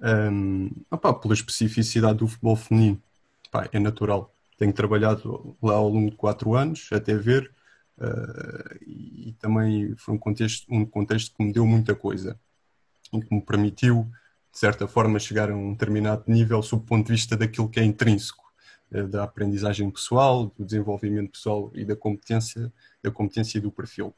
[0.03, 3.03] um, opá, pela especificidade do futebol feminino.
[3.71, 4.35] É natural.
[4.59, 7.53] Tenho trabalhado lá ao longo de quatro anos, até ver,
[7.99, 12.39] uh, e, também foi um contexto, um contexto que me deu muita coisa
[13.13, 14.11] e que me permitiu,
[14.51, 17.81] de certa forma, chegar a um determinado nível sob o ponto de vista daquilo que
[17.81, 18.45] é intrínseco,
[18.93, 22.73] uh, da aprendizagem pessoal, do desenvolvimento pessoal e da competência,
[23.03, 24.15] da competência e do perfil.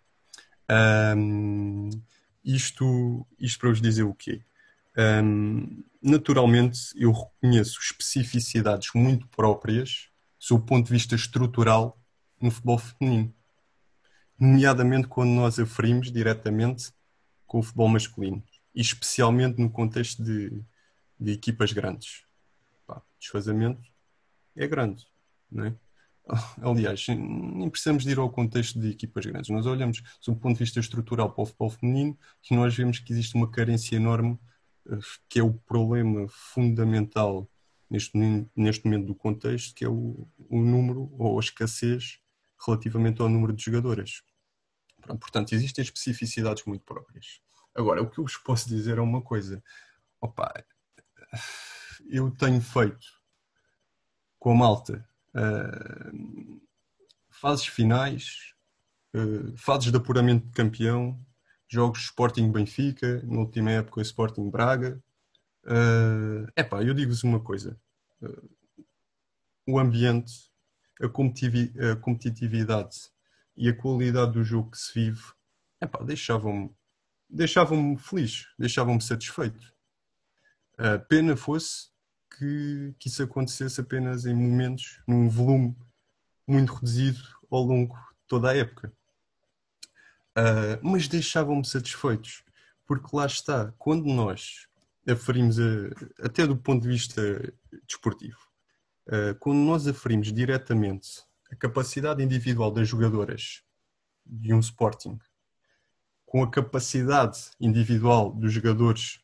[0.70, 1.90] Um,
[2.44, 4.42] isto, isto para vos dizer o quê?
[4.96, 10.08] Um, naturalmente, eu reconheço especificidades muito próprias,
[10.38, 11.98] sob o ponto de vista estrutural,
[12.40, 13.34] no futebol feminino.
[14.38, 16.92] Nomeadamente quando nós aferimos diretamente
[17.46, 18.42] com o futebol masculino.
[18.74, 20.62] E especialmente no contexto de,
[21.18, 22.24] de equipas grandes.
[22.86, 23.82] Pá, desfazamento
[24.56, 25.06] é grande,
[25.50, 25.74] não é?
[26.62, 29.50] Aliás, nem precisamos de ir ao contexto de equipas grandes.
[29.50, 32.98] Nós olhamos, sob o ponto de vista estrutural, para o futebol feminino, que nós vemos
[32.98, 34.38] que existe uma carência enorme
[35.28, 37.50] que é o problema fundamental
[37.88, 38.12] neste,
[38.54, 42.20] neste momento do contexto, que é o, o número ou a escassez
[42.66, 44.22] relativamente ao número de jogadoras.
[45.06, 47.40] Portanto, existem especificidades muito próprias.
[47.74, 49.62] Agora, o que eu vos posso dizer é uma coisa.
[50.20, 50.52] Opa,
[52.08, 53.06] eu tenho feito
[54.38, 56.60] com a malta uh,
[57.30, 58.54] fases finais,
[59.14, 61.18] uh, fases de apuramento de campeão,
[61.68, 65.02] jogos Sporting Benfica, na última época Sporting Braga.
[65.64, 67.80] Uh, epá, eu digo-vos uma coisa.
[68.20, 68.50] Uh,
[69.66, 70.32] o ambiente,
[71.00, 72.96] a, a, competitividade
[73.56, 75.22] e a qualidade do jogo que se vive,
[75.80, 76.70] epá, deixavam-me
[77.28, 79.72] deixavam feliz, deixavam-me satisfeito.
[80.74, 81.88] Uh, pena fosse
[82.36, 85.76] que, que isso acontecesse apenas em momentos, num volume
[86.46, 87.20] muito reduzido
[87.50, 88.92] ao longo de toda a época.
[90.36, 92.42] Uh, mas deixavam-me satisfeitos,
[92.86, 94.66] porque lá está, quando nós
[95.08, 95.62] aferimos, a,
[96.22, 97.22] até do ponto de vista
[97.86, 98.38] desportivo,
[99.08, 103.62] uh, quando nós aferimos diretamente a capacidade individual das jogadoras
[104.26, 105.18] de um Sporting
[106.24, 109.20] com a capacidade individual dos jogadores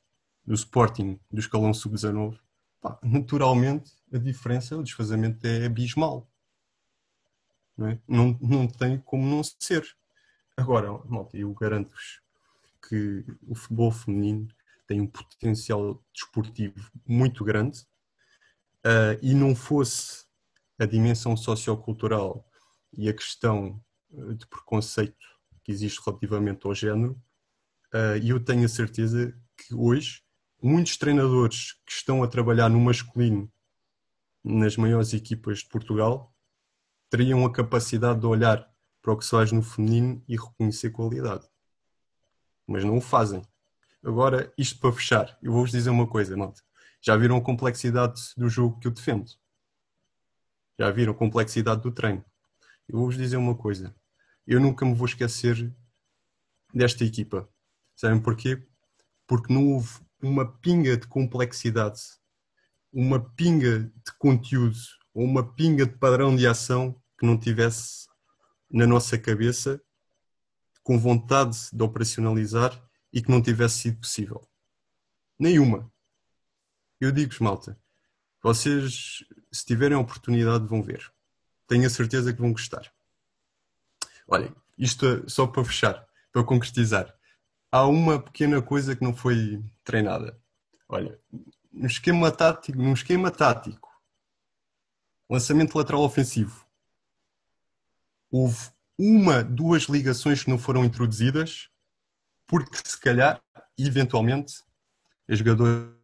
[0.47, 2.39] do Sporting do escalão sub-19,
[3.02, 6.28] naturalmente a diferença, o desfazamento é abismal.
[7.77, 8.01] Não, é?
[8.07, 9.86] não, não tem como não ser.
[10.57, 12.20] Agora, malta, eu garanto-vos
[12.89, 14.48] que o futebol feminino
[14.86, 17.81] tem um potencial desportivo muito grande
[18.85, 20.24] uh, e não fosse
[20.78, 22.44] a dimensão sociocultural
[22.93, 23.81] e a questão
[24.12, 25.15] ah, de preconceito
[25.62, 27.12] que existe relativamente ao género,
[27.94, 30.23] uh, eu tenho a certeza que hoje
[30.62, 33.51] muitos treinadores que estão a trabalhar no masculino
[34.45, 36.35] nas maiores equipas de Portugal
[37.11, 38.69] teriam a capacidade de olhar
[39.03, 41.47] para o que se faz no feminino e reconhecer qualidade.
[42.66, 43.43] Mas não o fazem.
[44.03, 46.62] Agora, isto para fechar, eu vou-vos dizer uma coisa, malta.
[47.03, 49.31] Já viram a complexidade do jogo que eu defendo?
[50.78, 52.24] Já viram a complexidade do treino?
[52.89, 53.95] Eu vou-vos dizer uma coisa.
[54.47, 55.74] Eu nunca me vou esquecer
[56.73, 57.49] desta equipa.
[57.97, 58.66] Sabem porquê?
[59.27, 62.01] Porque não houve uma pinga de complexidade,
[62.93, 64.77] uma pinga de conteúdo
[65.15, 68.09] ou uma pinga de padrão de ação que não tivesse
[68.71, 69.81] na nossa cabeça
[70.83, 72.81] com vontade de operacionalizar
[73.13, 74.49] e que não tivesse sido possível.
[75.39, 75.91] Nenhuma.
[77.01, 77.79] Eu digo-vos, malta,
[78.43, 81.13] vocês, se tiverem a oportunidade, vão ver.
[81.67, 82.93] Tenho a certeza que vão gostar.
[84.27, 87.15] Olhem, isto é só para fechar, para concretizar.
[87.73, 90.41] Há uma pequena coisa que não foi treinada.
[90.89, 91.21] Olha,
[91.73, 93.89] no esquema tático, num esquema tático,
[95.29, 96.67] lançamento lateral ofensivo,
[98.31, 101.71] houve uma, duas ligações que não foram introduzidas,
[102.47, 103.41] porque se calhar,
[103.79, 104.65] eventualmente,
[105.29, 105.95] as jogadoras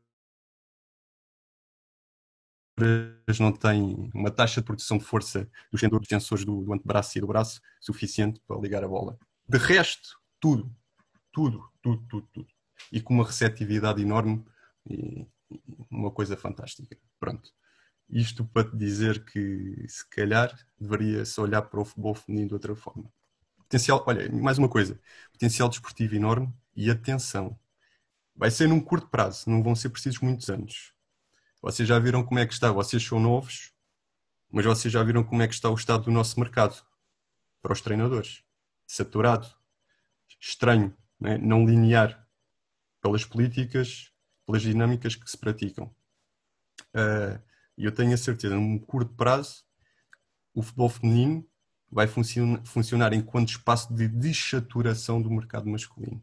[3.41, 7.27] não têm uma taxa de produção de força dos tensores do, do antebraço e do
[7.27, 9.19] braço suficiente para ligar a bola.
[9.49, 10.73] De resto, tudo,
[11.37, 12.49] tudo, tudo, tudo, tudo.
[12.91, 14.43] E com uma receptividade enorme
[14.89, 15.29] e
[15.91, 16.97] uma coisa fantástica.
[17.21, 17.53] Pronto.
[18.09, 22.75] Isto para te dizer que se calhar deveria-se olhar para o futebol feminino de outra
[22.75, 23.13] forma.
[23.59, 24.99] Potencial, olha, mais uma coisa,
[25.31, 27.59] potencial desportivo enorme e atenção.
[28.35, 30.95] Vai ser num curto prazo, não vão ser precisos muitos anos.
[31.61, 33.75] Vocês já viram como é que está, vocês são novos,
[34.51, 36.83] mas vocês já viram como é que está o estado do nosso mercado
[37.61, 38.43] para os treinadores.
[38.87, 39.47] Saturado,
[40.41, 41.39] estranho, não, é?
[41.39, 42.27] não linear
[43.01, 44.13] pelas políticas,
[44.47, 45.95] pelas dinâmicas que se praticam.
[47.77, 49.65] E eu tenho a certeza, num curto prazo,
[50.55, 51.47] o futebol feminino
[51.91, 56.23] vai funcionar enquanto espaço de desaturação do mercado masculino.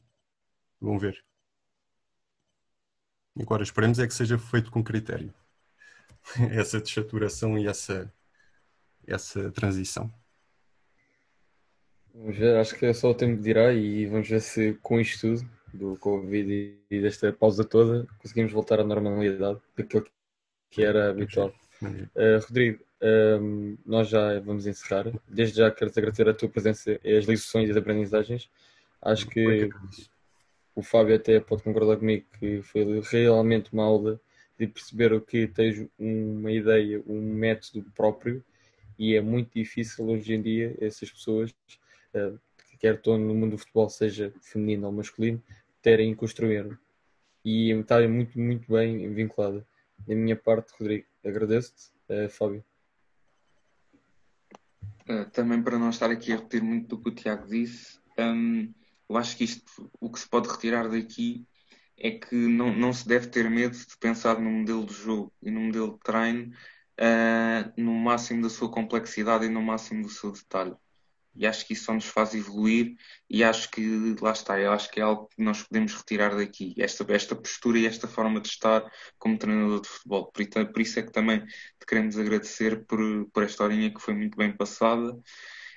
[0.82, 1.24] Vão ver.
[3.40, 5.34] Agora esperemos é que seja feito com critério.
[6.52, 8.12] essa desaturação e essa,
[9.06, 10.12] essa transição.
[12.14, 15.00] Vamos ver, acho que é só o tempo que dirá e vamos ver se com
[15.00, 20.06] isto tudo, do Covid e desta pausa toda, conseguimos voltar à normalidade daquilo
[20.70, 21.52] que era habitual.
[21.82, 22.84] Uh, Rodrigo,
[23.42, 25.12] um, nós já vamos encerrar.
[25.28, 28.50] Desde já quero-te agradecer a tua presença e as lições e as aprendizagens.
[29.02, 29.70] Acho que
[30.76, 34.20] o Fábio até pode concordar comigo que foi realmente uma aula
[34.58, 38.44] de perceber o que tens uma ideia, um método próprio
[38.98, 41.54] e é muito difícil hoje em dia essas pessoas,
[42.80, 45.42] quer estão no mundo do futebol, seja feminino ou masculino,
[45.82, 46.78] terem construir
[47.44, 49.66] e estarem muito, muito bem vinculada.
[50.08, 51.94] Da minha parte, Rodrigo, agradeço-te.
[52.10, 52.64] Uh, Fábio.
[55.10, 58.74] Uh, também para não estar aqui a repetir muito do que o Tiago disse, um,
[59.10, 61.46] eu acho que isto, o que se pode retirar daqui
[61.98, 65.52] é que não, não se deve ter medo de pensar no modelo de jogo e
[65.52, 66.54] no modelo de treino
[67.00, 70.76] uh, no máximo da sua complexidade e no máximo do seu detalhe.
[71.36, 72.96] E acho que isso só nos faz evoluir
[73.30, 76.76] e acho que, lá está, eu acho que é algo que nós podemos retirar daqui,
[76.78, 78.84] esta, esta postura e esta forma de estar
[79.18, 80.32] como treinador de futebol.
[80.32, 83.00] Por, por isso é que também te queremos agradecer por,
[83.32, 85.18] por esta horinha que foi muito bem passada.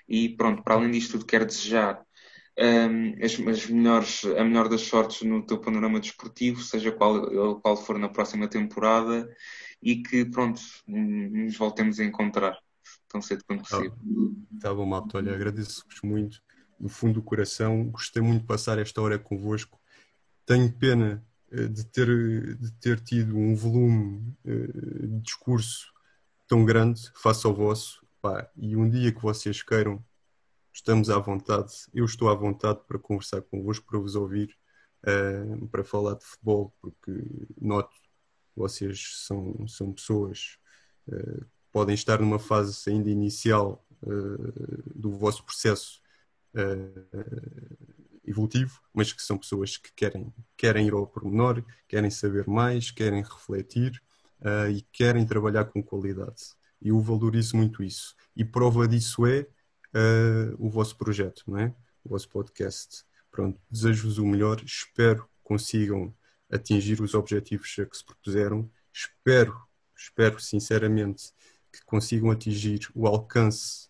[0.09, 2.05] E pronto, para além disto tudo, quero desejar
[2.59, 7.77] um, as, as, melhores, a melhor das sortes no teu panorama desportivo, seja qual, qual
[7.77, 9.29] for na próxima temporada,
[9.83, 12.59] e que pronto, nos voltemos a encontrar
[13.17, 13.99] tão cedo quanto tá possível.
[14.61, 15.17] Tá bom, Mato.
[15.17, 16.43] Olha, agradeço-vos muito,
[16.79, 17.85] do fundo do coração.
[17.85, 19.81] Gostei muito de passar esta hora convosco.
[20.45, 25.93] Tenho pena eh, de ter, de ter tido um volume eh, de discurso
[26.47, 28.07] tão grande face ao vosso.
[28.21, 30.05] Pá, e um dia que vocês queiram,
[30.73, 31.73] estamos à vontade.
[31.93, 34.57] Eu estou à vontade para conversar convosco, para vos ouvir,
[35.07, 37.13] uh, para falar de futebol, porque
[37.61, 40.59] noto que vocês são, são pessoas
[41.77, 46.01] podem estar numa fase ainda inicial uh, do vosso processo
[46.55, 52.91] uh, evolutivo, mas que são pessoas que querem, querem ir ao pormenor, querem saber mais,
[52.91, 54.03] querem refletir
[54.41, 56.45] uh, e querem trabalhar com qualidade.
[56.81, 58.17] E eu valorizo muito isso.
[58.35, 59.47] E prova disso é
[60.59, 61.75] o vosso projeto, não é?
[62.03, 63.05] O vosso podcast.
[63.31, 66.15] Pronto, desejo-vos o melhor, espero que consigam
[66.51, 68.71] atingir os objetivos a que se propuseram.
[68.91, 69.55] Espero,
[69.95, 71.37] espero sinceramente
[71.77, 73.89] que consigam atingir o alcance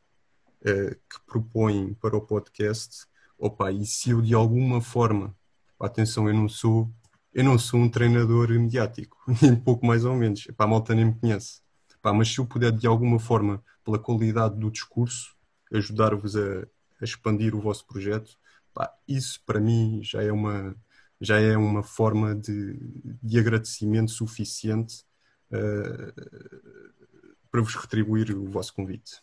[0.62, 3.06] uh, que propõem para o podcast.
[3.38, 5.36] Opa, e se eu de alguma forma,
[5.78, 6.92] atenção, eu não sou,
[7.32, 11.06] eu não sou um treinador mediático, nem pouco mais ou menos, Epá, a malta nem
[11.06, 11.60] me conhece.
[11.94, 15.36] Epá, mas se eu puder de alguma forma, pela qualidade do discurso,
[15.72, 16.62] ajudar-vos a,
[17.00, 18.36] a, expandir o vosso projeto,
[18.70, 20.74] epá, isso para mim já é uma,
[21.20, 22.78] já é uma forma de,
[23.22, 25.04] de agradecimento suficiente
[25.52, 27.05] uh,
[27.50, 29.20] para vos retribuir o vosso convite.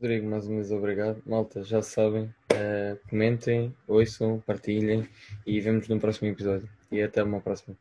[0.00, 1.22] Rodrigo, mais uma vez obrigado.
[1.26, 5.06] Malta, já sabem, uh, comentem, ouçam, partilhem
[5.46, 6.68] e vemos no próximo episódio.
[6.90, 7.76] E até uma próxima.